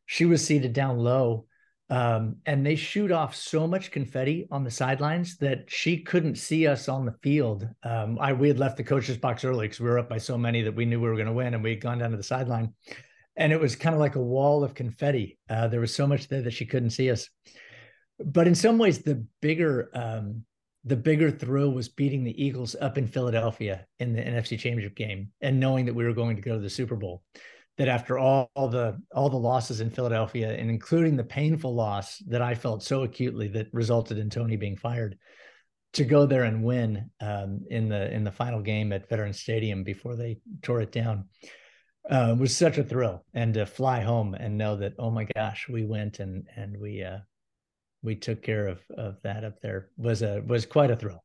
she 0.07 0.27
was 0.27 0.45
seated 0.45 0.73
down 0.73 0.99
low 0.99 1.47
um, 1.91 2.37
and 2.47 2.65
they 2.65 2.77
shoot 2.77 3.13
off 3.13 3.37
so 3.37 3.67
much 3.67 3.91
confetti 3.91 4.49
on 4.51 4.65
the 4.65 4.71
sidelines 4.71 5.37
that 5.39 5.71
she 5.71 5.99
couldn't 5.99 6.37
see 6.37 6.67
us 6.67 6.89
on 6.89 7.05
the 7.05 7.15
field. 7.23 7.69
Um, 7.83 8.19
I 8.19 8.33
we 8.33 8.49
had 8.49 8.59
left 8.59 8.79
the 8.79 8.85
coaches 8.85 9.19
box 9.19 9.45
early 9.45 9.67
because 9.67 9.81
we 9.81 9.89
were 9.89 9.99
up 9.99 10.09
by 10.09 10.19
so 10.19 10.39
many 10.39 10.63
that 10.63 10.75
we 10.75 10.87
knew 10.87 11.01
we 11.01 11.09
were 11.09 11.15
going 11.15 11.27
to 11.27 11.33
win, 11.33 11.53
and 11.53 11.63
we 11.63 11.71
had 11.71 11.81
gone 11.83 11.99
down 11.99 12.11
to 12.13 12.17
the 12.17 12.23
sideline, 12.23 12.73
and 13.37 13.53
it 13.53 13.61
was 13.61 13.77
kind 13.77 13.95
of 13.95 14.01
like 14.01 14.17
a 14.17 14.21
wall 14.21 14.65
of 14.65 14.75
confetti. 14.75 15.39
Uh, 15.51 15.69
there 15.69 15.81
was 15.81 15.95
so 15.95 16.07
much 16.07 16.29
there 16.29 16.43
that 16.43 16.53
she 16.53 16.65
couldn't 16.65 16.91
see 16.91 17.11
us. 17.11 17.29
But 18.19 18.47
in 18.47 18.55
some 18.55 18.79
ways, 18.79 19.01
the 19.01 19.27
bigger 19.43 19.91
um, 19.93 20.45
the 20.85 20.97
bigger 20.97 21.31
thrill 21.31 21.73
was 21.73 21.89
beating 21.89 22.25
the 22.25 22.45
Eagles 22.45 22.77
up 22.81 22.99
in 22.99 23.07
Philadelphia 23.07 23.87
in 23.99 24.13
the 24.13 24.21
NFC 24.21 24.59
Championship 24.59 24.95
game 24.95 25.31
and 25.41 25.59
knowing 25.59 25.87
that 25.87 25.95
we 25.95 26.05
were 26.05 26.13
going 26.13 26.37
to 26.37 26.43
go 26.43 26.55
to 26.55 26.61
the 26.61 26.71
Super 26.71 26.97
Bowl. 26.97 27.23
That 27.77 27.89
after 27.89 28.19
all, 28.19 28.51
all, 28.55 28.69
the 28.69 29.01
all 29.13 29.29
the 29.29 29.37
losses 29.37 29.81
in 29.81 29.91
Philadelphia 29.91 30.53
and 30.53 30.71
including 30.71 31.17
the 31.17 31.25
painful 31.25 31.75
loss 31.75 32.19
that 32.29 32.41
I 32.41 32.55
felt 32.55 32.85
so 32.85 33.03
acutely 33.03 33.49
that 33.49 33.67
resulted 33.73 34.17
in 34.17 34.31
Tony 34.31 34.57
being 34.57 34.77
fired, 34.77 35.19
to 35.95 36.05
go 36.05 36.27
there 36.27 36.45
and 36.45 36.63
win 36.63 37.11
um, 37.21 37.65
in 37.71 37.89
the 37.89 38.13
in 38.13 38.23
the 38.23 38.31
final 38.31 38.61
game 38.61 38.93
at 38.93 39.09
Veterans 39.09 39.41
Stadium 39.41 39.83
before 39.83 40.15
they 40.15 40.39
tore 40.63 40.83
it 40.83 40.93
down 40.93 41.25
uh, 42.11 42.37
was 42.39 42.57
such 42.57 42.79
a 42.79 42.85
thrill, 42.85 43.25
and 43.33 43.55
to 43.55 43.65
fly 43.65 44.01
home 44.01 44.35
and 44.35 44.59
know 44.59 44.77
that 44.77 44.95
oh 44.99 45.11
my 45.11 45.27
gosh 45.35 45.69
we 45.69 45.85
went 45.85 46.21
and 46.21 46.47
and 46.57 46.79
we 46.79 47.03
uh, 47.03 47.19
we 48.05 48.15
took 48.15 48.43
care 48.43 48.69
of 48.69 48.81
of 48.97 49.17
that 49.23 49.43
up 49.43 49.61
there 49.61 49.89
was 49.97 50.23
a 50.23 50.43
was 50.47 50.67
quite 50.67 50.91
a 50.91 50.97
thrill. 50.97 51.25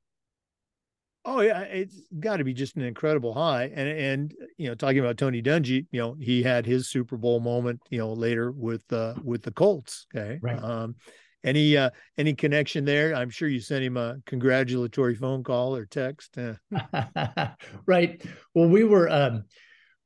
Oh 1.26 1.42
yeah, 1.42 1.62
it's 1.62 1.96
got 2.20 2.38
to 2.38 2.46
be 2.46 2.54
just 2.54 2.78
an 2.78 2.84
incredible 2.84 3.34
high. 3.34 3.66
And 3.76 3.90
and 3.90 4.36
you 4.58 4.70
know, 4.70 4.76
talking 4.76 5.00
about 5.00 5.18
Tony 5.18 5.44
Dungy, 5.44 5.86
you 5.92 6.00
know, 6.00 6.16
he 6.20 6.42
had 6.42 6.66
his 6.66 6.90
Super 6.90 7.18
Bowl 7.18 7.42
moment, 7.42 7.82
you 7.90 8.00
know, 8.00 8.14
later 8.14 8.52
with 8.52 8.92
uh 8.92 9.16
with 9.24 9.44
the 9.44 9.52
Colts. 9.52 10.08
Okay. 10.16 10.40
Right. 10.42 10.64
Um 10.64 10.96
any 11.44 11.76
uh 11.76 11.90
any 12.18 12.34
connection 12.34 12.86
there? 12.86 13.14
I'm 13.14 13.30
sure 13.30 13.50
you 13.50 13.60
sent 13.60 13.84
him 13.84 13.98
a 13.98 14.18
congratulatory 14.26 15.16
phone 15.16 15.44
call 15.44 15.76
or 15.76 15.86
text. 15.86 16.38
Uh. 16.38 16.54
right. 17.86 18.26
Well, 18.56 18.70
we 18.70 18.86
were 18.86 19.10
um 19.10 19.44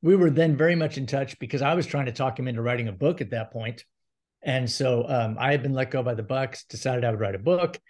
we 0.02 0.16
were 0.16 0.30
then 0.30 0.56
very 0.56 0.74
much 0.74 0.98
in 0.98 1.06
touch 1.06 1.38
because 1.38 1.62
I 1.62 1.74
was 1.74 1.86
trying 1.86 2.06
to 2.06 2.12
talk 2.12 2.38
him 2.38 2.48
into 2.48 2.60
writing 2.60 2.88
a 2.88 2.92
book 2.92 3.20
at 3.20 3.30
that 3.30 3.52
point. 3.52 3.84
And 4.44 4.70
so 4.70 5.08
um, 5.08 5.36
I 5.40 5.50
had 5.50 5.62
been 5.62 5.72
let 5.72 5.90
go 5.90 6.02
by 6.02 6.14
the 6.14 6.22
Bucs, 6.22 6.68
decided 6.68 7.04
I 7.04 7.10
would 7.10 7.20
write 7.20 7.34
a 7.34 7.38
book. 7.38 7.80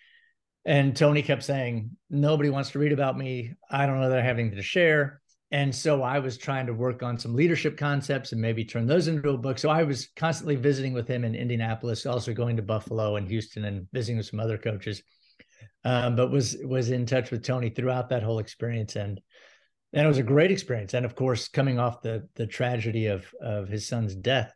And 0.64 0.96
Tony 0.96 1.22
kept 1.22 1.42
saying, 1.42 1.90
Nobody 2.08 2.48
wants 2.48 2.70
to 2.70 2.78
read 2.78 2.92
about 2.92 3.18
me. 3.18 3.54
I 3.70 3.86
don't 3.86 4.00
know 4.00 4.08
that 4.08 4.20
I 4.20 4.22
have 4.22 4.38
anything 4.38 4.56
to 4.56 4.62
share. 4.62 5.20
And 5.50 5.74
so 5.74 6.02
I 6.02 6.20
was 6.20 6.38
trying 6.38 6.66
to 6.66 6.74
work 6.74 7.02
on 7.02 7.18
some 7.18 7.34
leadership 7.34 7.76
concepts 7.76 8.32
and 8.32 8.40
maybe 8.40 8.64
turn 8.64 8.86
those 8.86 9.08
into 9.08 9.30
a 9.30 9.38
book. 9.38 9.58
So 9.58 9.68
I 9.68 9.82
was 9.82 10.08
constantly 10.16 10.56
visiting 10.56 10.94
with 10.94 11.06
him 11.06 11.24
in 11.24 11.34
Indianapolis, 11.34 12.06
also 12.06 12.32
going 12.32 12.56
to 12.56 12.62
Buffalo 12.62 13.16
and 13.16 13.28
Houston 13.28 13.64
and 13.64 13.86
visiting 13.92 14.16
with 14.16 14.26
some 14.26 14.40
other 14.40 14.58
coaches. 14.58 15.02
Um, 15.84 16.16
but 16.16 16.30
was 16.30 16.56
was 16.64 16.90
in 16.90 17.04
touch 17.04 17.30
with 17.30 17.44
Tony 17.44 17.68
throughout 17.68 18.08
that 18.08 18.22
whole 18.22 18.38
experience, 18.38 18.96
and 18.96 19.20
and 19.92 20.04
it 20.04 20.08
was 20.08 20.18
a 20.18 20.22
great 20.22 20.50
experience. 20.50 20.94
And 20.94 21.04
of 21.04 21.14
course, 21.14 21.48
coming 21.48 21.78
off 21.78 22.00
the 22.00 22.26
the 22.36 22.46
tragedy 22.46 23.06
of 23.06 23.26
of 23.40 23.68
his 23.68 23.86
son's 23.86 24.14
death, 24.14 24.52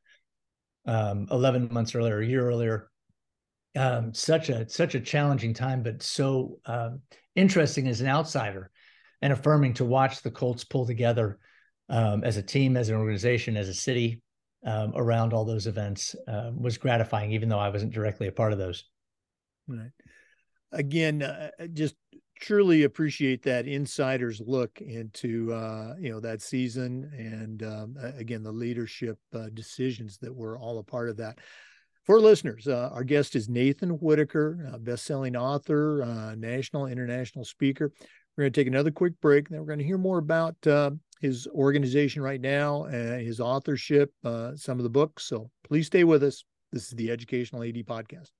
um, 0.86 1.26
eleven 1.30 1.68
months 1.72 1.94
earlier, 1.94 2.20
a 2.20 2.26
year 2.26 2.46
earlier, 2.46 2.90
um, 3.76 4.14
such 4.14 4.48
a 4.48 4.68
such 4.68 4.94
a 4.94 5.00
challenging 5.00 5.54
time, 5.54 5.82
but 5.82 6.02
so 6.02 6.58
um, 6.66 7.00
interesting 7.34 7.88
as 7.88 8.00
an 8.00 8.08
outsider 8.08 8.70
and 9.22 9.32
affirming 9.32 9.74
to 9.74 9.84
watch 9.84 10.22
the 10.22 10.30
Colts 10.30 10.64
pull 10.64 10.86
together 10.86 11.38
um, 11.88 12.22
as 12.24 12.36
a 12.36 12.42
team, 12.42 12.76
as 12.76 12.88
an 12.88 12.96
organization, 12.96 13.56
as 13.56 13.68
a 13.68 13.74
city 13.74 14.22
um, 14.64 14.92
around 14.94 15.32
all 15.32 15.44
those 15.44 15.66
events 15.66 16.14
uh, 16.26 16.50
was 16.54 16.78
gratifying, 16.78 17.32
even 17.32 17.48
though 17.48 17.58
I 17.58 17.70
wasn't 17.70 17.92
directly 17.92 18.28
a 18.28 18.32
part 18.32 18.52
of 18.52 18.58
those. 18.58 18.84
Right. 19.66 19.90
Again, 20.72 21.22
uh, 21.22 21.50
just 21.72 21.94
truly 22.40 22.84
appreciate 22.84 23.42
that 23.42 23.66
insider's 23.66 24.40
look 24.40 24.80
into 24.80 25.52
uh, 25.52 25.94
you 25.98 26.10
know 26.10 26.20
that 26.20 26.40
season 26.42 27.10
and 27.16 27.62
um, 27.62 27.96
again 28.16 28.42
the 28.42 28.52
leadership 28.52 29.18
uh, 29.34 29.48
decisions 29.54 30.18
that 30.18 30.34
were 30.34 30.58
all 30.58 30.78
a 30.78 30.82
part 30.82 31.08
of 31.08 31.16
that 31.16 31.38
for 32.04 32.18
listeners, 32.22 32.66
uh, 32.66 32.88
our 32.94 33.04
guest 33.04 33.36
is 33.36 33.50
Nathan 33.50 33.90
Whitaker, 33.90 34.66
a 34.72 34.78
best-selling 34.78 35.36
author, 35.36 36.02
uh, 36.02 36.34
national, 36.36 36.86
international 36.86 37.44
speaker. 37.44 37.92
We're 38.34 38.44
going 38.44 38.52
to 38.54 38.58
take 38.58 38.66
another 38.66 38.90
quick 38.90 39.12
break, 39.20 39.46
and 39.46 39.54
then 39.54 39.60
we're 39.60 39.66
going 39.66 39.80
to 39.80 39.84
hear 39.84 39.98
more 39.98 40.16
about 40.16 40.56
uh, 40.66 40.92
his 41.20 41.46
organization 41.48 42.22
right 42.22 42.40
now, 42.40 42.84
his 42.84 43.40
authorship, 43.40 44.10
uh, 44.24 44.56
some 44.56 44.78
of 44.78 44.84
the 44.84 44.88
books. 44.88 45.24
So 45.24 45.50
please 45.64 45.88
stay 45.88 46.02
with 46.02 46.22
us. 46.22 46.44
This 46.72 46.84
is 46.84 46.92
the 46.92 47.10
Educational 47.10 47.62
AD 47.62 47.74
Podcast. 47.84 48.30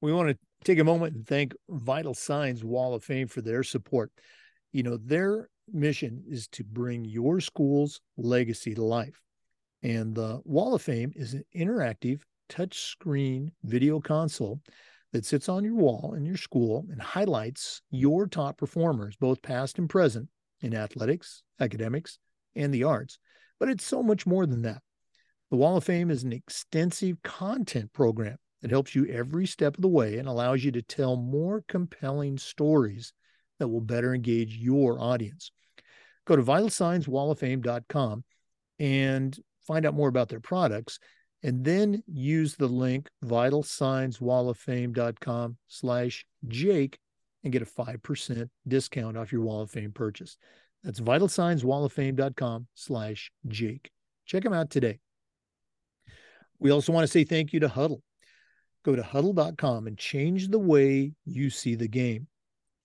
We 0.00 0.12
want 0.12 0.30
to 0.30 0.38
take 0.64 0.78
a 0.78 0.84
moment 0.84 1.14
and 1.14 1.26
thank 1.26 1.54
Vital 1.68 2.14
Signs 2.14 2.64
Wall 2.64 2.94
of 2.94 3.04
Fame 3.04 3.28
for 3.28 3.40
their 3.40 3.62
support. 3.62 4.10
You 4.72 4.82
know, 4.82 4.96
their 4.96 5.48
mission 5.72 6.22
is 6.28 6.48
to 6.48 6.64
bring 6.64 7.04
your 7.04 7.40
school's 7.40 8.00
legacy 8.16 8.74
to 8.74 8.84
life. 8.84 9.20
And 9.82 10.14
the 10.14 10.40
Wall 10.44 10.74
of 10.74 10.82
Fame 10.82 11.12
is 11.14 11.34
an 11.34 11.44
interactive 11.56 12.20
touchscreen 12.48 13.50
video 13.64 14.00
console 14.00 14.60
that 15.12 15.24
sits 15.24 15.48
on 15.48 15.64
your 15.64 15.74
wall 15.74 16.14
in 16.16 16.24
your 16.24 16.36
school 16.36 16.86
and 16.90 17.00
highlights 17.00 17.82
your 17.90 18.26
top 18.26 18.58
performers, 18.58 19.16
both 19.16 19.42
past 19.42 19.78
and 19.78 19.88
present, 19.88 20.28
in 20.60 20.74
athletics, 20.74 21.42
academics, 21.58 22.18
and 22.54 22.72
the 22.72 22.84
arts. 22.84 23.18
But 23.58 23.70
it's 23.70 23.84
so 23.84 24.02
much 24.02 24.26
more 24.26 24.46
than 24.46 24.62
that. 24.62 24.82
The 25.50 25.56
Wall 25.56 25.76
of 25.76 25.84
Fame 25.84 26.10
is 26.10 26.22
an 26.22 26.32
extensive 26.32 27.22
content 27.22 27.92
program 27.92 28.36
that 28.62 28.70
helps 28.70 28.94
you 28.94 29.06
every 29.06 29.46
step 29.46 29.76
of 29.76 29.82
the 29.82 29.88
way 29.88 30.18
and 30.18 30.28
allows 30.28 30.62
you 30.62 30.70
to 30.72 30.82
tell 30.82 31.16
more 31.16 31.64
compelling 31.68 32.36
stories 32.38 33.12
that 33.58 33.68
will 33.68 33.80
better 33.80 34.14
engage 34.14 34.56
your 34.56 35.00
audience. 35.00 35.50
Go 36.26 36.36
to 36.36 36.42
vitalsignswalloffame.com 36.42 38.24
and 38.78 39.38
find 39.66 39.86
out 39.86 39.94
more 39.94 40.08
about 40.08 40.28
their 40.28 40.40
products, 40.40 40.98
and 41.42 41.64
then 41.64 42.02
use 42.06 42.56
the 42.56 42.66
link 42.66 43.08
vitalsignswalloffame.com 43.24 45.56
slash 45.68 46.26
Jake 46.48 46.98
and 47.44 47.52
get 47.52 47.62
a 47.62 47.66
5% 47.66 48.50
discount 48.68 49.16
off 49.16 49.32
your 49.32 49.40
Wall 49.42 49.62
of 49.62 49.70
Fame 49.70 49.92
purchase. 49.92 50.36
That's 50.82 51.00
vitalsignswalloffame.com 51.00 52.66
slash 52.74 53.30
Jake. 53.48 53.90
Check 54.26 54.42
them 54.42 54.52
out 54.52 54.68
today. 54.70 54.98
We 56.58 56.70
also 56.70 56.92
want 56.92 57.04
to 57.04 57.08
say 57.08 57.24
thank 57.24 57.52
you 57.52 57.60
to 57.60 57.68
Hudl. 57.68 58.00
Go 58.84 58.96
to 58.96 59.02
hudl.com 59.02 59.86
and 59.86 59.98
change 59.98 60.48
the 60.48 60.58
way 60.58 61.12
you 61.24 61.50
see 61.50 61.74
the 61.74 61.88
game. 61.88 62.26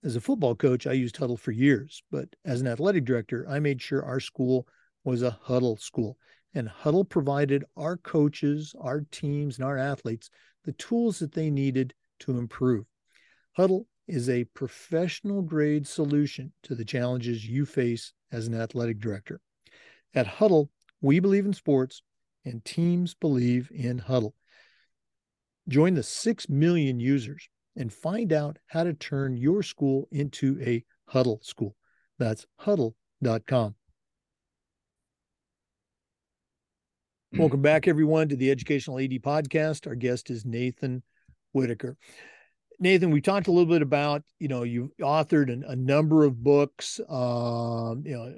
As 0.03 0.15
a 0.15 0.21
football 0.21 0.55
coach, 0.55 0.85
I 0.85 0.91
used 0.91 1.15
Hudl 1.15 1.39
for 1.39 1.51
years, 1.51 2.03
but 2.11 2.29
as 2.45 2.61
an 2.61 2.67
athletic 2.67 3.05
director, 3.05 3.47
I 3.49 3.59
made 3.59 3.81
sure 3.81 4.03
our 4.03 4.19
school 4.19 4.67
was 5.03 5.23
a 5.23 5.37
Hudl 5.45 5.79
school. 5.79 6.17
And 6.53 6.69
Hudl 6.69 7.09
provided 7.09 7.63
our 7.75 7.97
coaches, 7.97 8.75
our 8.79 9.01
teams, 9.11 9.57
and 9.57 9.65
our 9.65 9.77
athletes 9.77 10.29
the 10.63 10.73
tools 10.73 11.19
that 11.19 11.31
they 11.31 11.49
needed 11.49 11.93
to 12.19 12.37
improve. 12.37 12.85
Hudl 13.57 13.85
is 14.07 14.29
a 14.29 14.43
professional 14.45 15.41
grade 15.41 15.87
solution 15.87 16.53
to 16.63 16.75
the 16.75 16.85
challenges 16.85 17.47
you 17.47 17.65
face 17.65 18.13
as 18.31 18.47
an 18.47 18.53
athletic 18.53 18.99
director. 18.99 19.39
At 20.13 20.27
Hudl, 20.27 20.69
we 21.01 21.19
believe 21.19 21.45
in 21.45 21.53
sports 21.53 22.01
and 22.43 22.63
teams 22.63 23.13
believe 23.15 23.71
in 23.73 23.99
Hudl. 23.99 24.33
Join 25.67 25.95
the 25.95 26.03
6 26.03 26.49
million 26.49 26.99
users 26.99 27.49
and 27.75 27.91
find 27.91 28.31
out 28.31 28.57
how 28.67 28.83
to 28.83 28.93
turn 28.93 29.35
your 29.35 29.63
school 29.63 30.07
into 30.11 30.59
a 30.61 30.83
Hudl 31.11 31.43
school. 31.43 31.75
That's 32.19 32.45
hudl.com. 32.61 33.75
Welcome 37.37 37.61
back, 37.61 37.87
everyone, 37.87 38.29
to 38.29 38.35
the 38.35 38.51
Educational 38.51 38.99
AD 38.99 39.11
podcast. 39.23 39.87
Our 39.87 39.95
guest 39.95 40.29
is 40.29 40.45
Nathan 40.45 41.03
Whitaker. 41.51 41.97
Nathan, 42.79 43.09
we 43.09 43.19
talked 43.19 43.47
a 43.47 43.51
little 43.51 43.65
bit 43.65 43.81
about, 43.81 44.21
you 44.39 44.47
know, 44.47 44.63
you 44.63 44.93
authored 45.01 45.51
an, 45.51 45.63
a 45.67 45.75
number 45.75 46.23
of 46.23 46.43
books, 46.43 46.99
um, 47.09 48.03
you 48.05 48.15
know, 48.15 48.33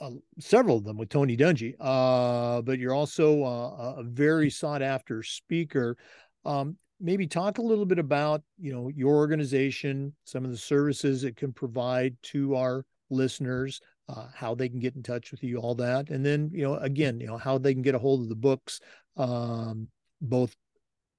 uh, 0.00 0.10
several 0.38 0.78
of 0.78 0.84
them 0.84 0.96
with 0.96 1.10
Tony 1.10 1.36
Dungy, 1.36 1.74
uh, 1.78 2.62
but 2.62 2.78
you're 2.78 2.94
also 2.94 3.44
uh, 3.44 3.94
a 3.98 4.02
very 4.02 4.48
sought 4.48 4.82
after 4.82 5.22
speaker. 5.22 5.96
Um, 6.44 6.76
maybe 7.00 7.26
talk 7.26 7.58
a 7.58 7.62
little 7.62 7.86
bit 7.86 7.98
about, 7.98 8.42
you 8.58 8.72
know, 8.72 8.88
your 8.88 9.16
organization, 9.16 10.14
some 10.24 10.44
of 10.44 10.50
the 10.50 10.56
services 10.56 11.24
it 11.24 11.36
can 11.36 11.52
provide 11.52 12.16
to 12.22 12.56
our 12.56 12.84
listeners, 13.10 13.80
uh, 14.08 14.26
how 14.34 14.54
they 14.54 14.68
can 14.68 14.80
get 14.80 14.96
in 14.96 15.02
touch 15.02 15.30
with 15.30 15.42
you, 15.42 15.58
all 15.58 15.74
that, 15.76 16.10
and 16.10 16.24
then 16.24 16.50
you 16.52 16.62
know 16.62 16.74
again, 16.76 17.20
you 17.20 17.26
know 17.26 17.38
how 17.38 17.58
they 17.58 17.72
can 17.72 17.82
get 17.82 17.94
a 17.94 17.98
hold 17.98 18.22
of 18.22 18.28
the 18.28 18.34
books, 18.34 18.80
um, 19.16 19.88
both 20.20 20.54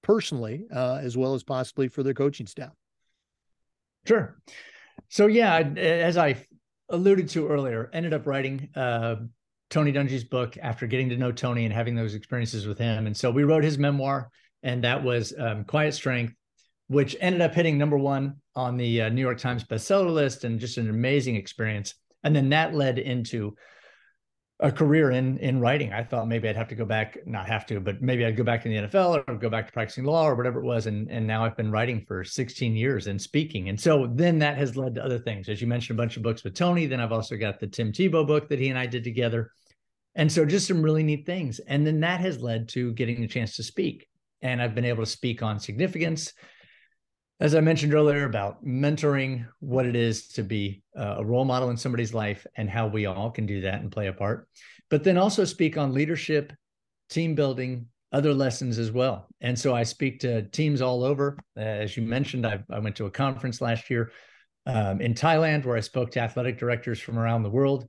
personally, 0.01 0.65
uh, 0.73 0.99
as 1.01 1.15
well 1.15 1.33
as 1.33 1.43
possibly 1.43 1.87
for 1.87 2.03
their 2.03 2.13
coaching 2.13 2.47
staff. 2.47 2.73
Sure. 4.05 4.37
So 5.09 5.27
yeah, 5.27 5.59
as 5.59 6.17
I 6.17 6.45
alluded 6.89 7.29
to 7.29 7.47
earlier, 7.47 7.89
ended 7.93 8.13
up 8.13 8.27
writing 8.27 8.69
uh, 8.75 9.15
Tony 9.69 9.93
Dungy's 9.93 10.23
book 10.23 10.57
after 10.61 10.87
getting 10.87 11.09
to 11.09 11.17
know 11.17 11.31
Tony 11.31 11.65
and 11.65 11.73
having 11.73 11.95
those 11.95 12.15
experiences 12.15 12.67
with 12.67 12.77
him. 12.77 13.07
And 13.07 13.15
so 13.15 13.31
we 13.31 13.43
wrote 13.43 13.63
his 13.63 13.77
memoir, 13.77 14.29
and 14.63 14.83
that 14.83 15.03
was 15.03 15.33
um, 15.37 15.63
Quiet 15.63 15.93
Strength, 15.93 16.33
which 16.87 17.15
ended 17.19 17.41
up 17.41 17.53
hitting 17.53 17.77
number 17.77 17.97
one 17.97 18.35
on 18.55 18.77
the 18.77 19.03
uh, 19.03 19.09
New 19.09 19.21
York 19.21 19.37
Times 19.37 19.63
bestseller 19.63 20.11
list, 20.11 20.43
and 20.43 20.59
just 20.59 20.77
an 20.77 20.89
amazing 20.89 21.35
experience. 21.35 21.95
And 22.23 22.35
then 22.35 22.49
that 22.49 22.75
led 22.75 22.99
into 22.99 23.55
a 24.61 24.71
career 24.71 25.09
in 25.09 25.39
in 25.39 25.59
writing. 25.59 25.91
I 25.91 26.03
thought 26.03 26.27
maybe 26.27 26.47
I'd 26.47 26.55
have 26.55 26.67
to 26.67 26.75
go 26.75 26.85
back, 26.85 27.17
not 27.25 27.47
have 27.47 27.65
to, 27.65 27.79
but 27.79 28.01
maybe 28.01 28.23
I'd 28.23 28.37
go 28.37 28.43
back 28.43 28.61
to 28.61 28.69
the 28.69 28.75
NFL 28.75 29.23
or 29.27 29.35
go 29.35 29.49
back 29.49 29.65
to 29.65 29.73
practicing 29.73 30.03
law 30.03 30.27
or 30.27 30.35
whatever 30.35 30.59
it 30.59 30.65
was. 30.65 30.85
And 30.85 31.09
and 31.09 31.25
now 31.25 31.43
I've 31.43 31.57
been 31.57 31.71
writing 31.71 32.05
for 32.07 32.23
16 32.23 32.75
years 32.75 33.07
and 33.07 33.19
speaking. 33.19 33.69
And 33.69 33.79
so 33.79 34.07
then 34.13 34.37
that 34.39 34.57
has 34.57 34.77
led 34.77 34.95
to 34.95 35.03
other 35.03 35.17
things. 35.17 35.49
As 35.49 35.61
you 35.61 35.67
mentioned, 35.67 35.97
a 35.97 36.01
bunch 36.01 36.15
of 36.15 36.23
books 36.23 36.43
with 36.43 36.53
Tony. 36.53 36.85
Then 36.85 36.99
I've 36.99 37.11
also 37.11 37.37
got 37.37 37.59
the 37.59 37.67
Tim 37.67 37.91
Tebow 37.91 38.25
book 38.25 38.49
that 38.49 38.59
he 38.59 38.69
and 38.69 38.77
I 38.77 38.85
did 38.85 39.03
together. 39.03 39.51
And 40.13 40.31
so 40.31 40.45
just 40.45 40.67
some 40.67 40.81
really 40.81 41.03
neat 41.03 41.25
things. 41.25 41.59
And 41.59 41.87
then 41.87 42.01
that 42.01 42.19
has 42.19 42.41
led 42.41 42.69
to 42.69 42.93
getting 42.93 43.23
a 43.23 43.27
chance 43.27 43.55
to 43.55 43.63
speak. 43.63 44.07
And 44.41 44.61
I've 44.61 44.75
been 44.75 44.85
able 44.85 45.03
to 45.03 45.09
speak 45.09 45.43
on 45.43 45.59
significance, 45.59 46.33
as 47.41 47.55
I 47.55 47.59
mentioned 47.59 47.95
earlier 47.95 48.25
about 48.25 48.63
mentoring, 48.63 49.47
what 49.59 49.87
it 49.87 49.95
is 49.95 50.27
to 50.29 50.43
be 50.43 50.83
a 50.95 51.25
role 51.25 51.43
model 51.43 51.71
in 51.71 51.77
somebody's 51.77 52.13
life, 52.13 52.45
and 52.55 52.69
how 52.69 52.85
we 52.85 53.07
all 53.07 53.31
can 53.31 53.47
do 53.47 53.61
that 53.61 53.81
and 53.81 53.91
play 53.91 54.07
a 54.07 54.13
part. 54.13 54.47
But 54.91 55.03
then 55.03 55.17
also 55.17 55.43
speak 55.43 55.75
on 55.75 55.91
leadership, 55.91 56.53
team 57.09 57.33
building, 57.33 57.87
other 58.11 58.31
lessons 58.33 58.77
as 58.77 58.91
well. 58.91 59.27
And 59.41 59.57
so 59.57 59.73
I 59.73 59.83
speak 59.83 60.19
to 60.19 60.43
teams 60.49 60.83
all 60.83 61.03
over. 61.03 61.35
as 61.55 61.97
you 61.97 62.03
mentioned, 62.03 62.45
I, 62.45 62.59
I, 62.69 62.77
went 62.77 62.95
to 62.97 63.05
a 63.05 63.11
conference 63.11 63.59
last 63.59 63.89
year 63.89 64.11
um, 64.67 65.01
in 65.01 65.15
Thailand 65.15 65.65
where 65.65 65.77
I 65.77 65.81
spoke 65.81 66.11
to 66.11 66.19
athletic 66.19 66.59
directors 66.59 66.99
from 66.99 67.17
around 67.17 67.41
the 67.41 67.49
world 67.49 67.87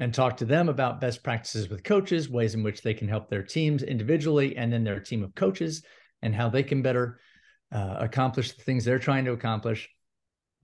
and 0.00 0.14
talk 0.14 0.38
to 0.38 0.46
them 0.46 0.68
about 0.68 1.00
best 1.00 1.22
practices 1.22 1.68
with 1.68 1.84
coaches, 1.84 2.28
ways 2.28 2.54
in 2.54 2.62
which 2.62 2.82
they 2.82 2.94
can 2.94 3.06
help 3.06 3.28
their 3.28 3.42
teams 3.42 3.82
individually 3.82 4.56
and 4.56 4.72
then 4.72 4.82
their 4.82 4.98
team 4.98 5.22
of 5.22 5.34
coaches, 5.34 5.84
and 6.22 6.34
how 6.34 6.48
they 6.48 6.62
can 6.62 6.80
better 6.80 7.20
uh, 7.70 7.96
accomplish 8.00 8.52
the 8.52 8.62
things 8.62 8.84
they're 8.84 8.98
trying 8.98 9.26
to 9.26 9.32
accomplish. 9.32 9.88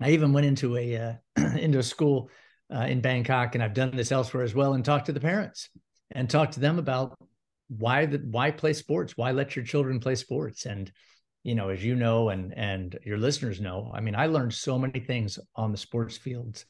I 0.01 0.11
even 0.11 0.33
went 0.33 0.47
into 0.47 0.77
a 0.77 0.97
uh, 0.97 1.13
into 1.57 1.79
a 1.79 1.83
school 1.83 2.31
uh, 2.75 2.87
in 2.89 3.03
Bangkok, 3.03 3.55
and 3.55 3.63
I've 3.63 3.75
done 3.75 3.95
this 3.95 4.11
elsewhere 4.11 4.43
as 4.43 4.55
well, 4.55 4.73
and 4.73 4.85
talked 4.85 5.07
to 5.07 5.13
the 5.13 5.21
parents 5.21 5.69
and 6.11 6.29
talked 6.29 6.55
to 6.55 6.61
them 6.61 6.79
about 6.79 7.17
why 7.69 8.07
the 8.07 8.19
why 8.19 8.51
play 8.51 8.73
sports, 8.73 9.17
why 9.17 9.33
let 9.33 9.55
your 9.55 9.67
children 9.67 10.01
play 10.01 10.15
sports, 10.15 10.65
and 10.65 10.91
you 11.43 11.55
know, 11.55 11.69
as 11.69 11.85
you 11.85 11.95
know, 11.95 12.31
and 12.31 12.57
and 12.57 12.99
your 13.05 13.19
listeners 13.19 13.61
know, 13.61 13.93
I 13.95 14.01
mean, 14.01 14.15
I 14.15 14.27
learned 14.27 14.55
so 14.55 14.79
many 14.79 15.01
things 15.01 15.39
on 15.55 15.73
the 15.73 15.79
sports 15.79 16.17
fields, 16.17 16.65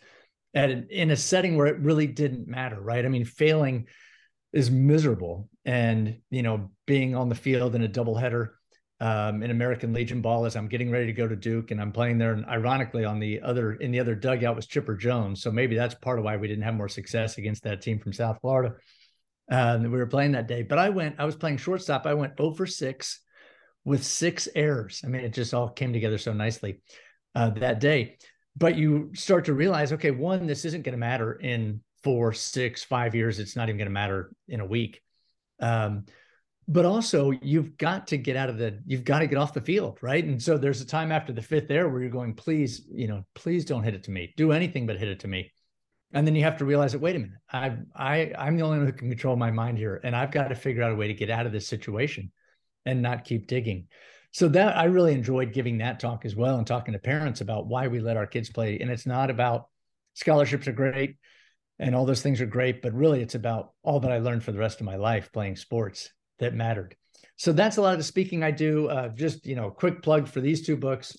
and 0.57 0.91
in 0.91 1.11
a 1.11 1.17
setting 1.17 1.57
where 1.57 1.67
it 1.67 1.79
really 1.81 2.07
didn't 2.07 2.49
matter, 2.49 2.81
right? 2.81 3.05
I 3.05 3.09
mean, 3.09 3.27
failing 3.27 3.87
is 4.55 4.71
miserable, 4.71 5.51
and 5.67 6.17
you 6.31 6.43
know, 6.43 6.71
being 6.87 7.15
on 7.15 7.29
the 7.29 7.35
field 7.35 7.75
in 7.75 7.85
a 7.85 7.89
doubleheader 7.89 8.49
um, 8.99 9.43
in 9.43 9.51
American 9.51 9.93
Legion 9.93 10.23
ball 10.23 10.47
as 10.47 10.57
I'm 10.57 10.69
getting 10.69 10.91
ready 10.91 11.07
to 11.07 11.13
go 11.13 11.29
to 11.29 11.37
Duke, 11.37 11.73
and 11.73 11.81
I'm 11.81 11.93
playing 11.93 12.17
there. 12.17 12.33
And 12.33 12.47
ironically, 12.47 13.05
on 13.05 13.21
the 13.21 13.43
other 13.43 13.75
in 13.75 13.91
the 13.91 14.01
other 14.01 14.15
dugout 14.15 14.57
was 14.57 14.67
Chipper 14.67 14.97
Jones, 14.97 15.43
so 15.43 15.53
maybe 15.53 15.77
that's 15.77 15.95
part 15.95 16.19
of 16.19 16.25
why 16.25 16.39
we 16.39 16.49
didn't 16.49 16.65
have 16.65 16.75
more 16.75 16.89
success 16.89 17.37
against 17.37 17.63
that 17.65 17.83
team 17.83 17.99
from 17.99 18.15
South 18.15 18.39
Florida. 18.41 18.77
Uh, 19.53 19.79
we 19.83 19.89
were 19.89 20.07
playing 20.07 20.33
that 20.33 20.49
day, 20.49 20.63
but 20.63 20.79
I 20.79 20.89
went. 20.89 21.17
I 21.19 21.27
was 21.27 21.37
playing 21.37 21.59
shortstop. 21.59 22.07
I 22.07 22.15
went 22.15 22.33
over 22.41 22.67
6 22.67 23.21
with 23.85 24.05
six 24.05 24.49
errors. 24.55 25.03
I 25.05 25.09
mean, 25.09 25.21
it 25.21 25.35
just 25.35 25.53
all 25.53 25.69
came 25.69 25.93
together 25.93 26.19
so 26.19 26.33
nicely 26.33 26.81
uh, 27.35 27.51
that 27.51 27.79
day. 27.79 28.17
But 28.57 28.77
you 28.77 29.11
start 29.15 29.45
to 29.47 29.55
realize, 29.55 29.93
okay, 29.93 30.11
one, 30.11 30.47
this 30.47 30.65
isn't 30.65 30.83
going 30.83 30.95
to 30.95 30.99
matter 30.99 31.35
in 31.35 31.81
four, 32.03 32.33
six, 32.33 32.83
five 32.83 33.15
years. 33.15 33.39
It's 33.39 33.57
not 33.57 33.69
even 33.69 33.79
going 33.79 33.87
to 33.87 33.93
matter 33.93 34.33
in 34.49 34.61
a 34.61 34.67
week. 34.67 35.03
Um, 35.61 36.05
but 36.69 36.85
also 36.85 37.31
you've 37.43 37.77
got 37.77 38.07
to 38.09 38.17
get 38.17 38.37
out 38.37 38.49
of 38.49 38.59
the 38.59 38.81
you've 38.87 39.05
got 39.05 39.21
to 39.21 39.27
get 39.27 39.39
off 39.39 39.53
the 39.53 39.61
field 39.61 39.99
right 40.03 40.25
and 40.25 40.43
so 40.43 40.59
there's 40.59 40.81
a 40.81 40.87
time 40.87 41.13
after 41.13 41.33
the 41.33 41.43
fifth 41.43 41.69
there 41.69 41.89
where 41.89 42.01
you're 42.01 42.11
going 42.11 42.35
please 42.35 42.87
you 42.93 43.07
know 43.07 43.25
please 43.35 43.65
don't 43.65 43.85
hit 43.85 43.95
it 43.95 44.03
to 44.03 44.11
me 44.11 44.33
do 44.37 44.53
anything 44.53 44.87
but 44.87 44.99
hit 44.99 45.09
it 45.09 45.21
to 45.21 45.29
me 45.29 45.53
and 46.13 46.27
then 46.27 46.35
you 46.35 46.43
have 46.43 46.57
to 46.57 46.65
realize 46.65 46.93
that 46.93 47.01
wait 47.01 47.17
a 47.17 47.19
minute 47.19 47.39
i 47.53 47.77
i 47.95 48.33
i'm 48.39 48.57
the 48.57 48.63
only 48.63 48.79
one 48.79 48.87
who 48.87 48.93
can 48.93 49.09
control 49.09 49.37
my 49.37 49.51
mind 49.51 49.79
here 49.79 50.01
and 50.03 50.17
i've 50.17 50.33
got 50.33 50.49
to 50.49 50.55
figure 50.55 50.83
out 50.83 50.93
a 50.93 50.97
way 50.97 51.09
to 51.09 51.15
get 51.15 51.31
out 51.31 51.47
of 51.47 51.53
this 51.53 51.69
situation 51.69 52.33
and 52.85 53.01
not 53.01 53.25
keep 53.25 53.47
digging 53.47 53.87
so 54.37 54.49
that 54.49 54.77
i 54.77 54.85
really 54.85 55.13
enjoyed 55.13 55.53
giving 55.53 55.79
that 55.79 56.01
talk 56.01 56.25
as 56.25 56.37
well 56.37 56.57
and 56.59 56.67
talking 56.67 56.93
to 56.93 56.99
parents 56.99 57.41
about 57.41 57.67
why 57.67 57.89
we 57.89 58.01
let 58.01 58.17
our 58.17 58.27
kids 58.27 58.51
play 58.51 58.79
and 58.79 58.91
it's 58.91 59.07
not 59.07 59.31
about 59.31 59.69
scholarships 60.15 60.67
are 60.69 60.73
great 60.73 61.17
and 61.79 61.95
all 61.95 62.07
those 62.07 62.23
things 62.23 62.41
are 62.41 62.47
great 62.47 62.83
but 62.83 62.93
really 62.95 63.21
it's 63.21 63.35
about 63.35 63.73
all 63.83 64.01
that 64.01 64.13
i 64.13 64.19
learned 64.19 64.43
for 64.43 64.53
the 64.53 64.59
rest 64.59 64.81
of 64.81 64.87
my 64.87 64.97
life 64.97 65.33
playing 65.33 65.57
sports 65.57 66.11
that 66.39 66.55
mattered. 66.55 66.97
So 67.37 67.53
that's 67.53 67.77
a 67.77 67.83
lot 67.83 67.93
of 67.93 67.99
the 67.99 68.05
speaking 68.05 68.43
I 68.43 68.51
do. 68.51 68.89
Uh, 68.89 69.09
just 69.09 69.47
you 69.47 69.57
know, 69.57 69.71
quick 69.71 70.03
plug 70.03 70.29
for 70.29 70.41
these 70.41 70.65
two 70.65 70.77
books. 70.77 71.17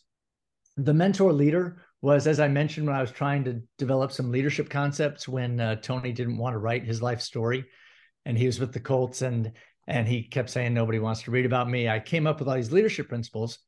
The 0.78 0.93
Mentor 0.93 1.34
Leader 1.34 1.84
was, 2.01 2.28
as 2.28 2.39
I 2.39 2.47
mentioned, 2.47 2.88
when 2.88 2.95
I 2.95 3.01
was 3.01 3.11
trying 3.11 3.43
to 3.45 3.61
develop 3.78 4.11
some 4.11 4.32
leadership 4.32 4.70
concepts 4.70 5.28
when 5.28 5.59
uh, 5.59 5.76
Tony 5.78 6.11
didn't 6.11 6.38
want 6.38 6.53
to 6.53 6.59
write 6.59 6.84
his 6.84 7.01
life 7.01 7.22
story, 7.22 7.65
and 8.26 8.38
he 8.38 8.45
was 8.45 8.59
with 8.59 8.74
the 8.74 8.80
Colts, 8.80 9.22
and 9.22 9.51
and 9.88 10.07
he 10.07 10.23
kept 10.23 10.49
saying 10.49 10.73
nobody 10.73 10.99
wants 10.99 11.23
to 11.23 11.31
read 11.31 11.45
about 11.45 11.69
me. 11.69 11.89
I 11.89 11.99
came 11.99 12.27
up 12.27 12.39
with 12.39 12.47
all 12.47 12.55
these 12.55 12.71
leadership 12.71 13.07
principles. 13.09 13.59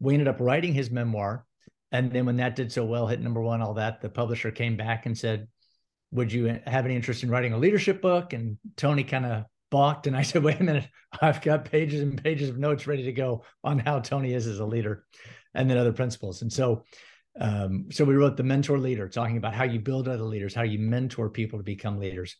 We 0.00 0.14
ended 0.14 0.28
up 0.28 0.40
writing 0.40 0.72
his 0.72 0.90
memoir, 0.90 1.46
and 1.92 2.10
then 2.10 2.26
when 2.26 2.36
that 2.36 2.56
did 2.56 2.72
so 2.72 2.84
well, 2.84 3.06
hit 3.06 3.20
number 3.20 3.40
one, 3.40 3.62
all 3.62 3.74
that, 3.74 4.00
the 4.00 4.08
publisher 4.08 4.50
came 4.50 4.76
back 4.76 5.06
and 5.06 5.16
said, 5.16 5.48
"Would 6.12 6.32
you 6.32 6.58
have 6.66 6.84
any 6.84 6.96
interest 6.96 7.22
in 7.22 7.30
writing 7.30 7.52
a 7.52 7.58
leadership 7.58 8.02
book?" 8.02 8.32
And 8.32 8.58
Tony 8.76 9.04
kind 9.04 9.26
of 9.26 9.44
balked 9.70 10.06
and 10.06 10.16
I 10.16 10.22
said, 10.22 10.42
wait 10.42 10.60
a 10.60 10.64
minute, 10.64 10.88
I've 11.20 11.42
got 11.42 11.64
pages 11.64 12.00
and 12.00 12.22
pages 12.22 12.48
of 12.48 12.58
notes 12.58 12.86
ready 12.86 13.02
to 13.04 13.12
go 13.12 13.44
on 13.64 13.78
how 13.78 14.00
Tony 14.00 14.32
is 14.32 14.46
as 14.46 14.60
a 14.60 14.64
leader 14.64 15.04
and 15.54 15.68
then 15.68 15.78
other 15.78 15.92
principles. 15.92 16.42
And 16.42 16.52
so 16.52 16.84
um, 17.38 17.88
so 17.90 18.04
we 18.04 18.14
wrote 18.14 18.36
the 18.36 18.42
mentor 18.42 18.78
leader 18.78 19.08
talking 19.08 19.36
about 19.36 19.54
how 19.54 19.64
you 19.64 19.78
build 19.78 20.08
other 20.08 20.22
leaders, 20.22 20.54
how 20.54 20.62
you 20.62 20.78
mentor 20.78 21.28
people 21.28 21.58
to 21.58 21.62
become 21.62 21.98
leaders. 21.98 22.36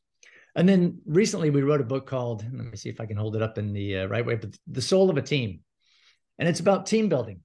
And 0.56 0.68
then 0.68 1.00
recently 1.06 1.50
we 1.50 1.62
wrote 1.62 1.80
a 1.80 1.84
book 1.84 2.06
called, 2.06 2.42
let 2.42 2.66
me 2.66 2.76
see 2.76 2.88
if 2.88 3.00
I 3.00 3.06
can 3.06 3.16
hold 3.16 3.36
it 3.36 3.42
up 3.42 3.58
in 3.58 3.72
the 3.72 3.98
uh, 3.98 4.06
right 4.06 4.26
way, 4.26 4.34
but 4.34 4.56
The 4.66 4.82
Soul 4.82 5.10
of 5.10 5.16
a 5.16 5.22
Team. 5.22 5.60
And 6.38 6.48
it's 6.48 6.60
about 6.60 6.86
team 6.86 7.08
building. 7.08 7.42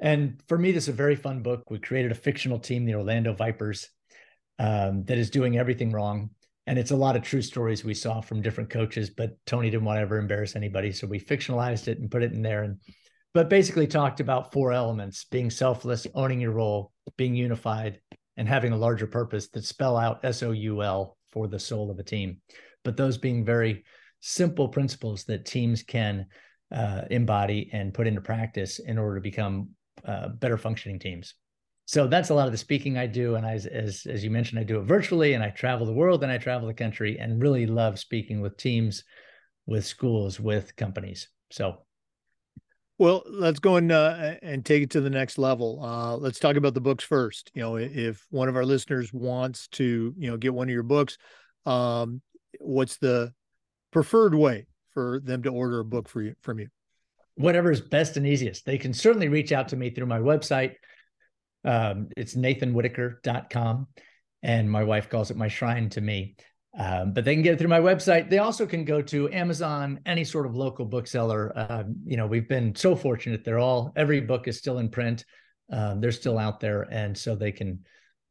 And 0.00 0.42
for 0.48 0.58
me, 0.58 0.72
this 0.72 0.84
is 0.84 0.88
a 0.88 0.92
very 0.92 1.14
fun 1.14 1.42
book. 1.42 1.70
We 1.70 1.78
created 1.78 2.10
a 2.10 2.16
fictional 2.16 2.58
team, 2.58 2.84
the 2.84 2.96
Orlando 2.96 3.32
Vipers, 3.34 3.88
um, 4.58 5.04
that 5.04 5.18
is 5.18 5.30
doing 5.30 5.56
everything 5.56 5.92
wrong 5.92 6.30
and 6.66 6.78
it's 6.78 6.90
a 6.90 6.96
lot 6.96 7.16
of 7.16 7.22
true 7.22 7.42
stories 7.42 7.84
we 7.84 7.94
saw 7.94 8.20
from 8.20 8.42
different 8.42 8.70
coaches 8.70 9.10
but 9.10 9.36
tony 9.46 9.70
didn't 9.70 9.84
want 9.84 9.96
to 9.96 10.02
ever 10.02 10.18
embarrass 10.18 10.56
anybody 10.56 10.92
so 10.92 11.06
we 11.06 11.18
fictionalized 11.18 11.88
it 11.88 11.98
and 11.98 12.10
put 12.10 12.22
it 12.22 12.32
in 12.32 12.42
there 12.42 12.62
and 12.62 12.78
but 13.34 13.48
basically 13.48 13.86
talked 13.86 14.20
about 14.20 14.52
four 14.52 14.72
elements 14.72 15.24
being 15.24 15.50
selfless 15.50 16.06
owning 16.14 16.40
your 16.40 16.52
role 16.52 16.92
being 17.16 17.34
unified 17.34 18.00
and 18.36 18.48
having 18.48 18.72
a 18.72 18.76
larger 18.76 19.06
purpose 19.06 19.48
that 19.48 19.64
spell 19.64 19.96
out 19.96 20.24
s-o-u-l 20.24 21.16
for 21.32 21.48
the 21.48 21.58
soul 21.58 21.90
of 21.90 21.98
a 21.98 22.02
team 22.02 22.40
but 22.84 22.96
those 22.96 23.18
being 23.18 23.44
very 23.44 23.84
simple 24.20 24.68
principles 24.68 25.24
that 25.24 25.46
teams 25.46 25.82
can 25.82 26.26
uh, 26.70 27.02
embody 27.10 27.68
and 27.72 27.94
put 27.94 28.06
into 28.06 28.20
practice 28.20 28.78
in 28.78 28.98
order 28.98 29.16
to 29.16 29.20
become 29.20 29.70
uh, 30.06 30.28
better 30.28 30.56
functioning 30.56 30.98
teams 30.98 31.34
so 31.84 32.06
that's 32.06 32.30
a 32.30 32.34
lot 32.34 32.46
of 32.46 32.52
the 32.52 32.58
speaking 32.58 32.96
I 32.96 33.06
do. 33.06 33.34
And 33.34 33.44
I, 33.44 33.54
as, 33.54 34.06
as 34.06 34.24
you 34.24 34.30
mentioned, 34.30 34.58
I 34.60 34.64
do 34.64 34.80
it 34.80 34.84
virtually 34.84 35.34
and 35.34 35.42
I 35.42 35.50
travel 35.50 35.84
the 35.84 35.92
world 35.92 36.22
and 36.22 36.32
I 36.32 36.38
travel 36.38 36.68
the 36.68 36.74
country 36.74 37.18
and 37.18 37.42
really 37.42 37.66
love 37.66 37.98
speaking 37.98 38.40
with 38.40 38.56
teams, 38.56 39.04
with 39.66 39.84
schools, 39.84 40.40
with 40.40 40.74
companies. 40.76 41.28
So. 41.50 41.84
Well, 43.02 43.24
let's 43.28 43.58
go 43.58 43.78
and, 43.78 43.90
uh, 43.90 44.34
and 44.42 44.64
take 44.64 44.84
it 44.84 44.90
to 44.90 45.00
the 45.00 45.10
next 45.10 45.36
level. 45.36 45.82
Uh, 45.82 46.16
let's 46.18 46.38
talk 46.38 46.54
about 46.54 46.72
the 46.72 46.80
books 46.80 47.02
first. 47.02 47.50
You 47.52 47.62
know, 47.62 47.74
if 47.74 48.24
one 48.30 48.48
of 48.48 48.54
our 48.54 48.64
listeners 48.64 49.12
wants 49.12 49.66
to, 49.72 50.14
you 50.16 50.30
know, 50.30 50.36
get 50.36 50.54
one 50.54 50.68
of 50.68 50.72
your 50.72 50.84
books, 50.84 51.18
um, 51.66 52.22
what's 52.60 52.98
the 52.98 53.32
preferred 53.90 54.36
way 54.36 54.68
for 54.94 55.20
them 55.24 55.42
to 55.42 55.48
order 55.48 55.80
a 55.80 55.84
book 55.84 56.08
for 56.08 56.22
you 56.22 56.36
from 56.42 56.60
you? 56.60 56.68
Whatever 57.34 57.72
is 57.72 57.80
best 57.80 58.16
and 58.16 58.24
easiest. 58.24 58.64
They 58.64 58.78
can 58.78 58.92
certainly 58.92 59.26
reach 59.26 59.50
out 59.50 59.70
to 59.70 59.76
me 59.76 59.90
through 59.90 60.06
my 60.06 60.20
website, 60.20 60.74
um, 61.64 62.06
it's 62.16 62.36
nathanwhitaker.com. 62.36 63.88
And 64.44 64.70
my 64.70 64.84
wife 64.84 65.10
calls 65.10 65.32
it 65.32 65.36
my 65.36 65.48
shrine 65.48 65.88
to 65.88 66.00
me. 66.00 66.36
Um, 66.78 67.12
but 67.12 67.24
they 67.24 67.34
can 67.34 67.42
get 67.42 67.54
it 67.54 67.58
through 67.58 67.68
my 67.68 67.80
website. 67.80 68.30
They 68.30 68.38
also 68.38 68.64
can 68.64 68.84
go 68.84 69.02
to 69.02 69.30
Amazon, 69.30 70.00
any 70.06 70.24
sort 70.24 70.46
of 70.46 70.56
local 70.56 70.86
bookseller. 70.86 71.52
Uh, 71.54 71.84
you 72.04 72.16
know, 72.16 72.26
we've 72.26 72.48
been 72.48 72.74
so 72.74 72.96
fortunate. 72.96 73.44
They're 73.44 73.58
all 73.58 73.92
every 73.94 74.20
book 74.20 74.48
is 74.48 74.56
still 74.56 74.78
in 74.78 74.88
print. 74.88 75.24
Um, 75.70 76.00
they're 76.00 76.12
still 76.12 76.38
out 76.38 76.60
there, 76.60 76.82
and 76.90 77.16
so 77.16 77.34
they 77.34 77.52
can 77.52 77.80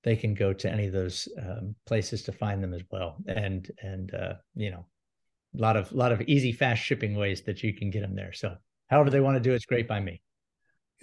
they 0.04 0.16
can 0.16 0.34
go 0.34 0.54
to 0.54 0.72
any 0.72 0.88
of 0.88 0.94
those 0.94 1.28
um, 1.40 1.76
places 1.86 2.24
to 2.24 2.32
find 2.32 2.64
them 2.64 2.74
as 2.74 2.82
well. 2.92 3.18
And 3.28 3.70
and 3.82 4.14
uh, 4.14 4.34
you 4.56 4.72
know, 4.72 4.88
a 5.56 5.62
lot 5.62 5.78
of 5.78 5.92
a 5.92 5.96
lot 5.96 6.12
of 6.12 6.22
easy, 6.22 6.52
fast 6.52 6.82
shipping 6.82 7.16
ways 7.16 7.44
that 7.44 7.62
you 7.62 7.74
can 7.74 7.92
get 7.92 8.02
them 8.02 8.16
there. 8.16 8.34
So 8.34 8.56
however 8.88 9.12
they 9.12 9.20
want 9.20 9.36
to 9.36 9.40
do 9.40 9.54
it's 9.54 9.66
great 9.66 9.88
by 9.88 10.00
me. 10.00 10.22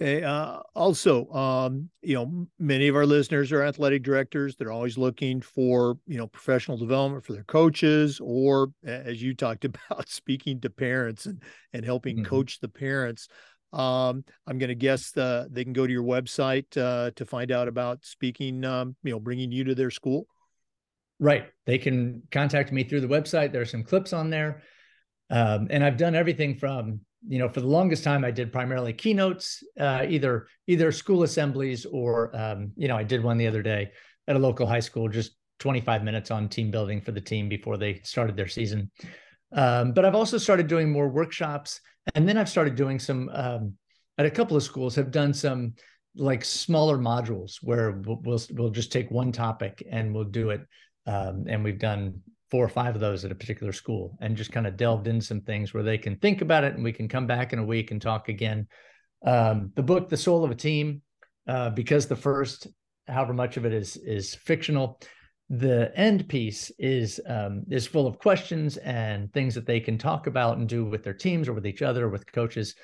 Okay. 0.01 0.23
Uh, 0.23 0.59
also, 0.75 1.29
um, 1.31 1.89
you 2.01 2.15
know, 2.15 2.47
many 2.57 2.87
of 2.87 2.95
our 2.95 3.05
listeners 3.05 3.51
are 3.51 3.63
athletic 3.63 4.01
directors. 4.01 4.55
They're 4.55 4.71
always 4.71 4.97
looking 4.97 5.41
for, 5.41 5.97
you 6.07 6.17
know, 6.17 6.27
professional 6.27 6.77
development 6.77 7.25
for 7.25 7.33
their 7.33 7.43
coaches, 7.43 8.21
or 8.23 8.71
as 8.85 9.21
you 9.21 9.33
talked 9.33 9.65
about, 9.89 10.07
speaking 10.07 10.61
to 10.61 10.69
parents 10.69 11.25
and 11.25 11.43
and 11.73 11.83
helping 11.83 12.17
mm-hmm. 12.17 12.25
coach 12.25 12.59
the 12.59 12.69
parents. 12.69 13.27
Um, 13.73 14.23
I'm 14.47 14.57
going 14.57 14.69
to 14.69 14.75
guess 14.75 15.15
uh, 15.15 15.45
they 15.49 15.63
can 15.63 15.73
go 15.73 15.85
to 15.85 15.93
your 15.93 16.03
website 16.03 16.75
uh, 16.77 17.11
to 17.15 17.25
find 17.25 17.51
out 17.51 17.67
about 17.67 18.03
speaking, 18.05 18.63
um, 18.65 18.95
you 19.03 19.11
know, 19.11 19.19
bringing 19.19 19.51
you 19.51 19.65
to 19.65 19.75
their 19.75 19.91
school. 19.91 20.27
Right. 21.19 21.47
They 21.65 21.77
can 21.77 22.23
contact 22.31 22.71
me 22.71 22.83
through 22.83 23.01
the 23.01 23.07
website. 23.07 23.51
There 23.51 23.61
are 23.61 23.65
some 23.65 23.83
clips 23.83 24.13
on 24.13 24.29
there. 24.29 24.63
Um, 25.29 25.67
and 25.69 25.83
I've 25.83 25.97
done 25.97 26.15
everything 26.15 26.55
from, 26.55 27.01
you 27.27 27.39
know, 27.39 27.49
for 27.49 27.61
the 27.61 27.67
longest 27.67 28.03
time, 28.03 28.23
I 28.23 28.31
did 28.31 28.51
primarily 28.51 28.93
keynotes, 28.93 29.63
uh, 29.79 30.05
either 30.07 30.47
either 30.67 30.91
school 30.91 31.23
assemblies 31.23 31.85
or, 31.85 32.35
um, 32.35 32.71
you 32.75 32.87
know, 32.87 32.95
I 32.95 33.03
did 33.03 33.23
one 33.23 33.37
the 33.37 33.47
other 33.47 33.61
day 33.61 33.91
at 34.27 34.35
a 34.35 34.39
local 34.39 34.65
high 34.65 34.79
school, 34.79 35.09
just 35.09 35.31
25 35.59 36.03
minutes 36.03 36.31
on 36.31 36.47
team 36.47 36.71
building 36.71 37.01
for 37.01 37.11
the 37.11 37.21
team 37.21 37.49
before 37.49 37.77
they 37.77 37.99
started 38.03 38.37
their 38.37 38.47
season. 38.47 38.89
Um, 39.51 39.93
but 39.93 40.05
I've 40.05 40.15
also 40.15 40.37
started 40.37 40.67
doing 40.67 40.91
more 40.91 41.09
workshops, 41.09 41.81
and 42.15 42.27
then 42.27 42.37
I've 42.37 42.49
started 42.49 42.75
doing 42.75 42.99
some 42.99 43.29
um, 43.33 43.73
at 44.17 44.25
a 44.25 44.31
couple 44.31 44.55
of 44.55 44.63
schools. 44.63 44.95
Have 44.95 45.11
done 45.11 45.33
some 45.33 45.73
like 46.15 46.43
smaller 46.43 46.97
modules 46.97 47.57
where 47.61 47.91
we'll, 48.05 48.19
we'll, 48.23 48.41
we'll 48.51 48.69
just 48.69 48.91
take 48.91 49.11
one 49.11 49.31
topic 49.31 49.83
and 49.91 50.13
we'll 50.13 50.23
do 50.23 50.49
it. 50.51 50.61
Um, 51.05 51.45
and 51.47 51.63
we've 51.63 51.79
done 51.79 52.21
four 52.51 52.65
or 52.65 52.69
five 52.69 52.95
of 52.95 53.01
those 53.01 53.25
at 53.25 53.31
a 53.31 53.35
particular 53.35 53.71
school, 53.71 54.17
and 54.21 54.37
just 54.37 54.51
kind 54.51 54.67
of 54.67 54.77
delved 54.77 55.07
into 55.07 55.25
some 55.25 55.41
things 55.41 55.73
where 55.73 55.83
they 55.83 55.97
can 55.97 56.15
think 56.17 56.41
about 56.41 56.63
it, 56.63 56.73
and 56.75 56.83
we 56.83 56.93
can 56.93 57.07
come 57.07 57.27
back 57.27 57.53
in 57.53 57.59
a 57.59 57.65
week 57.65 57.91
and 57.91 58.01
talk 58.01 58.29
again. 58.29 58.67
Um, 59.25 59.71
the 59.75 59.83
book, 59.83 60.09
The 60.09 60.17
Soul 60.17 60.43
of 60.43 60.51
a 60.51 60.55
Team, 60.55 61.01
uh, 61.47 61.69
because 61.71 62.07
the 62.07 62.15
first, 62.15 62.67
however 63.07 63.33
much 63.33 63.57
of 63.57 63.65
it 63.65 63.73
is 63.73 63.97
is 63.97 64.35
fictional 64.35 64.99
the 65.49 65.91
end 65.95 66.29
piece 66.29 66.71
is 66.77 67.19
um, 67.27 67.63
is 67.71 67.87
full 67.87 68.05
of 68.05 68.19
questions 68.19 68.77
and 68.77 69.33
things 69.33 69.55
that 69.55 69.65
they 69.65 69.79
can 69.79 69.97
talk 69.97 70.27
about 70.27 70.57
and 70.57 70.69
do 70.69 70.85
with 70.85 71.03
their 71.03 71.13
teams 71.13 71.47
or 71.47 71.53
with 71.53 71.65
each 71.65 71.81
other 71.81 72.05
or 72.05 72.09
with 72.09 72.31
coaches 72.31 72.75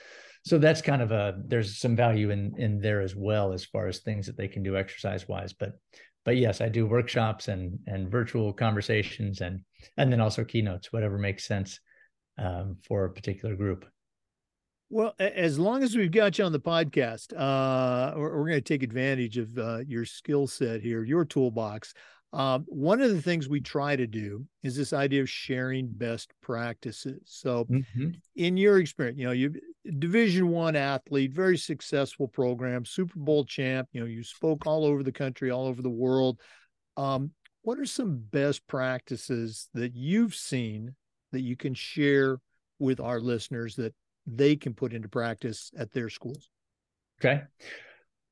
so 0.45 0.59
that's 0.59 0.81
kind 0.81 1.01
of 1.01 1.11
a 1.11 1.35
there's 1.45 1.77
some 1.77 1.95
value 1.95 2.29
in 2.29 2.53
in 2.57 2.79
there 2.79 3.01
as 3.01 3.15
well 3.15 3.51
as 3.51 3.65
far 3.65 3.87
as 3.87 3.99
things 3.99 4.25
that 4.27 4.37
they 4.37 4.47
can 4.47 4.63
do 4.63 4.77
exercise 4.77 5.27
wise 5.27 5.53
but 5.53 5.73
but 6.23 6.37
yes 6.37 6.61
i 6.61 6.69
do 6.69 6.85
workshops 6.85 7.47
and 7.47 7.79
and 7.87 8.11
virtual 8.11 8.53
conversations 8.53 9.41
and 9.41 9.61
and 9.97 10.11
then 10.11 10.21
also 10.21 10.43
keynotes 10.43 10.93
whatever 10.93 11.17
makes 11.17 11.45
sense 11.45 11.79
um, 12.37 12.77
for 12.87 13.05
a 13.05 13.11
particular 13.11 13.55
group 13.55 13.85
well, 14.91 15.15
as 15.17 15.57
long 15.57 15.81
as 15.81 15.95
we've 15.95 16.11
got 16.11 16.37
you 16.37 16.45
on 16.45 16.51
the 16.51 16.59
podcast, 16.59 17.33
uh, 17.35 18.13
we're, 18.15 18.37
we're 18.37 18.49
going 18.49 18.51
to 18.51 18.61
take 18.61 18.83
advantage 18.83 19.37
of 19.39 19.57
uh, 19.57 19.79
your 19.79 20.05
skill 20.05 20.45
set 20.45 20.81
here, 20.81 21.03
your 21.03 21.25
toolbox. 21.25 21.95
Um, 22.35 22.65
one 22.67 23.01
of 23.01 23.11
the 23.11 23.21
things 23.21 23.47
we 23.47 23.61
try 23.61 23.95
to 23.95 24.05
do 24.05 24.45
is 24.61 24.75
this 24.75 24.91
idea 24.91 25.21
of 25.21 25.29
sharing 25.29 25.87
best 25.87 26.33
practices. 26.41 27.21
So, 27.23 27.63
mm-hmm. 27.63 28.09
in 28.35 28.57
your 28.57 28.79
experience, 28.79 29.17
you 29.17 29.25
know, 29.25 29.31
you 29.31 29.53
Division 29.99 30.49
One 30.49 30.75
athlete, 30.75 31.31
very 31.31 31.57
successful 31.57 32.27
program, 32.27 32.83
Super 32.83 33.19
Bowl 33.19 33.45
champ. 33.45 33.87
You 33.93 34.01
know, 34.01 34.07
you 34.07 34.21
spoke 34.21 34.67
all 34.67 34.83
over 34.83 35.01
the 35.01 35.13
country, 35.13 35.49
all 35.49 35.65
over 35.65 35.81
the 35.81 35.89
world. 35.89 36.41
Um, 36.97 37.31
what 37.61 37.79
are 37.79 37.85
some 37.85 38.17
best 38.17 38.67
practices 38.67 39.69
that 39.73 39.95
you've 39.95 40.35
seen 40.35 40.93
that 41.31 41.41
you 41.41 41.55
can 41.55 41.73
share 41.73 42.39
with 42.79 42.99
our 42.99 43.21
listeners 43.21 43.75
that 43.77 43.95
they 44.27 44.57
can 44.57 44.73
put 44.73 44.91
into 44.91 45.07
practice 45.07 45.71
at 45.77 45.93
their 45.93 46.09
schools? 46.09 46.49
Okay. 47.21 47.43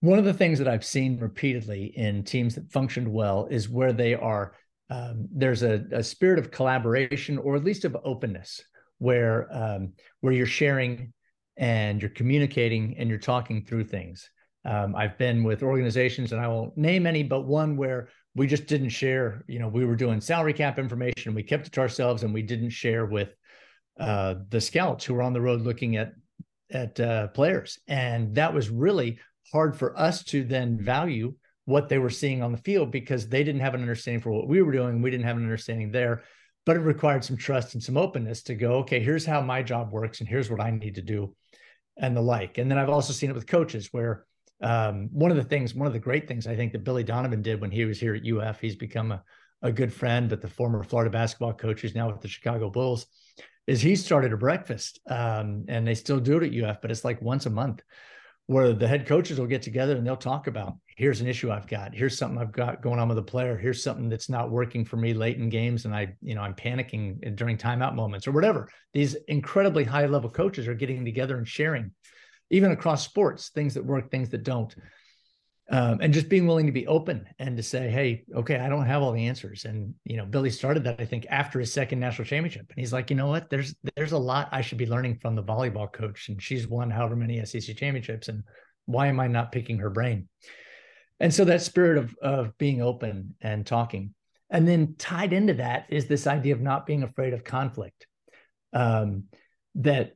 One 0.04 0.20
of 0.20 0.26
the 0.26 0.34
things 0.34 0.60
that 0.60 0.68
I've 0.68 0.84
seen 0.84 1.18
repeatedly 1.18 1.94
in 1.96 2.26
teams 2.26 2.56
that 2.56 2.70
functioned 2.70 3.08
well 3.08 3.48
is 3.50 3.70
where 3.70 3.94
they 3.94 4.14
are 4.14 4.54
um, 4.90 5.30
there's 5.32 5.64
a, 5.64 5.86
a, 5.94 6.04
spirit 6.04 6.40
of 6.40 6.52
collaboration 6.52 7.38
or 7.38 7.56
at 7.56 7.64
least 7.64 7.86
of 7.86 7.96
openness 8.04 8.60
where 8.98 9.48
um, 9.50 9.94
where 10.20 10.34
you're 10.34 10.46
sharing 10.46 11.14
and 11.56 12.02
you're 12.02 12.10
communicating 12.10 12.98
and 12.98 13.08
you're 13.08 13.18
talking 13.18 13.64
through 13.64 13.86
things. 13.86 14.30
Um, 14.66 14.94
I've 14.94 15.18
been 15.18 15.42
with 15.42 15.64
organizations 15.64 16.34
and 16.34 16.42
I 16.42 16.50
won't 16.50 16.78
name 16.78 17.08
any, 17.08 17.24
but 17.24 17.46
one 17.46 17.78
where 17.78 18.10
we 18.36 18.46
just 18.46 18.66
didn't 18.66 18.90
share. 18.90 19.46
You 19.48 19.60
know, 19.60 19.70
we 19.70 19.86
were 19.86 19.96
doing 19.96 20.20
salary 20.20 20.52
cap 20.52 20.80
information, 20.80 21.34
we 21.34 21.44
kept 21.44 21.68
it 21.68 21.72
to 21.74 21.80
ourselves, 21.80 22.24
and 22.24 22.34
we 22.34 22.42
didn't 22.42 22.72
share 22.72 23.06
with 23.06 23.30
uh, 23.98 24.36
the 24.50 24.60
scouts 24.60 25.06
who 25.06 25.14
were 25.14 25.24
on 25.24 25.32
the 25.32 25.40
road 25.40 25.62
looking 25.62 25.96
at 25.96 26.12
at 26.72 27.00
uh, 27.00 27.28
players, 27.28 27.80
and 27.88 28.36
that 28.36 28.54
was 28.54 28.70
really 28.70 29.18
hard 29.54 29.78
for 29.78 29.98
us 29.98 30.24
to 30.26 30.44
then 30.44 30.78
value 30.78 31.36
what 31.66 31.88
they 31.88 31.98
were 31.98 32.10
seeing 32.10 32.44
on 32.44 32.52
the 32.52 32.58
field 32.58 32.92
because 32.92 33.30
they 33.30 33.44
didn't 33.44 33.62
have 33.62 33.76
an 33.76 33.82
understanding 33.82 34.22
for 34.22 34.32
what 34.32 34.48
we 34.48 34.62
were 34.62 34.72
doing. 34.72 35.02
We 35.02 35.12
didn't 35.12 35.26
have 35.26 35.38
an 35.38 35.44
understanding 35.44 35.92
there, 35.92 36.24
but 36.66 36.76
it 36.76 36.82
required 36.82 37.24
some 37.24 37.38
trust 37.38 37.74
and 37.74 37.82
some 37.82 37.96
openness 37.96 38.44
to 38.44 38.56
go, 38.56 38.80
okay, 38.80 39.00
here's 39.00 39.26
how 39.26 39.40
my 39.42 39.64
job 39.64 39.92
works 39.92 40.20
and 40.20 40.28
here's 40.28 40.50
what 40.50 40.60
I 40.60 40.72
need 40.72 40.96
to 40.96 41.02
do 41.02 41.36
and 41.98 42.18
the 42.18 42.22
like. 42.22 42.58
And 42.58 42.70
then 42.70 42.78
I've 42.78 42.90
also 42.90 43.14
seen 43.14 43.30
it 43.30 43.36
with 43.36 43.48
coaches 43.48 43.90
where 43.92 44.26
um, 44.62 45.10
one 45.12 45.32
of 45.32 45.38
the 45.38 45.44
things, 45.44 45.74
one 45.74 45.88
of 45.88 45.94
the 45.94 46.00
great 46.00 46.28
things 46.28 46.48
I 46.48 46.56
think 46.56 46.72
that 46.72 46.84
Billy 46.84 47.04
Donovan 47.04 47.42
did 47.42 47.62
when 47.62 47.72
he 47.72 47.86
was 47.86 48.00
here 48.00 48.16
at 48.16 48.28
UF, 48.28 48.60
he's 48.60 48.76
become 48.76 49.12
a, 49.12 49.24
a 49.62 49.72
good 49.72 49.94
friend, 49.94 50.30
but 50.30 50.42
the 50.42 50.48
former 50.48 50.84
Florida 50.84 51.12
basketball 51.12 51.54
coach 51.54 51.82
who's 51.82 51.96
now 51.96 52.10
with 52.10 52.22
the 52.22 52.28
Chicago 52.28 52.70
Bulls, 52.70 53.06
is 53.68 53.82
he 53.82 53.96
started 53.96 54.34
a 54.34 54.38
breakfast 54.38 55.00
um, 55.08 55.66
and 55.70 55.88
they 55.88 55.96
still 55.96 56.20
do 56.20 56.38
it 56.38 56.54
at 56.54 56.64
UF, 56.64 56.82
but 56.82 56.92
it's 56.92 57.06
like 57.06 57.22
once 57.22 57.46
a 57.46 57.50
month 57.50 57.82
where 58.48 58.74
the 58.74 58.88
head 58.88 59.08
coaches 59.08 59.40
will 59.40 59.48
get 59.48 59.62
together 59.62 59.96
and 59.96 60.06
they'll 60.06 60.18
talk 60.18 60.48
about 60.48 60.76
here's 60.96 61.22
an 61.22 61.28
issue 61.28 61.52
I've 61.52 61.68
got, 61.68 61.96
here's 61.96 62.18
something 62.18 62.38
I've 62.38 62.52
got 62.52 62.82
going 62.82 63.00
on 63.00 63.10
with 63.10 63.18
a 63.18 63.24
player, 63.24 63.58
here's 63.58 63.84
something 63.84 64.10
that's 64.10 64.30
not 64.30 64.52
working 64.52 64.86
for 64.86 64.98
me 64.98 65.14
late 65.14 65.38
in 65.38 65.50
games, 65.50 65.86
and 65.86 65.96
I, 65.96 66.14
you 66.22 66.36
know, 66.36 66.42
I'm 66.42 66.54
panicking 66.54 67.36
during 67.36 67.58
timeout 67.58 67.96
moments 67.96 68.28
or 68.28 68.32
whatever. 68.32 68.70
These 68.94 69.16
incredibly 69.28 69.84
high 69.84 70.06
level 70.06 70.30
coaches 70.30 70.68
are 70.68 70.76
getting 70.76 71.04
together 71.04 71.38
and 71.38 71.48
sharing, 71.48 71.92
even 72.52 72.72
across 72.72 73.04
sports, 73.04 73.50
things 73.50 73.74
that 73.74 73.86
work, 73.86 74.12
things 74.12 74.30
that 74.30 74.44
don't 74.44 74.76
um, 75.72 76.00
and 76.02 76.14
just 76.14 76.28
being 76.28 76.46
willing 76.46 76.66
to 76.66 76.74
be 76.74 76.88
open 76.88 77.26
and 77.40 77.56
to 77.56 77.64
say, 77.64 77.90
"Hey, 77.90 78.26
okay, 78.36 78.58
I 78.58 78.68
don't 78.68 78.86
have 78.86 79.02
all 79.02 79.14
the 79.14 79.28
answers." 79.28 79.66
And 79.66 79.94
you 80.04 80.18
know, 80.18 80.26
Billy 80.26 80.50
started 80.50 80.84
that 80.84 81.00
I 81.00 81.06
think 81.06 81.26
after 81.30 81.60
his 81.60 81.72
second 81.72 82.00
national 82.00 82.26
championship, 82.26 82.66
and 82.70 82.78
he's 82.78 82.92
like, 82.92 83.10
"You 83.10 83.16
know 83.16 83.28
what? 83.28 83.50
There's 83.50 83.74
there's 83.96 84.12
a 84.12 84.18
lot 84.18 84.50
I 84.52 84.62
should 84.62 84.78
be 84.78 84.86
learning 84.86 85.20
from 85.22 85.36
the 85.36 85.44
volleyball 85.44 85.92
coach, 85.92 86.28
and 86.28 86.42
she's 86.42 86.68
won 86.68 86.90
however 86.90 87.16
many 87.16 87.44
SEC 87.46 87.78
championships, 87.78 88.28
and 88.28 88.44
why 88.86 89.08
am 89.08 89.20
I 89.20 89.28
not 89.28 89.54
picking 89.54 89.80
her 89.80 89.90
brain?" 89.90 90.28
And 91.20 91.34
so 91.34 91.46
that 91.46 91.62
spirit 91.62 91.98
of 91.98 92.14
of 92.22 92.58
being 92.58 92.82
open 92.82 93.36
and 93.40 93.66
talking, 93.66 94.14
and 94.50 94.68
then 94.68 94.96
tied 94.98 95.32
into 95.32 95.54
that 95.56 95.86
is 95.90 96.08
this 96.08 96.28
idea 96.28 96.56
of 96.56 96.62
not 96.62 96.86
being 96.86 97.04
afraid 97.04 97.34
of 97.34 97.46
conflict. 97.46 98.06
Um, 98.74 99.26
that 99.76 100.16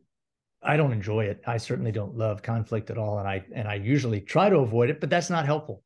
I 0.67 0.77
don't 0.77 0.91
enjoy 0.91 1.25
it. 1.25 1.41
I 1.47 1.57
certainly 1.57 1.91
don't 1.91 2.17
love 2.17 2.43
conflict 2.43 2.89
at 2.89 2.97
all, 2.97 3.19
and 3.19 3.27
I 3.27 3.45
and 3.55 3.67
I 3.67 3.75
usually 3.75 4.21
try 4.21 4.49
to 4.49 4.57
avoid 4.57 4.89
it, 4.89 4.99
but 4.99 5.09
that's 5.09 5.29
not 5.29 5.45
helpful. 5.45 5.81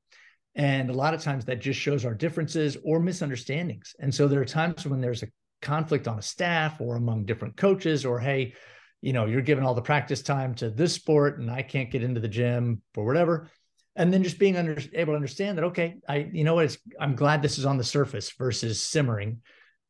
And 0.56 0.90
a 0.90 0.94
lot 0.94 1.14
of 1.14 1.22
times 1.22 1.46
that 1.46 1.62
just 1.62 1.80
shows 1.80 2.04
our 2.04 2.14
differences 2.14 2.78
or 2.84 3.00
misunderstandings. 3.00 3.96
And 4.00 4.14
so 4.14 4.28
there 4.28 4.42
are 4.42 4.46
times 4.46 4.86
when 4.86 5.00
there's 5.00 5.24
a 5.24 5.30
conflict 5.62 6.08
on 6.08 6.20
a 6.20 6.22
staff 6.22 6.82
or 6.82 6.96
among 6.96 7.26
different 7.26 7.56
coaches, 7.56 8.06
or 8.06 8.20
hey, 8.20 8.56
you 9.02 9.14
know, 9.14 9.26
you're 9.26 9.42
giving 9.42 9.64
all 9.64 9.76
the 9.76 9.82
practice 9.82 10.22
time 10.22 10.56
to 10.56 10.70
this 10.70 10.94
sport, 10.94 11.40
and 11.40 11.50
I 11.50 11.62
can't 11.62 11.92
get 11.92 12.04
into 12.04 12.20
the 12.20 12.28
gym 12.28 12.82
or 12.98 13.06
whatever. 13.06 13.50
And 13.96 14.12
then 14.12 14.24
just 14.24 14.40
being 14.40 14.58
under, 14.58 14.78
able 14.94 15.14
to 15.14 15.18
understand 15.18 15.58
that, 15.58 15.66
okay, 15.66 15.98
I, 16.08 16.30
you 16.32 16.44
know 16.44 16.56
what, 16.56 16.76
I'm 17.00 17.16
glad 17.16 17.42
this 17.42 17.60
is 17.60 17.66
on 17.66 17.78
the 17.78 17.84
surface 17.84 18.32
versus 18.32 18.82
simmering, 18.82 19.42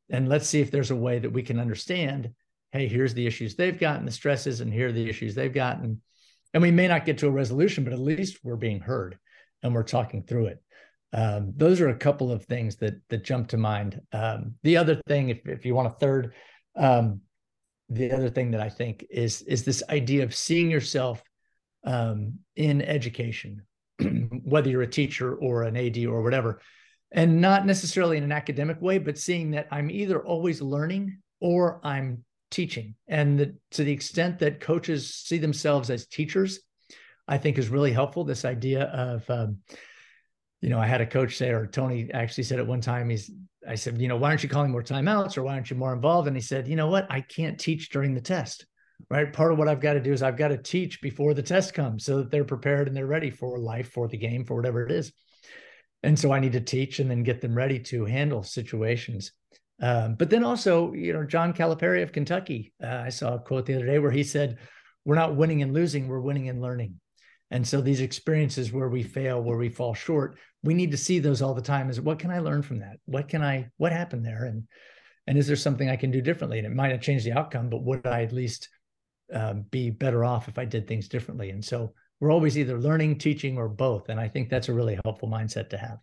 and 0.09 0.27
let's 0.27 0.47
see 0.47 0.59
if 0.59 0.71
there's 0.71 0.91
a 0.91 0.95
way 0.95 1.19
that 1.19 1.31
we 1.31 1.43
can 1.43 1.59
understand 1.59 2.33
hey, 2.71 2.87
here's 2.87 3.13
the 3.13 3.27
issues 3.27 3.55
they've 3.55 3.79
gotten, 3.79 4.05
the 4.05 4.11
stresses, 4.11 4.61
and 4.61 4.73
here 4.73 4.87
are 4.87 4.93
the 4.93 5.09
issues 5.09 5.35
they've 5.35 5.53
gotten. 5.53 6.01
And 6.53 6.63
we 6.63 6.71
may 6.71 6.87
not 6.87 7.05
get 7.05 7.17
to 7.19 7.27
a 7.27 7.31
resolution, 7.31 7.83
but 7.83 7.93
at 7.93 7.99
least 7.99 8.39
we're 8.43 8.55
being 8.55 8.79
heard 8.79 9.17
and 9.63 9.73
we're 9.73 9.83
talking 9.83 10.23
through 10.23 10.47
it. 10.47 10.63
Um, 11.13 11.53
those 11.55 11.81
are 11.81 11.89
a 11.89 11.97
couple 11.97 12.31
of 12.31 12.45
things 12.45 12.77
that 12.77 12.95
that 13.09 13.23
jump 13.23 13.49
to 13.49 13.57
mind. 13.57 14.01
Um, 14.13 14.55
the 14.63 14.77
other 14.77 15.01
thing, 15.07 15.29
if, 15.29 15.45
if 15.45 15.65
you 15.65 15.75
want 15.75 15.87
a 15.87 15.97
third, 15.99 16.33
um, 16.77 17.21
the 17.89 18.11
other 18.11 18.29
thing 18.29 18.51
that 18.51 18.61
I 18.61 18.69
think 18.69 19.05
is 19.09 19.41
is 19.41 19.63
this 19.63 19.83
idea 19.89 20.23
of 20.23 20.33
seeing 20.33 20.71
yourself 20.71 21.21
um, 21.83 22.39
in 22.55 22.81
education, 22.81 23.63
whether 24.43 24.69
you're 24.69 24.83
a 24.83 24.87
teacher 24.87 25.35
or 25.35 25.63
an 25.63 25.75
AD 25.75 25.97
or 26.05 26.21
whatever, 26.21 26.61
and 27.11 27.41
not 27.41 27.65
necessarily 27.65 28.15
in 28.15 28.23
an 28.23 28.31
academic 28.31 28.81
way, 28.81 28.97
but 28.97 29.17
seeing 29.17 29.51
that 29.51 29.67
I'm 29.69 29.91
either 29.91 30.25
always 30.25 30.61
learning 30.61 31.17
or 31.41 31.81
I'm 31.83 32.23
teaching. 32.51 32.95
And 33.07 33.39
the, 33.39 33.55
to 33.71 33.83
the 33.83 33.91
extent 33.91 34.39
that 34.39 34.59
coaches 34.59 35.15
see 35.15 35.39
themselves 35.39 35.89
as 35.89 36.05
teachers, 36.05 36.59
I 37.27 37.37
think 37.37 37.57
is 37.57 37.69
really 37.69 37.91
helpful. 37.93 38.23
This 38.23 38.45
idea 38.45 38.83
of, 38.83 39.29
um, 39.29 39.59
you 40.61 40.69
know, 40.69 40.79
I 40.79 40.85
had 40.85 41.01
a 41.01 41.07
coach 41.07 41.37
say, 41.37 41.49
or 41.49 41.65
Tony 41.65 42.11
actually 42.13 42.43
said 42.43 42.59
at 42.59 42.67
one 42.67 42.81
time, 42.81 43.09
he's, 43.09 43.31
I 43.67 43.75
said, 43.75 43.99
you 43.99 44.07
know, 44.07 44.17
why 44.17 44.29
aren't 44.29 44.43
you 44.43 44.49
calling 44.49 44.71
more 44.71 44.83
timeouts 44.83 45.37
or 45.37 45.43
why 45.43 45.53
aren't 45.53 45.69
you 45.71 45.77
more 45.77 45.93
involved? 45.93 46.27
And 46.27 46.37
he 46.37 46.41
said, 46.41 46.67
you 46.67 46.75
know 46.75 46.87
what? 46.87 47.07
I 47.09 47.21
can't 47.21 47.59
teach 47.59 47.89
during 47.89 48.13
the 48.13 48.21
test. 48.21 48.65
right? 49.09 49.31
Part 49.31 49.51
of 49.51 49.57
what 49.57 49.67
I've 49.67 49.81
got 49.81 49.93
to 49.93 49.99
do 50.01 50.13
is 50.13 50.21
I've 50.21 50.37
got 50.37 50.49
to 50.49 50.57
teach 50.57 51.01
before 51.01 51.33
the 51.33 51.41
test 51.41 51.73
comes 51.73 52.05
so 52.05 52.17
that 52.17 52.31
they're 52.31 52.43
prepared 52.43 52.87
and 52.87 52.95
they're 52.95 53.05
ready 53.07 53.29
for 53.29 53.57
life, 53.57 53.91
for 53.91 54.07
the 54.07 54.17
game, 54.17 54.45
for 54.45 54.55
whatever 54.55 54.85
it 54.85 54.91
is. 54.91 55.11
And 56.03 56.17
so 56.17 56.31
I 56.31 56.39
need 56.39 56.53
to 56.53 56.61
teach 56.61 56.99
and 56.99 57.09
then 57.09 57.23
get 57.23 57.41
them 57.41 57.55
ready 57.55 57.79
to 57.79 58.05
handle 58.05 58.43
situations. 58.43 59.31
Um, 59.81 60.15
but 60.15 60.29
then 60.29 60.43
also, 60.43 60.93
you 60.93 61.11
know, 61.11 61.23
John 61.23 61.53
Calipari 61.53 62.03
of 62.03 62.11
Kentucky, 62.11 62.71
uh, 62.83 63.01
I 63.05 63.09
saw 63.09 63.35
a 63.35 63.39
quote 63.39 63.65
the 63.65 63.75
other 63.75 63.87
day 63.87 63.99
where 63.99 64.11
he 64.11 64.23
said, 64.23 64.59
We're 65.05 65.15
not 65.15 65.35
winning 65.35 65.63
and 65.63 65.73
losing, 65.73 66.07
we're 66.07 66.21
winning 66.21 66.49
and 66.49 66.61
learning. 66.61 66.99
And 67.49 67.67
so 67.67 67.81
these 67.81 67.99
experiences 67.99 68.71
where 68.71 68.87
we 68.87 69.03
fail, 69.03 69.41
where 69.41 69.57
we 69.57 69.69
fall 69.69 69.93
short, 69.93 70.37
we 70.63 70.73
need 70.73 70.91
to 70.91 70.97
see 70.97 71.19
those 71.19 71.41
all 71.41 71.53
the 71.53 71.61
time 71.61 71.89
is 71.89 71.99
what 71.99 72.19
can 72.19 72.31
I 72.31 72.39
learn 72.39 72.61
from 72.61 72.79
that? 72.79 72.97
What 73.05 73.27
can 73.27 73.41
I, 73.41 73.67
what 73.77 73.91
happened 73.91 74.25
there? 74.25 74.45
And, 74.45 74.67
and 75.27 75.37
is 75.37 75.47
there 75.47 75.57
something 75.57 75.89
I 75.89 75.97
can 75.97 76.11
do 76.11 76.21
differently? 76.21 76.59
And 76.59 76.67
it 76.67 76.73
might 76.73 76.91
not 76.91 77.01
change 77.01 77.23
the 77.23 77.33
outcome, 77.33 77.69
but 77.69 77.83
would 77.83 78.07
I 78.07 78.23
at 78.23 78.31
least 78.31 78.69
um, 79.33 79.63
be 79.69 79.89
better 79.89 80.23
off 80.23 80.47
if 80.47 80.57
I 80.57 80.65
did 80.65 80.87
things 80.87 81.09
differently? 81.09 81.49
And 81.49 81.63
so 81.63 81.93
we're 82.21 82.31
always 82.31 82.57
either 82.57 82.79
learning, 82.79 83.17
teaching, 83.17 83.57
or 83.57 83.67
both. 83.67 84.07
And 84.07 84.19
I 84.19 84.29
think 84.29 84.49
that's 84.49 84.69
a 84.69 84.73
really 84.73 84.97
helpful 85.03 85.27
mindset 85.27 85.69
to 85.71 85.77
have. 85.77 85.97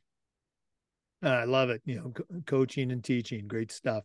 I 1.22 1.44
love 1.44 1.70
it. 1.70 1.82
You 1.84 1.96
know, 1.96 2.12
co- 2.14 2.24
coaching 2.46 2.92
and 2.92 3.02
teaching, 3.02 3.46
great 3.46 3.72
stuff. 3.72 4.04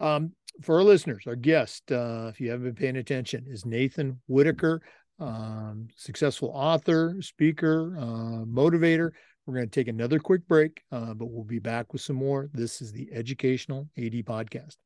Um, 0.00 0.32
for 0.62 0.76
our 0.76 0.82
listeners, 0.82 1.24
our 1.26 1.36
guest, 1.36 1.90
uh, 1.92 2.26
if 2.28 2.40
you 2.40 2.50
haven't 2.50 2.64
been 2.64 2.74
paying 2.74 2.96
attention, 2.96 3.46
is 3.48 3.64
Nathan 3.64 4.20
Whitaker, 4.26 4.82
um, 5.18 5.88
successful 5.96 6.50
author, 6.54 7.16
speaker, 7.20 7.96
uh, 7.96 8.44
motivator. 8.44 9.10
We're 9.44 9.54
going 9.54 9.68
to 9.68 9.80
take 9.80 9.88
another 9.88 10.18
quick 10.18 10.46
break, 10.48 10.82
uh, 10.90 11.14
but 11.14 11.26
we'll 11.26 11.44
be 11.44 11.60
back 11.60 11.92
with 11.92 12.02
some 12.02 12.16
more. 12.16 12.48
This 12.52 12.82
is 12.82 12.92
the 12.92 13.08
Educational 13.12 13.88
AD 13.96 14.24
Podcast. 14.24 14.76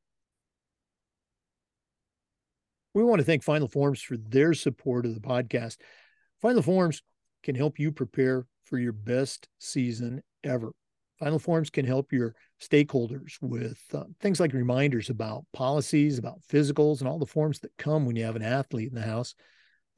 We 2.93 3.05
want 3.05 3.21
to 3.21 3.25
thank 3.25 3.43
Final 3.43 3.69
Forms 3.69 4.03
for 4.03 4.17
their 4.17 4.53
support 4.53 5.07
of 5.07 5.15
the 5.15 5.21
podcast. 5.21 5.77
Final 6.43 6.63
Forms 6.63 7.03
can 7.43 7.55
help 7.55 7.79
you 7.79 7.93
prepare 7.93 8.47
for 8.65 8.79
your 8.79 8.93
best 8.93 9.49
season 9.59 10.23
ever. 10.45 10.73
Final 11.21 11.39
Forms 11.39 11.69
can 11.69 11.85
help 11.85 12.13
your 12.13 12.35
stakeholders 12.61 13.35
with 13.43 13.79
uh, 13.93 14.05
things 14.21 14.41
like 14.41 14.55
reminders 14.55 15.11
about 15.11 15.45
policies, 15.53 16.19
about 16.19 16.41
physicals, 16.51 17.01
and 17.01 17.09
all 17.09 17.19
the 17.19 17.27
forms 17.27 17.61
that 17.61 17.77
come 17.77 18.07
when 18.07 18.17
you 18.17 18.25
have 18.25 18.37
an 18.37 18.43
athlete 18.43 18.89
in 18.89 18.95
the 18.95 19.03
house. 19.03 19.35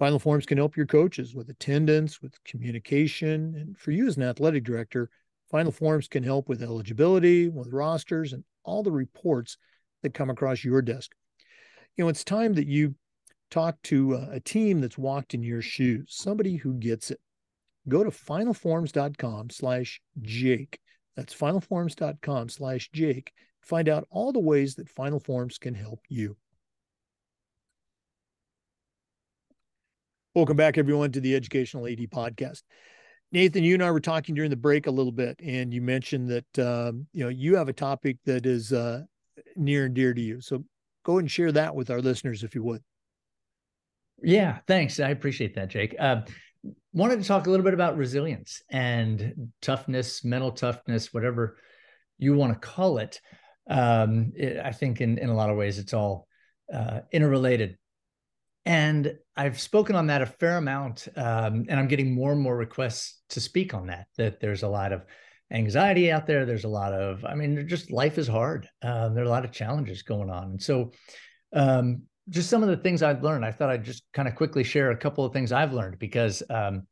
Final 0.01 0.19
Forms 0.19 0.47
can 0.47 0.59
help 0.59 0.77
your 0.77 0.87
coaches 0.87 1.33
with 1.33 1.49
attendance, 1.49 2.21
with 2.21 2.43
communication. 2.43 3.55
And 3.57 3.79
for 3.79 3.93
you 3.93 4.09
as 4.09 4.17
an 4.17 4.25
athletic 4.25 4.65
director, 4.65 5.11
Final 5.49 5.71
Forms 5.71 6.09
can 6.09 6.25
help 6.25 6.49
with 6.49 6.61
eligibility, 6.61 7.49
with 7.49 7.73
rosters, 7.73 8.33
and 8.33 8.43
all 8.65 8.83
the 8.83 8.91
reports 8.91 9.59
that 10.03 10.15
come 10.15 10.29
across 10.29 10.65
your 10.65 10.83
desk. 10.83 11.13
You 11.97 12.05
know, 12.05 12.09
it's 12.09 12.25
time 12.25 12.55
that 12.55 12.67
you 12.67 12.97
talk 13.49 13.81
to 13.83 14.15
a, 14.15 14.31
a 14.33 14.41
team 14.41 14.81
that's 14.81 14.99
walked 14.99 15.35
in 15.35 15.45
your 15.45 15.63
shoes, 15.63 16.07
somebody 16.09 16.57
who 16.57 16.75
gets 16.75 17.13
it. 17.13 17.21
Go 17.89 18.03
to 18.03 18.11
finalforms.com 18.11 19.51
slash 19.51 20.01
Jake. 20.21 20.81
That's 21.17 21.35
finalforms.com 21.35 22.49
slash 22.49 22.91
Jake. 22.93 23.33
Find 23.63 23.89
out 23.89 24.07
all 24.11 24.33
the 24.33 24.41
ways 24.41 24.75
that 24.77 24.89
Final 24.89 25.21
Forms 25.21 25.59
can 25.59 25.75
help 25.75 26.01
you. 26.09 26.37
Welcome 30.35 30.57
back, 30.57 30.79
everyone, 30.79 31.13
to 31.13 31.21
the 31.21 31.35
Educational 31.35 31.87
AD 31.87 31.99
podcast. 32.11 32.63
Nathan, 33.33 33.65
you 33.65 33.75
and 33.75 33.83
I 33.83 33.91
were 33.91 34.01
talking 34.01 34.35
during 34.35 34.51
the 34.51 34.57
break 34.57 34.87
a 34.87 34.91
little 34.91 35.13
bit, 35.13 35.39
and 35.43 35.73
you 35.73 35.83
mentioned 35.83 36.29
that 36.29 36.59
um, 36.59 37.07
you 37.13 37.23
know 37.23 37.29
you 37.29 37.57
have 37.57 37.69
a 37.69 37.73
topic 37.73 38.17
that 38.25 38.47
is 38.47 38.73
uh, 38.73 39.03
near 39.57 39.87
and 39.87 39.95
dear 39.95 40.15
to 40.15 40.21
you. 40.21 40.41
So 40.41 40.65
go 41.05 41.13
ahead 41.13 41.25
and 41.25 41.31
share 41.31 41.53
that 41.53 41.75
with 41.75 41.91
our 41.91 42.01
listeners, 42.01 42.43
if 42.45 42.55
you 42.55 42.63
would. 42.63 42.83
Yeah, 44.23 44.59
thanks. 44.67 45.01
I 45.01 45.11
appreciate 45.11 45.55
that, 45.57 45.69
Jake. 45.69 45.97
Uh, 45.99 46.23
wanted 46.93 47.21
to 47.21 47.29
talk 47.29 47.47
a 47.47 47.51
little 47.51 47.65
bit 47.65 47.75
about 47.75 47.97
resilience 47.97 48.63
and 48.71 49.51
toughness, 49.61 50.25
mental 50.25 50.53
toughness, 50.53 51.13
whatever 51.13 51.57
you 52.19 52.35
want 52.35 52.53
to 52.53 52.69
call 52.69 52.99
it. 52.99 53.21
Um, 53.69 54.33
it 54.37 54.61
I 54.63 54.73
think 54.73 55.01
in 55.01 55.19
in 55.19 55.29
a 55.29 55.35
lot 55.35 55.51
of 55.51 55.57
ways 55.57 55.79
it's 55.79 55.95
all 55.95 56.27
uh, 56.73 57.01
interrelated. 57.13 57.79
And 58.65 59.17
I've 59.37 59.61
spoken 59.61 59.97
on 59.97 60.07
that 60.07 60.23
a 60.23 60.27
fair 60.27 60.57
amount, 60.57 61.09
um, 61.17 61.67
and 61.69 61.73
I'm 61.73 61.89
getting 61.89 62.15
more 62.15 62.31
and 62.33 62.41
more 62.41 62.57
requests 62.57 63.21
to 63.31 63.41
speak 63.41 63.75
on 63.75 63.89
that. 63.89 64.07
That 64.19 64.41
there's 64.41 64.63
a 64.63 64.69
lot 64.69 64.93
of 64.93 65.05
anxiety 65.53 66.13
out 66.13 66.27
there. 66.27 66.47
There's 66.47 66.65
a 66.65 66.69
lot 66.69 66.93
of, 66.93 67.25
I 67.25 67.35
mean, 67.35 67.67
just 67.67 67.91
life 67.91 68.19
is 68.19 68.29
hard. 68.29 68.69
Uh, 68.81 69.09
there 69.09 69.25
are 69.25 69.27
a 69.27 69.31
lot 69.31 69.45
of 69.45 69.53
challenges 69.53 70.03
going 70.03 70.31
on, 70.31 70.45
and 70.45 70.63
so 70.63 70.93
um, 71.53 72.03
just 72.29 72.51
some 72.51 72.63
of 72.63 72.69
the 72.69 72.77
things 72.77 73.03
I've 73.03 73.23
learned. 73.23 73.45
I 73.45 73.53
thought 73.53 73.71
I'd 73.71 73.85
just 73.85 74.05
kind 74.13 74.29
of 74.29 74.35
quickly 74.35 74.65
share 74.65 74.91
a 74.91 74.97
couple 74.97 75.25
of 75.25 75.33
things 75.33 75.53
I've 75.53 75.73
learned 75.73 75.99
because, 75.99 76.43
um, 76.51 76.87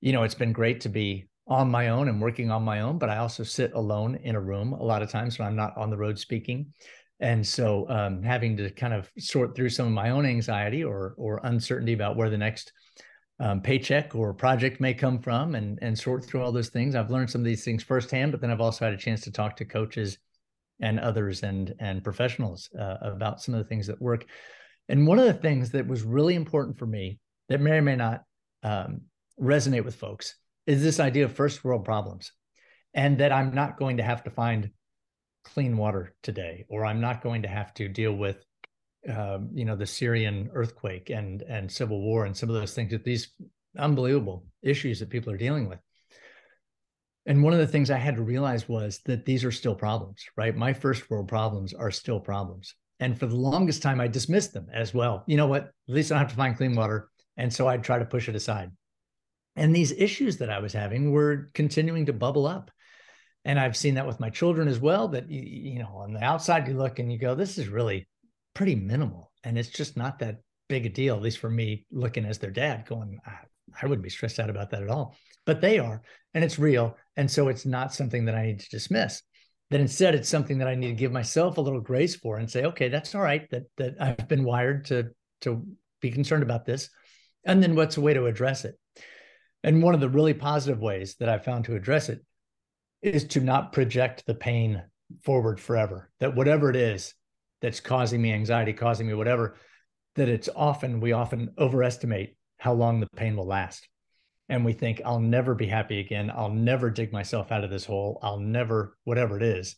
you 0.00 0.12
know, 0.12 0.22
it's 0.22 0.34
been 0.34 0.52
great 0.52 0.80
to 0.82 0.88
be 0.88 1.28
on 1.46 1.70
my 1.70 1.88
own 1.88 2.08
and 2.08 2.20
working 2.20 2.50
on 2.50 2.62
my 2.62 2.80
own, 2.80 2.98
but 2.98 3.10
I 3.10 3.18
also 3.18 3.42
sit 3.42 3.72
alone 3.74 4.16
in 4.22 4.34
a 4.34 4.40
room 4.40 4.72
a 4.72 4.82
lot 4.82 5.02
of 5.02 5.10
times 5.10 5.38
when 5.38 5.48
I'm 5.48 5.56
not 5.56 5.76
on 5.76 5.90
the 5.90 5.96
road 5.96 6.18
speaking 6.18 6.72
and 7.22 7.46
so 7.46 7.88
um, 7.88 8.20
having 8.22 8.56
to 8.56 8.68
kind 8.70 8.92
of 8.92 9.08
sort 9.16 9.54
through 9.54 9.68
some 9.68 9.86
of 9.86 9.92
my 9.92 10.10
own 10.10 10.26
anxiety 10.26 10.84
or 10.84 11.14
or 11.16 11.40
uncertainty 11.44 11.94
about 11.94 12.16
where 12.16 12.28
the 12.28 12.36
next 12.36 12.72
um, 13.40 13.62
paycheck 13.62 14.14
or 14.14 14.34
project 14.34 14.80
may 14.80 14.92
come 14.92 15.18
from 15.18 15.54
and 15.54 15.78
and 15.80 15.98
sort 15.98 16.24
through 16.24 16.42
all 16.42 16.52
those 16.52 16.68
things 16.68 16.94
i've 16.94 17.10
learned 17.10 17.30
some 17.30 17.40
of 17.40 17.46
these 17.46 17.64
things 17.64 17.82
firsthand 17.82 18.32
but 18.32 18.40
then 18.40 18.50
i've 18.50 18.60
also 18.60 18.84
had 18.84 18.92
a 18.92 18.98
chance 18.98 19.22
to 19.22 19.30
talk 19.30 19.56
to 19.56 19.64
coaches 19.64 20.18
and 20.80 20.98
others 21.00 21.42
and 21.42 21.74
and 21.78 22.04
professionals 22.04 22.68
uh, 22.78 22.96
about 23.02 23.40
some 23.40 23.54
of 23.54 23.58
the 23.58 23.68
things 23.68 23.86
that 23.86 24.02
work 24.02 24.26
and 24.88 25.06
one 25.06 25.18
of 25.18 25.26
the 25.26 25.32
things 25.32 25.70
that 25.70 25.86
was 25.86 26.02
really 26.02 26.34
important 26.34 26.78
for 26.78 26.86
me 26.86 27.18
that 27.48 27.60
may 27.60 27.72
or 27.72 27.82
may 27.82 27.96
not 27.96 28.22
um, 28.62 29.02
resonate 29.40 29.84
with 29.84 29.94
folks 29.94 30.34
is 30.66 30.82
this 30.82 31.00
idea 31.00 31.24
of 31.24 31.32
first 31.32 31.64
world 31.64 31.84
problems 31.84 32.32
and 32.94 33.18
that 33.18 33.32
i'm 33.32 33.54
not 33.54 33.78
going 33.78 33.96
to 33.96 34.02
have 34.02 34.22
to 34.24 34.30
find 34.30 34.70
clean 35.44 35.76
water 35.76 36.14
today, 36.22 36.64
or 36.68 36.84
I'm 36.84 37.00
not 37.00 37.22
going 37.22 37.42
to 37.42 37.48
have 37.48 37.74
to 37.74 37.88
deal 37.88 38.12
with, 38.12 38.44
um, 39.08 39.50
you 39.52 39.64
know, 39.64 39.76
the 39.76 39.86
Syrian 39.86 40.50
earthquake 40.54 41.10
and 41.10 41.42
and 41.42 41.70
civil 41.70 42.00
war 42.00 42.24
and 42.24 42.36
some 42.36 42.48
of 42.48 42.54
those 42.54 42.74
things. 42.74 42.90
That 42.92 43.04
these 43.04 43.32
unbelievable 43.78 44.46
issues 44.62 45.00
that 45.00 45.10
people 45.10 45.32
are 45.32 45.38
dealing 45.38 45.68
with. 45.68 45.80
And 47.24 47.42
one 47.42 47.52
of 47.52 47.60
the 47.60 47.68
things 47.68 47.90
I 47.90 47.98
had 47.98 48.16
to 48.16 48.22
realize 48.22 48.68
was 48.68 49.00
that 49.06 49.24
these 49.24 49.44
are 49.44 49.52
still 49.52 49.76
problems, 49.76 50.24
right? 50.36 50.56
My 50.56 50.72
first 50.72 51.08
world 51.08 51.28
problems 51.28 51.72
are 51.72 51.90
still 51.90 52.18
problems. 52.18 52.74
And 53.02 53.18
for 53.18 53.26
the 53.26 53.36
longest 53.36 53.82
time, 53.82 54.00
I 54.00 54.08
dismissed 54.08 54.52
them 54.52 54.68
as 54.72 54.94
well. 54.94 55.24
You 55.26 55.36
know 55.36 55.46
what? 55.46 55.64
At 55.64 55.94
least 55.94 56.10
I 56.10 56.14
don't 56.14 56.22
have 56.22 56.30
to 56.30 56.36
find 56.36 56.56
clean 56.56 56.74
water. 56.74 57.08
And 57.36 57.52
so 57.52 57.66
I'd 57.66 57.84
try 57.84 57.98
to 57.98 58.04
push 58.04 58.28
it 58.28 58.36
aside. 58.36 58.70
And 59.56 59.74
these 59.74 59.92
issues 59.92 60.38
that 60.38 60.50
I 60.50 60.60
was 60.60 60.72
having 60.72 61.10
were 61.10 61.50
continuing 61.52 62.06
to 62.06 62.12
bubble 62.12 62.46
up 62.46 62.70
and 63.44 63.58
I've 63.58 63.76
seen 63.76 63.94
that 63.94 64.06
with 64.06 64.20
my 64.20 64.30
children 64.30 64.68
as 64.68 64.78
well. 64.78 65.08
That 65.08 65.30
you, 65.30 65.78
know, 65.80 65.96
on 65.96 66.12
the 66.12 66.22
outside 66.22 66.68
you 66.68 66.74
look 66.74 66.98
and 66.98 67.12
you 67.12 67.18
go, 67.18 67.34
this 67.34 67.58
is 67.58 67.68
really 67.68 68.08
pretty 68.54 68.74
minimal, 68.74 69.32
and 69.44 69.58
it's 69.58 69.68
just 69.68 69.96
not 69.96 70.18
that 70.20 70.40
big 70.68 70.86
a 70.86 70.88
deal. 70.88 71.16
At 71.16 71.22
least 71.22 71.38
for 71.38 71.50
me, 71.50 71.86
looking 71.90 72.24
as 72.24 72.38
their 72.38 72.50
dad, 72.50 72.86
going, 72.86 73.18
I, 73.26 73.38
I 73.80 73.86
wouldn't 73.86 74.04
be 74.04 74.10
stressed 74.10 74.38
out 74.38 74.50
about 74.50 74.70
that 74.70 74.82
at 74.82 74.88
all. 74.88 75.16
But 75.44 75.60
they 75.60 75.78
are, 75.78 76.02
and 76.34 76.44
it's 76.44 76.58
real, 76.58 76.96
and 77.16 77.30
so 77.30 77.48
it's 77.48 77.66
not 77.66 77.92
something 77.92 78.26
that 78.26 78.36
I 78.36 78.46
need 78.46 78.60
to 78.60 78.70
dismiss. 78.70 79.22
That 79.72 79.80
instead, 79.80 80.14
it's 80.14 80.28
something 80.28 80.58
that 80.58 80.68
I 80.68 80.74
need 80.74 80.88
to 80.88 80.94
give 80.94 81.12
myself 81.12 81.56
a 81.56 81.62
little 81.62 81.80
grace 81.80 82.14
for 82.14 82.36
and 82.36 82.48
say, 82.48 82.64
okay, 82.66 82.88
that's 82.88 83.14
all 83.14 83.22
right. 83.22 83.48
That 83.50 83.64
that 83.78 83.94
I've 83.98 84.28
been 84.28 84.44
wired 84.44 84.84
to 84.86 85.08
to 85.40 85.66
be 86.00 86.10
concerned 86.10 86.42
about 86.42 86.66
this, 86.66 86.90
and 87.44 87.62
then 87.62 87.74
what's 87.74 87.96
a 87.96 88.02
way 88.02 88.12
to 88.12 88.26
address 88.26 88.66
it? 88.66 88.78
And 89.64 89.82
one 89.82 89.94
of 89.94 90.00
the 90.00 90.10
really 90.10 90.34
positive 90.34 90.80
ways 90.80 91.16
that 91.20 91.30
I 91.30 91.38
found 91.38 91.64
to 91.64 91.74
address 91.74 92.10
it 92.10 92.20
is 93.00 93.24
to 93.28 93.40
not 93.40 93.72
project 93.72 94.24
the 94.26 94.34
pain 94.34 94.82
forward 95.24 95.58
forever. 95.58 96.10
That 96.20 96.36
whatever 96.36 96.68
it 96.68 96.76
is 96.76 97.14
that's 97.62 97.80
causing 97.80 98.20
me 98.20 98.32
anxiety, 98.32 98.74
causing 98.74 99.06
me 99.06 99.14
whatever, 99.14 99.56
that 100.16 100.28
it's 100.28 100.50
often, 100.54 101.00
we 101.00 101.12
often 101.12 101.54
overestimate 101.56 102.36
how 102.58 102.74
long 102.74 103.00
the 103.00 103.08
pain 103.16 103.36
will 103.36 103.46
last. 103.46 103.88
And 104.52 104.66
we 104.66 104.74
think, 104.74 105.00
I'll 105.02 105.18
never 105.18 105.54
be 105.54 105.66
happy 105.66 105.98
again. 105.98 106.30
I'll 106.30 106.50
never 106.50 106.90
dig 106.90 107.10
myself 107.10 107.50
out 107.50 107.64
of 107.64 107.70
this 107.70 107.86
hole. 107.86 108.18
I'll 108.22 108.38
never, 108.38 108.98
whatever 109.04 109.38
it 109.38 109.42
is. 109.42 109.76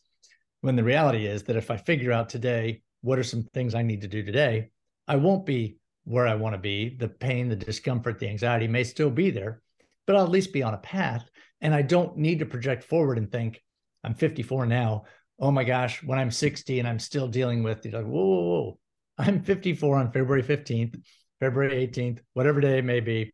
When 0.62 0.74
the 0.74 0.82
reality 0.82 1.26
is 1.26 1.44
that 1.44 1.54
if 1.54 1.70
I 1.70 1.76
figure 1.76 2.10
out 2.10 2.28
today, 2.28 2.82
what 3.00 3.16
are 3.16 3.22
some 3.22 3.44
things 3.54 3.76
I 3.76 3.82
need 3.82 4.00
to 4.00 4.08
do 4.08 4.24
today, 4.24 4.70
I 5.06 5.14
won't 5.14 5.46
be 5.46 5.76
where 6.02 6.26
I 6.26 6.34
want 6.34 6.54
to 6.54 6.58
be. 6.58 6.88
The 6.88 7.06
pain, 7.06 7.48
the 7.48 7.54
discomfort, 7.54 8.18
the 8.18 8.28
anxiety 8.28 8.66
may 8.66 8.82
still 8.82 9.10
be 9.10 9.30
there, 9.30 9.62
but 10.08 10.16
I'll 10.16 10.24
at 10.24 10.30
least 10.30 10.52
be 10.52 10.64
on 10.64 10.74
a 10.74 10.78
path 10.78 11.24
and 11.60 11.72
I 11.72 11.82
don't 11.82 12.16
need 12.16 12.40
to 12.40 12.44
project 12.44 12.82
forward 12.82 13.16
and 13.16 13.30
think, 13.30 13.62
I'm 14.02 14.14
54 14.14 14.66
now. 14.66 15.04
Oh 15.38 15.52
my 15.52 15.62
gosh, 15.62 16.02
when 16.02 16.18
I'm 16.18 16.32
60 16.32 16.80
and 16.80 16.88
I'm 16.88 16.98
still 16.98 17.28
dealing 17.28 17.62
with, 17.62 17.86
you're 17.86 18.02
like, 18.02 18.10
whoa, 18.10 18.24
whoa, 18.24 18.42
whoa. 18.42 18.78
I'm 19.18 19.40
54 19.40 19.98
on 19.98 20.10
February 20.10 20.42
15th, 20.42 21.00
February 21.38 21.86
18th, 21.86 22.18
whatever 22.32 22.60
day 22.60 22.78
it 22.78 22.84
may 22.84 22.98
be. 22.98 23.30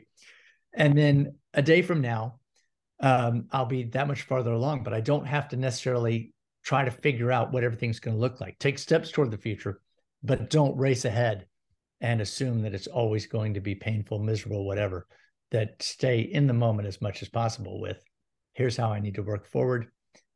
And 0.73 0.97
then 0.97 1.35
a 1.55 1.63
day 1.63 1.83
from 1.83 2.01
now, 2.01 2.41
um, 3.01 3.47
I'll 3.51 3.67
be 3.67 3.85
that 3.85 4.09
much 4.09 4.23
farther 4.23 4.53
along, 4.53 4.85
but 4.85 4.95
I 4.95 5.01
don't 5.01 5.27
have 5.27 5.49
to 5.49 5.57
necessarily 5.57 6.33
try 6.63 6.85
to 6.85 6.91
figure 6.91 7.33
out 7.33 7.53
what 7.53 7.65
everything's 7.65 8.01
going 8.01 8.17
to 8.17 8.21
look 8.21 8.41
like. 8.41 8.59
Take 8.59 8.79
steps 8.79 9.11
toward 9.11 9.31
the 9.31 9.39
future, 9.39 9.81
but 10.23 10.51
don't 10.51 10.77
race 10.77 11.05
ahead 11.05 11.47
and 12.01 12.21
assume 12.21 12.63
that 12.63 12.75
it's 12.75 12.87
always 12.87 13.27
going 13.27 13.55
to 13.55 13.61
be 13.61 13.75
painful, 13.75 14.19
miserable, 14.19 14.67
whatever. 14.67 15.07
That 15.51 15.83
stay 15.83 16.21
in 16.21 16.47
the 16.47 16.53
moment 16.53 16.87
as 16.87 17.03
much 17.03 17.23
as 17.23 17.29
possible 17.29 17.81
with 17.81 18.01
here's 18.53 18.77
how 18.77 18.93
I 18.93 19.01
need 19.01 19.17
to 19.17 19.23
work 19.23 19.47
forward. 19.47 19.89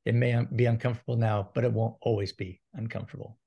It 0.05 0.15
may 0.15 0.45
be 0.57 0.67
uncomfortable 0.67 1.17
now, 1.17 1.51
but 1.55 1.65
it 1.65 1.73
won't 1.73 1.97
always 2.01 2.33
be 2.33 2.61
uncomfortable. 2.75 3.39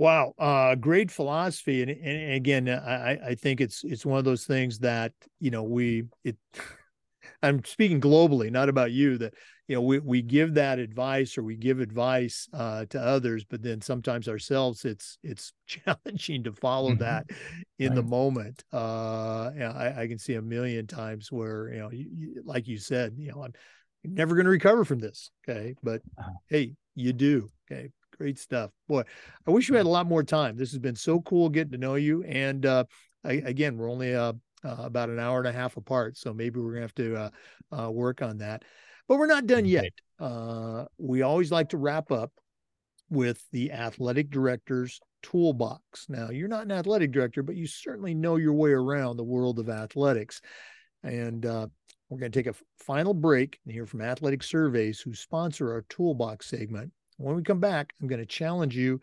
Wow, 0.00 0.32
uh, 0.38 0.76
great 0.76 1.10
philosophy, 1.10 1.82
and, 1.82 1.90
and 1.90 2.32
again, 2.32 2.70
I, 2.70 3.18
I 3.22 3.34
think 3.34 3.60
it's 3.60 3.84
it's 3.84 4.06
one 4.06 4.18
of 4.18 4.24
those 4.24 4.46
things 4.46 4.78
that 4.78 5.12
you 5.40 5.50
know 5.50 5.62
we 5.62 6.04
it. 6.24 6.38
I'm 7.42 7.62
speaking 7.64 8.00
globally, 8.00 8.50
not 8.50 8.70
about 8.70 8.92
you. 8.92 9.18
That 9.18 9.34
you 9.68 9.74
know 9.74 9.82
we 9.82 9.98
we 9.98 10.22
give 10.22 10.54
that 10.54 10.78
advice 10.78 11.36
or 11.36 11.42
we 11.42 11.54
give 11.54 11.80
advice 11.80 12.48
uh, 12.54 12.86
to 12.86 12.98
others, 12.98 13.44
but 13.44 13.62
then 13.62 13.82
sometimes 13.82 14.26
ourselves 14.26 14.86
it's 14.86 15.18
it's 15.22 15.52
challenging 15.66 16.44
to 16.44 16.52
follow 16.54 16.92
mm-hmm. 16.92 17.02
that 17.02 17.26
in 17.78 17.88
right. 17.88 17.96
the 17.96 18.02
moment. 18.02 18.64
Uh, 18.72 19.50
I, 19.54 19.94
I, 19.98 20.06
can 20.06 20.18
see 20.18 20.36
a 20.36 20.42
million 20.42 20.86
times 20.86 21.30
where 21.30 21.74
you 21.74 21.78
know, 21.78 21.90
you, 21.90 22.06
you, 22.10 22.42
like 22.46 22.68
you 22.68 22.78
said, 22.78 23.16
you 23.18 23.32
know, 23.32 23.42
I'm 23.42 23.52
never 24.02 24.34
going 24.34 24.46
to 24.46 24.50
recover 24.50 24.86
from 24.86 25.00
this. 25.00 25.30
Okay, 25.46 25.74
but 25.82 26.00
uh-huh. 26.18 26.30
hey, 26.48 26.72
you 26.94 27.12
do. 27.12 27.50
Okay, 27.70 27.90
great 28.20 28.38
stuff. 28.38 28.70
Boy, 28.86 29.02
I 29.48 29.50
wish 29.50 29.70
we 29.70 29.78
had 29.78 29.86
a 29.86 29.88
lot 29.88 30.06
more 30.06 30.22
time. 30.22 30.54
This 30.54 30.72
has 30.72 30.78
been 30.78 30.94
so 30.94 31.22
cool 31.22 31.48
getting 31.48 31.72
to 31.72 31.78
know 31.78 31.94
you. 31.94 32.22
And 32.24 32.66
uh, 32.66 32.84
I, 33.24 33.32
again, 33.32 33.78
we're 33.78 33.90
only 33.90 34.14
uh, 34.14 34.34
uh, 34.62 34.76
about 34.78 35.08
an 35.08 35.18
hour 35.18 35.38
and 35.38 35.48
a 35.48 35.52
half 35.52 35.78
apart, 35.78 36.18
so 36.18 36.34
maybe 36.34 36.60
we're 36.60 36.72
gonna 36.72 36.82
have 36.82 36.94
to 36.96 37.16
uh, 37.16 37.30
uh, 37.72 37.90
work 37.90 38.20
on 38.20 38.36
that. 38.38 38.62
But 39.08 39.16
we're 39.16 39.26
not 39.26 39.46
done 39.46 39.64
yet. 39.64 39.92
Uh, 40.18 40.84
we 40.98 41.22
always 41.22 41.50
like 41.50 41.70
to 41.70 41.78
wrap 41.78 42.12
up 42.12 42.30
with 43.08 43.42
the 43.52 43.72
athletic 43.72 44.28
director's 44.28 45.00
toolbox. 45.22 46.04
Now, 46.10 46.28
you're 46.28 46.46
not 46.46 46.64
an 46.64 46.72
athletic 46.72 47.12
director, 47.12 47.42
but 47.42 47.56
you 47.56 47.66
certainly 47.66 48.12
know 48.12 48.36
your 48.36 48.52
way 48.52 48.72
around 48.72 49.16
the 49.16 49.24
world 49.24 49.58
of 49.58 49.70
athletics. 49.70 50.42
And 51.02 51.46
uh, 51.46 51.68
we're 52.10 52.18
going 52.18 52.30
to 52.30 52.38
take 52.38 52.54
a 52.54 52.84
final 52.84 53.14
break 53.14 53.58
and 53.64 53.72
hear 53.72 53.86
from 53.86 54.02
Athletic 54.02 54.42
Surveys, 54.42 55.00
who 55.00 55.14
sponsor 55.14 55.72
our 55.72 55.86
toolbox 55.88 56.46
segment. 56.46 56.92
When 57.20 57.36
we 57.36 57.42
come 57.42 57.60
back, 57.60 57.92
I'm 58.00 58.08
going 58.08 58.20
to 58.20 58.26
challenge 58.26 58.74
you 58.74 59.00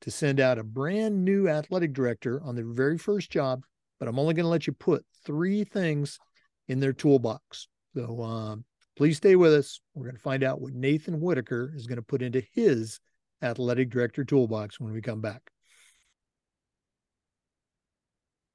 to 0.00 0.10
send 0.10 0.40
out 0.40 0.58
a 0.58 0.64
brand 0.64 1.24
new 1.24 1.48
athletic 1.48 1.92
director 1.92 2.42
on 2.42 2.56
their 2.56 2.66
very 2.66 2.98
first 2.98 3.30
job, 3.30 3.62
but 4.00 4.08
I'm 4.08 4.18
only 4.18 4.34
going 4.34 4.44
to 4.44 4.50
let 4.50 4.66
you 4.66 4.72
put 4.72 5.04
three 5.24 5.62
things 5.62 6.18
in 6.66 6.80
their 6.80 6.92
toolbox. 6.92 7.68
So 7.94 8.22
um, 8.22 8.64
please 8.96 9.18
stay 9.18 9.36
with 9.36 9.54
us. 9.54 9.80
We're 9.94 10.06
going 10.06 10.16
to 10.16 10.22
find 10.22 10.42
out 10.42 10.60
what 10.60 10.72
Nathan 10.72 11.20
Whitaker 11.20 11.72
is 11.76 11.86
going 11.86 11.96
to 11.96 12.02
put 12.02 12.22
into 12.22 12.42
his 12.54 12.98
athletic 13.40 13.90
director 13.90 14.24
toolbox 14.24 14.80
when 14.80 14.92
we 14.92 15.00
come 15.00 15.20
back. 15.20 15.42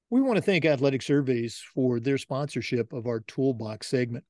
We 0.09 0.21
want 0.21 0.35
to 0.37 0.41
thank 0.41 0.65
Athletic 0.65 1.01
Surveys 1.01 1.63
for 1.73 2.01
their 2.01 2.17
sponsorship 2.17 2.91
of 2.91 3.07
our 3.07 3.21
toolbox 3.21 3.87
segment. 3.87 4.25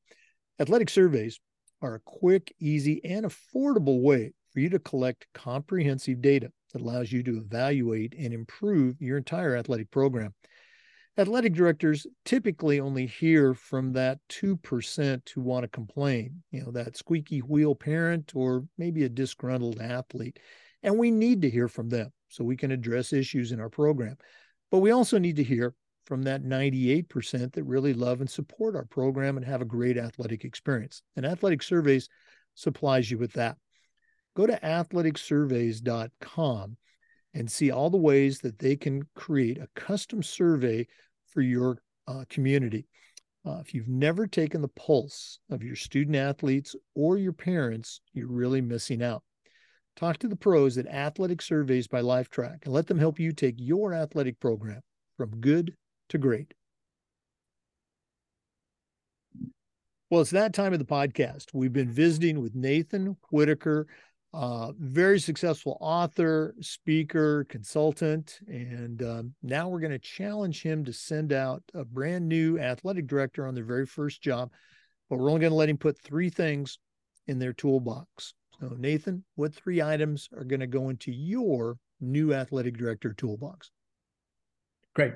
Athletic 0.59 0.89
Surveys 0.89 1.39
are 1.81 1.95
a 1.95 1.99
quick, 2.01 2.53
easy, 2.59 3.03
and 3.03 3.25
affordable 3.25 4.01
way 4.01 4.33
for 4.55 4.61
you 4.61 4.69
to 4.69 4.79
collect 4.79 5.27
comprehensive 5.33 6.21
data 6.21 6.49
that 6.71 6.81
allows 6.81 7.11
you 7.11 7.21
to 7.21 7.37
evaluate 7.37 8.15
and 8.17 8.33
improve 8.33 8.95
your 9.01 9.17
entire 9.17 9.57
athletic 9.57 9.91
program. 9.91 10.33
Athletic 11.17 11.53
directors 11.53 12.07
typically 12.23 12.79
only 12.79 13.05
hear 13.05 13.53
from 13.53 13.91
that 13.91 14.17
2% 14.29 15.29
who 15.29 15.41
want 15.41 15.63
to 15.63 15.67
complain, 15.67 16.41
you 16.51 16.63
know, 16.63 16.71
that 16.71 16.95
squeaky 16.95 17.39
wheel 17.39 17.75
parent 17.75 18.31
or 18.33 18.63
maybe 18.77 19.03
a 19.03 19.09
disgruntled 19.09 19.81
athlete. 19.81 20.39
And 20.83 20.97
we 20.97 21.11
need 21.11 21.41
to 21.41 21.49
hear 21.49 21.67
from 21.67 21.89
them 21.89 22.13
so 22.29 22.45
we 22.45 22.55
can 22.55 22.71
address 22.71 23.11
issues 23.11 23.51
in 23.51 23.59
our 23.59 23.69
program. 23.69 24.15
But 24.71 24.79
we 24.79 24.91
also 24.91 25.17
need 25.17 25.35
to 25.35 25.43
hear 25.43 25.73
from 26.05 26.23
that 26.23 26.43
98% 26.43 27.51
that 27.51 27.63
really 27.65 27.93
love 27.93 28.21
and 28.21 28.29
support 28.29 28.77
our 28.77 28.85
program 28.85 29.35
and 29.35 29.45
have 29.45 29.61
a 29.61 29.65
great 29.65 29.97
athletic 29.97 30.45
experience. 30.45 31.01
And 31.17 31.25
Athletic 31.25 31.61
Surveys 31.61 32.07
supplies 32.53 33.11
you 33.11 33.17
with 33.17 33.33
that 33.33 33.57
go 34.35 34.45
to 34.45 34.59
athleticsurveys.com 34.59 36.77
and 37.33 37.51
see 37.51 37.71
all 37.71 37.89
the 37.89 37.97
ways 37.97 38.39
that 38.39 38.59
they 38.59 38.75
can 38.75 39.03
create 39.15 39.57
a 39.57 39.69
custom 39.75 40.21
survey 40.23 40.87
for 41.27 41.41
your 41.41 41.79
uh, 42.07 42.23
community. 42.29 42.87
Uh, 43.45 43.59
if 43.59 43.73
you've 43.73 43.87
never 43.87 44.25
taken 44.25 44.61
the 44.61 44.67
pulse 44.69 45.39
of 45.49 45.61
your 45.61 45.75
student 45.75 46.15
athletes 46.15 46.75
or 46.95 47.17
your 47.17 47.33
parents, 47.33 48.01
you're 48.13 48.27
really 48.27 48.61
missing 48.61 49.03
out. 49.03 49.23
Talk 49.95 50.17
to 50.19 50.27
the 50.27 50.35
pros 50.35 50.77
at 50.77 50.87
Athletic 50.87 51.41
Surveys 51.41 51.87
by 51.87 52.01
Lifetrack 52.01 52.65
and 52.65 52.73
let 52.73 52.87
them 52.87 52.99
help 52.99 53.19
you 53.19 53.31
take 53.31 53.55
your 53.57 53.93
athletic 53.93 54.39
program 54.39 54.81
from 55.15 55.39
good 55.39 55.75
to 56.09 56.17
great. 56.17 56.53
Well, 60.09 60.21
it's 60.21 60.31
that 60.31 60.53
time 60.53 60.73
of 60.73 60.79
the 60.79 60.85
podcast. 60.85 61.45
We've 61.53 61.73
been 61.73 61.91
visiting 61.91 62.41
with 62.41 62.55
Nathan 62.55 63.15
Whitaker 63.31 63.87
uh, 64.35 64.73
very 64.77 65.19
successful 65.19 65.77
author, 65.79 66.53
speaker, 66.59 67.45
consultant. 67.45 68.39
And 68.47 69.01
um, 69.01 69.33
now 69.41 69.69
we're 69.69 69.79
going 69.79 69.91
to 69.91 69.99
challenge 69.99 70.61
him 70.61 70.83
to 70.85 70.93
send 70.93 71.31
out 71.31 71.63
a 71.73 71.85
brand 71.85 72.27
new 72.27 72.59
athletic 72.59 73.07
director 73.07 73.47
on 73.47 73.55
their 73.55 73.63
very 73.63 73.85
first 73.85 74.21
job. 74.21 74.51
But 75.09 75.19
we're 75.19 75.29
only 75.29 75.39
going 75.39 75.51
to 75.51 75.57
let 75.57 75.69
him 75.69 75.77
put 75.77 75.97
three 75.97 76.29
things 76.29 76.79
in 77.27 77.39
their 77.39 77.53
toolbox. 77.53 78.33
So, 78.59 78.75
Nathan, 78.77 79.23
what 79.35 79.55
three 79.55 79.81
items 79.81 80.27
are 80.35 80.43
going 80.43 80.59
to 80.59 80.67
go 80.67 80.89
into 80.89 81.11
your 81.11 81.77
new 82.01 82.33
athletic 82.33 82.77
director 82.77 83.13
toolbox? 83.13 83.71
Great. 84.93 85.13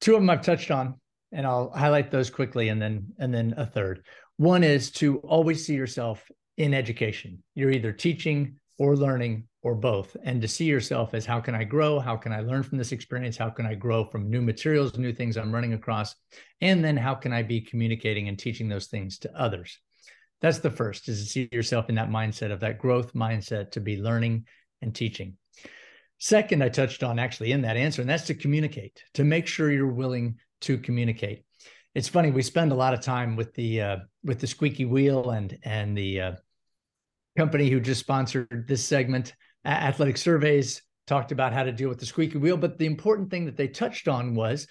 Two 0.00 0.14
of 0.14 0.22
them 0.22 0.30
I've 0.30 0.42
touched 0.42 0.70
on, 0.70 0.94
and 1.32 1.46
I'll 1.46 1.70
highlight 1.70 2.10
those 2.10 2.30
quickly, 2.30 2.68
and 2.68 2.80
then 2.80 3.12
and 3.18 3.34
then 3.34 3.54
a 3.56 3.66
third. 3.66 4.04
One 4.36 4.62
is 4.62 4.90
to 4.92 5.18
always 5.18 5.66
see 5.66 5.74
yourself 5.74 6.22
in 6.58 6.74
education. 6.74 7.42
You're 7.54 7.70
either 7.70 7.92
teaching 7.92 8.56
or 8.78 8.96
learning 8.96 9.44
or 9.62 9.74
both. 9.74 10.16
And 10.22 10.42
to 10.42 10.48
see 10.48 10.66
yourself 10.66 11.14
as 11.14 11.24
how 11.24 11.40
can 11.40 11.54
I 11.54 11.64
grow? 11.64 11.98
How 11.98 12.16
can 12.16 12.32
I 12.32 12.40
learn 12.40 12.62
from 12.62 12.78
this 12.78 12.92
experience? 12.92 13.36
How 13.36 13.48
can 13.48 13.66
I 13.66 13.74
grow 13.74 14.04
from 14.04 14.30
new 14.30 14.42
materials, 14.42 14.96
new 14.96 15.12
things 15.12 15.36
I'm 15.36 15.54
running 15.54 15.72
across? 15.72 16.14
And 16.60 16.84
then 16.84 16.96
how 16.96 17.14
can 17.14 17.32
I 17.32 17.42
be 17.42 17.60
communicating 17.60 18.28
and 18.28 18.38
teaching 18.38 18.68
those 18.68 18.86
things 18.86 19.18
to 19.20 19.40
others? 19.40 19.78
That's 20.40 20.58
the 20.58 20.70
first 20.70 21.08
is 21.08 21.24
to 21.24 21.30
see 21.30 21.48
yourself 21.50 21.88
in 21.88 21.96
that 21.96 22.10
mindset 22.10 22.52
of 22.52 22.60
that 22.60 22.78
growth 22.78 23.14
mindset 23.14 23.72
to 23.72 23.80
be 23.80 24.00
learning 24.00 24.46
and 24.82 24.94
teaching. 24.94 25.36
Second, 26.18 26.62
I 26.62 26.68
touched 26.68 27.02
on 27.02 27.18
actually 27.18 27.52
in 27.52 27.62
that 27.62 27.76
answer, 27.76 28.00
and 28.00 28.10
that's 28.10 28.26
to 28.26 28.34
communicate, 28.34 29.02
to 29.14 29.24
make 29.24 29.46
sure 29.46 29.70
you're 29.70 29.86
willing 29.86 30.36
to 30.62 30.78
communicate. 30.78 31.44
It's 31.94 32.08
funny, 32.08 32.30
we 32.30 32.42
spend 32.42 32.70
a 32.70 32.76
lot 32.76 32.94
of 32.94 33.00
time 33.00 33.34
with 33.34 33.54
the 33.54 33.80
uh, 33.80 33.96
with 34.24 34.40
the 34.40 34.46
squeaky 34.46 34.84
wheel 34.84 35.30
and 35.30 35.58
and 35.64 35.96
the 35.96 36.20
uh, 36.20 36.32
company 37.38 37.70
who 37.70 37.78
just 37.78 38.00
sponsored 38.00 38.64
this 38.66 38.84
segment, 38.84 39.32
Athletic 39.64 40.16
Surveys, 40.16 40.82
talked 41.06 41.30
about 41.30 41.52
how 41.52 41.62
to 41.62 41.70
deal 41.70 41.88
with 41.88 42.00
the 42.00 42.04
squeaky 42.04 42.36
wheel. 42.36 42.56
But 42.56 42.78
the 42.78 42.86
important 42.86 43.30
thing 43.30 43.44
that 43.44 43.56
they 43.56 43.68
touched 43.68 44.08
on 44.08 44.34
was 44.34 44.66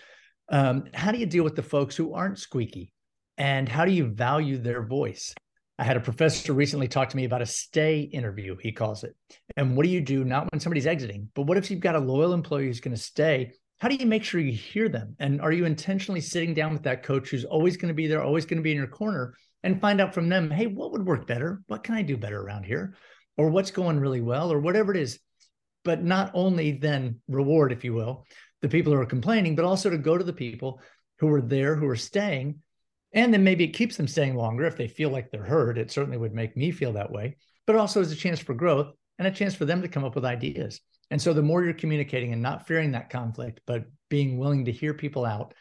um, 0.49 0.83
how 0.93 1.13
do 1.13 1.17
you 1.17 1.25
deal 1.25 1.45
with 1.45 1.55
the 1.55 1.63
folks 1.63 1.95
who 1.95 2.13
aren't 2.13 2.39
squeaky 2.39 2.91
and 3.37 3.69
how 3.69 3.85
do 3.85 3.93
you 3.93 4.07
value 4.07 4.57
their 4.57 4.83
voice? 4.83 5.33
I 5.79 5.85
had 5.85 5.95
a 5.95 6.01
professor 6.01 6.51
recently 6.51 6.89
talk 6.89 7.07
to 7.09 7.15
me 7.15 7.23
about 7.23 7.41
a 7.41 7.45
stay 7.45 8.01
interview, 8.01 8.57
he 8.59 8.73
calls 8.73 9.05
it. 9.05 9.15
And 9.55 9.77
what 9.77 9.85
do 9.85 9.89
you 9.89 10.01
do 10.01 10.25
not 10.25 10.51
when 10.51 10.59
somebody's 10.59 10.87
exiting, 10.87 11.29
but 11.35 11.43
what 11.43 11.57
if 11.57 11.71
you've 11.71 11.79
got 11.79 11.95
a 11.95 11.99
loyal 11.99 12.33
employee 12.33 12.65
who's 12.65 12.81
going 12.81 12.95
to 12.95 13.01
stay? 13.01 13.53
How 13.79 13.87
do 13.87 13.95
you 13.95 14.07
make 14.07 14.25
sure 14.25 14.41
you 14.41 14.51
hear 14.51 14.89
them? 14.89 15.15
And 15.19 15.39
are 15.39 15.53
you 15.53 15.63
intentionally 15.63 16.19
sitting 16.19 16.53
down 16.53 16.73
with 16.73 16.83
that 16.83 17.03
coach 17.03 17.29
who's 17.29 17.45
always 17.45 17.77
going 17.77 17.89
to 17.89 17.93
be 17.93 18.07
there, 18.07 18.21
always 18.21 18.45
going 18.45 18.57
to 18.57 18.63
be 18.63 18.71
in 18.71 18.77
your 18.77 18.87
corner 18.87 19.35
and 19.67 19.81
find 19.81 19.99
out 19.99 20.13
from 20.13 20.29
them, 20.29 20.49
hey, 20.49 20.65
what 20.65 20.93
would 20.93 21.05
work 21.05 21.27
better? 21.27 21.61
What 21.67 21.83
can 21.83 21.93
I 21.93 22.01
do 22.01 22.15
better 22.15 22.41
around 22.41 22.63
here? 22.63 22.95
Or 23.35 23.49
what's 23.49 23.69
going 23.69 23.99
really 23.99 24.21
well, 24.21 24.49
or 24.49 24.61
whatever 24.61 24.93
it 24.93 24.97
is. 24.97 25.19
But 25.83 26.01
not 26.01 26.31
only 26.33 26.71
then 26.71 27.19
reward, 27.27 27.73
if 27.73 27.83
you 27.83 27.93
will, 27.93 28.25
the 28.61 28.69
people 28.69 28.93
who 28.93 28.99
are 28.99 29.05
complaining, 29.05 29.57
but 29.57 29.65
also 29.65 29.89
to 29.89 29.97
go 29.97 30.17
to 30.17 30.23
the 30.23 30.31
people 30.31 30.79
who 31.19 31.27
are 31.33 31.41
there, 31.41 31.75
who 31.75 31.85
are 31.89 31.97
staying. 31.97 32.59
And 33.11 33.33
then 33.33 33.43
maybe 33.43 33.65
it 33.65 33.73
keeps 33.73 33.97
them 33.97 34.07
staying 34.07 34.35
longer 34.35 34.63
if 34.63 34.77
they 34.77 34.87
feel 34.87 35.09
like 35.09 35.31
they're 35.31 35.43
heard. 35.43 35.77
It 35.77 35.91
certainly 35.91 36.17
would 36.17 36.33
make 36.33 36.55
me 36.55 36.71
feel 36.71 36.93
that 36.93 37.11
way, 37.11 37.35
but 37.65 37.75
also 37.75 37.99
as 37.99 38.13
a 38.13 38.15
chance 38.15 38.39
for 38.39 38.53
growth 38.53 38.93
and 39.19 39.27
a 39.27 39.31
chance 39.31 39.53
for 39.53 39.65
them 39.65 39.81
to 39.81 39.89
come 39.89 40.05
up 40.05 40.15
with 40.15 40.23
ideas. 40.23 40.79
And 41.11 41.21
so 41.21 41.33
the 41.33 41.41
more 41.41 41.61
you're 41.61 41.73
communicating 41.73 42.31
and 42.31 42.41
not 42.41 42.67
fearing 42.67 42.93
that 42.93 43.09
conflict, 43.09 43.59
but 43.67 43.83
being 44.09 44.37
willing 44.37 44.63
to 44.63 44.71
hear 44.71 44.93
people 44.93 45.25
out 45.25 45.53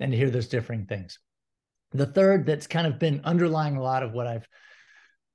and 0.00 0.12
to 0.12 0.18
hear 0.18 0.28
those 0.28 0.48
differing 0.48 0.84
things. 0.84 1.18
The 1.94 2.06
third 2.06 2.44
that's 2.44 2.66
kind 2.66 2.86
of 2.86 2.98
been 2.98 3.20
underlying 3.24 3.76
a 3.76 3.82
lot 3.82 4.02
of 4.02 4.12
what 4.12 4.26
I've 4.26 4.46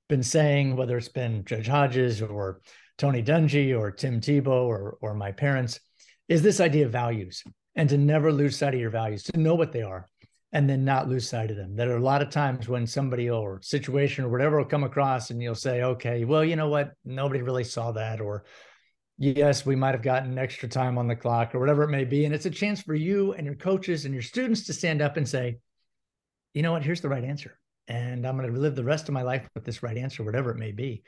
been 0.08 0.22
saying, 0.22 0.76
whether 0.76 0.96
it's 0.98 1.08
been 1.08 1.44
Judge 1.44 1.66
Hodges 1.66 2.20
or 2.20 2.60
Tony 2.98 3.22
Dungy 3.22 3.76
or 3.78 3.90
Tim 3.90 4.20
Tebow 4.20 4.66
or, 4.66 4.98
or 5.00 5.14
my 5.14 5.32
parents, 5.32 5.80
is 6.28 6.42
this 6.42 6.60
idea 6.60 6.86
of 6.86 6.92
values 6.92 7.42
and 7.76 7.88
to 7.88 7.96
never 7.96 8.30
lose 8.30 8.58
sight 8.58 8.74
of 8.74 8.80
your 8.80 8.90
values, 8.90 9.22
to 9.24 9.38
know 9.38 9.54
what 9.54 9.72
they 9.72 9.82
are 9.82 10.06
and 10.52 10.68
then 10.68 10.84
not 10.84 11.08
lose 11.08 11.28
sight 11.28 11.50
of 11.50 11.56
them. 11.56 11.76
There 11.76 11.92
are 11.92 11.96
a 11.96 12.02
lot 12.02 12.22
of 12.22 12.30
times 12.30 12.68
when 12.68 12.86
somebody 12.86 13.30
or 13.30 13.60
situation 13.62 14.24
or 14.24 14.28
whatever 14.28 14.58
will 14.58 14.64
come 14.64 14.84
across 14.84 15.30
and 15.30 15.40
you'll 15.40 15.54
say, 15.54 15.82
okay, 15.82 16.24
well, 16.24 16.44
you 16.44 16.56
know 16.56 16.68
what? 16.68 16.92
Nobody 17.04 17.40
really 17.40 17.64
saw 17.64 17.92
that 17.92 18.20
or 18.20 18.44
yes, 19.16 19.64
we 19.64 19.76
might 19.76 19.94
have 19.94 20.02
gotten 20.02 20.38
extra 20.38 20.68
time 20.68 20.98
on 20.98 21.06
the 21.06 21.14
clock 21.14 21.54
or 21.54 21.60
whatever 21.60 21.84
it 21.84 21.90
may 21.90 22.04
be. 22.04 22.24
And 22.24 22.34
it's 22.34 22.46
a 22.46 22.50
chance 22.50 22.82
for 22.82 22.94
you 22.94 23.32
and 23.34 23.46
your 23.46 23.54
coaches 23.54 24.04
and 24.04 24.12
your 24.12 24.22
students 24.22 24.66
to 24.66 24.72
stand 24.72 25.00
up 25.00 25.16
and 25.16 25.28
say, 25.28 25.58
you 26.54 26.62
know 26.62 26.72
what, 26.72 26.82
here's 26.82 27.00
the 27.00 27.08
right 27.08 27.24
answer. 27.24 27.58
And 27.88 28.26
I'm 28.26 28.36
going 28.36 28.52
to 28.52 28.60
live 28.60 28.76
the 28.76 28.84
rest 28.84 29.08
of 29.08 29.14
my 29.14 29.22
life 29.22 29.48
with 29.54 29.64
this 29.64 29.82
right 29.82 29.96
answer, 29.96 30.22
whatever 30.22 30.50
it 30.50 30.58
may 30.58 30.72
be, 30.72 31.02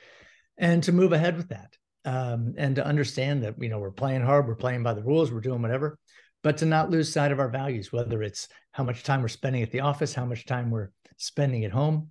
and 0.59 0.83
to 0.85 0.93
move 0.93 1.13
ahead 1.13 1.37
with 1.37 1.49
that. 1.49 1.77
Um, 2.05 2.55
and 2.59 2.75
to 2.77 2.85
understand 2.85 3.45
that, 3.45 3.55
you 3.61 3.69
know, 3.69 3.79
we're 3.79 3.93
playing 3.93 4.23
hard, 4.23 4.49
we're 4.49 4.57
playing 4.57 4.83
by 4.83 4.95
the 4.95 5.05
rules, 5.05 5.31
we're 5.31 5.41
doing 5.41 5.63
whatever, 5.63 5.99
but 6.43 6.57
to 6.57 6.67
not 6.67 6.91
lose 6.91 7.13
sight 7.13 7.31
of 7.31 7.39
our 7.39 7.49
values, 7.49 7.93
whether 7.93 8.23
it's 8.23 8.49
how 8.73 8.83
much 8.83 9.05
time 9.05 9.23
we're 9.23 9.29
spending 9.29 9.63
at 9.63 9.71
the 9.71 9.81
office, 9.81 10.13
how 10.13 10.25
much 10.25 10.45
time 10.45 10.71
we're 10.71 10.91
spending 11.17 11.65
at 11.65 11.71
home, 11.71 12.11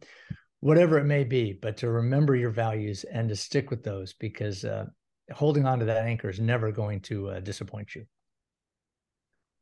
whatever 0.61 0.97
it 0.97 1.03
may 1.03 1.25
be, 1.25 1.51
but 1.51 1.75
to 1.77 1.89
remember 1.89 2.35
your 2.35 2.51
values 2.51 3.03
and 3.03 3.27
to 3.27 3.35
stick 3.35 3.69
with 3.69 3.83
those 3.83 4.13
because 4.13 4.63
uh, 4.63 4.85
holding 5.33 5.65
on 5.65 5.79
to 5.79 5.85
that 5.85 6.05
anchor 6.05 6.29
is 6.29 6.39
never 6.39 6.71
going 6.71 7.01
to 7.01 7.29
uh, 7.29 7.39
disappoint 7.41 7.93
you. 7.93 8.05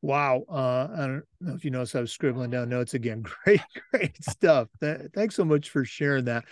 Wow. 0.01 0.43
Uh, 0.49 0.87
I 0.93 1.07
don't 1.07 1.23
know 1.41 1.55
if 1.55 1.65
you 1.65 1.71
notice 1.71 1.95
I 1.95 2.01
was 2.01 2.11
scribbling 2.11 2.51
down 2.51 2.69
notes 2.69 2.93
again. 2.93 3.23
Great, 3.43 3.61
great 3.91 4.23
stuff. 4.23 4.69
thanks 5.13 5.35
so 5.35 5.43
much 5.43 5.69
for 5.69 5.83
sharing 5.83 6.25
that. 6.25 6.45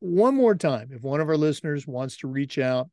One 0.00 0.34
more 0.34 0.54
time, 0.54 0.90
if 0.92 1.02
one 1.02 1.20
of 1.20 1.28
our 1.28 1.36
listeners 1.36 1.86
wants 1.86 2.16
to 2.18 2.28
reach 2.28 2.58
out, 2.58 2.88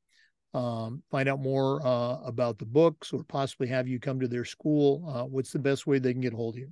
um, 0.54 1.02
find 1.10 1.30
out 1.30 1.40
more 1.40 1.86
uh, 1.86 2.18
about 2.26 2.58
the 2.58 2.66
books 2.66 3.14
or 3.14 3.24
possibly 3.24 3.68
have 3.68 3.88
you 3.88 4.00
come 4.00 4.20
to 4.20 4.28
their 4.28 4.46
school, 4.46 5.10
uh, 5.14 5.24
what's 5.24 5.52
the 5.52 5.60
best 5.60 5.88
way 5.88 6.00
they 6.00 6.12
can 6.12 6.22
get 6.22 6.34
hold 6.34 6.56
of 6.56 6.60
you? 6.60 6.70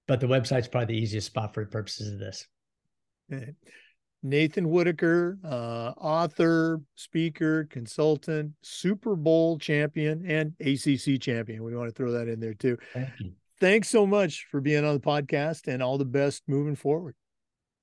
but 0.07 0.19
the 0.19 0.27
website's 0.27 0.67
probably 0.67 0.95
the 0.95 1.01
easiest 1.01 1.27
spot 1.27 1.53
for 1.53 1.63
the 1.63 1.71
purposes 1.71 2.13
of 2.13 2.19
this. 2.19 2.45
Nathan 4.29 4.69
Whitaker, 4.69 5.37
uh, 5.43 5.93
author, 5.97 6.81
speaker, 6.95 7.65
consultant, 7.65 8.51
Super 8.61 9.15
Bowl 9.15 9.57
champion, 9.57 10.25
and 10.29 10.53
ACC 10.59 11.19
champion. 11.19 11.63
We 11.63 11.75
want 11.75 11.89
to 11.89 11.93
throw 11.93 12.11
that 12.11 12.27
in 12.27 12.39
there 12.39 12.53
too. 12.53 12.77
Thank 12.93 13.09
you. 13.19 13.31
Thanks 13.59 13.89
so 13.89 14.05
much 14.05 14.45
for 14.51 14.61
being 14.61 14.85
on 14.85 14.93
the 14.93 14.99
podcast 14.99 15.67
and 15.67 15.81
all 15.81 15.97
the 15.97 16.05
best 16.05 16.43
moving 16.47 16.75
forward. 16.75 17.15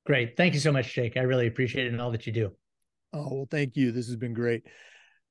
Great. 0.07 0.37
Thank 0.37 0.55
you 0.55 0.61
so 0.61 0.71
much, 0.71 0.93
Jake. 0.93 1.17
I 1.17 1.23
really 1.23 1.47
appreciate 1.47 1.87
it 1.87 1.93
and 1.93 2.01
all 2.01 2.11
that 2.13 2.27
you 2.27 2.33
do. 2.33 2.53
Oh, 3.13 3.29
well, 3.31 3.49
thank 3.51 3.77
you. 3.77 3.91
This 3.91 4.07
has 4.07 4.17
been 4.17 4.35
great. 4.35 4.65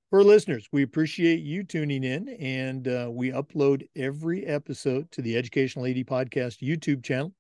For 0.10 0.24
listeners, 0.24 0.68
we 0.72 0.84
appreciate 0.84 1.42
you 1.42 1.64
tuning 1.64 2.04
in, 2.04 2.30
and 2.30 2.88
uh, 2.88 3.10
we 3.12 3.32
upload 3.32 3.88
every 3.96 4.46
episode 4.46 5.12
to 5.12 5.22
the 5.22 5.36
Educational 5.36 5.86
AD 5.86 5.96
Podcast 6.06 6.62
YouTube 6.62 7.04
channel. 7.04 7.34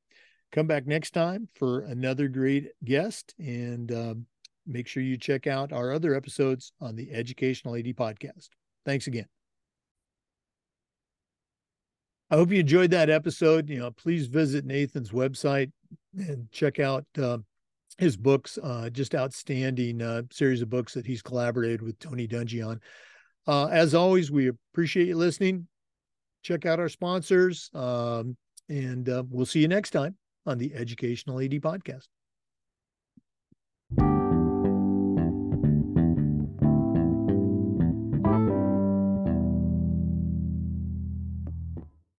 Come 0.53 0.67
back 0.67 0.85
next 0.85 1.15
time 1.15 1.49
for 1.55 1.79
another 1.81 2.27
great 2.27 2.67
guest, 2.85 3.33
and 3.39 3.91
um, 3.91 4.25
make 4.67 4.87
sure 4.87 5.01
you 5.01 5.17
check 5.17 5.47
out 5.47 5.73
our 5.73 5.91
other 5.91 6.13
episodes 6.13 6.73
on 6.79 6.95
the 6.95 7.11
Educational 7.11 7.75
AD 7.75 7.87
Podcast. 7.95 8.49
Thanks 8.85 9.07
again. 9.07 9.25
I 12.29 12.35
hope 12.35 12.51
you 12.51 12.59
enjoyed 12.59 12.91
that 12.91 13.09
episode. 13.09 13.67
You 13.67 13.79
know, 13.79 13.89
please 13.89 14.27
visit 14.27 14.63
Nathan's 14.63 15.09
website 15.09 15.71
and 16.15 16.47
check 16.51 16.79
out 16.79 17.05
uh, 17.19 17.39
his 17.97 18.15
books, 18.15 18.59
uh, 18.61 18.91
just 18.91 19.15
outstanding 19.15 20.03
uh, 20.03 20.21
series 20.31 20.61
of 20.61 20.69
books 20.69 20.93
that 20.93 21.07
he's 21.07 21.23
collaborated 21.23 21.81
with 21.81 21.97
Tony 21.97 22.27
Dungy 22.27 22.63
on. 22.63 22.79
Uh, 23.47 23.69
as 23.71 23.95
always, 23.95 24.29
we 24.29 24.49
appreciate 24.49 25.07
you 25.07 25.17
listening. 25.17 25.67
Check 26.43 26.67
out 26.67 26.79
our 26.79 26.89
sponsors, 26.89 27.71
um, 27.73 28.37
and 28.69 29.09
uh, 29.09 29.23
we'll 29.27 29.47
see 29.47 29.59
you 29.59 29.67
next 29.67 29.89
time 29.89 30.15
on 30.45 30.57
the 30.57 30.73
Educational 30.73 31.39
AD 31.39 31.51
Podcast. 31.61 32.07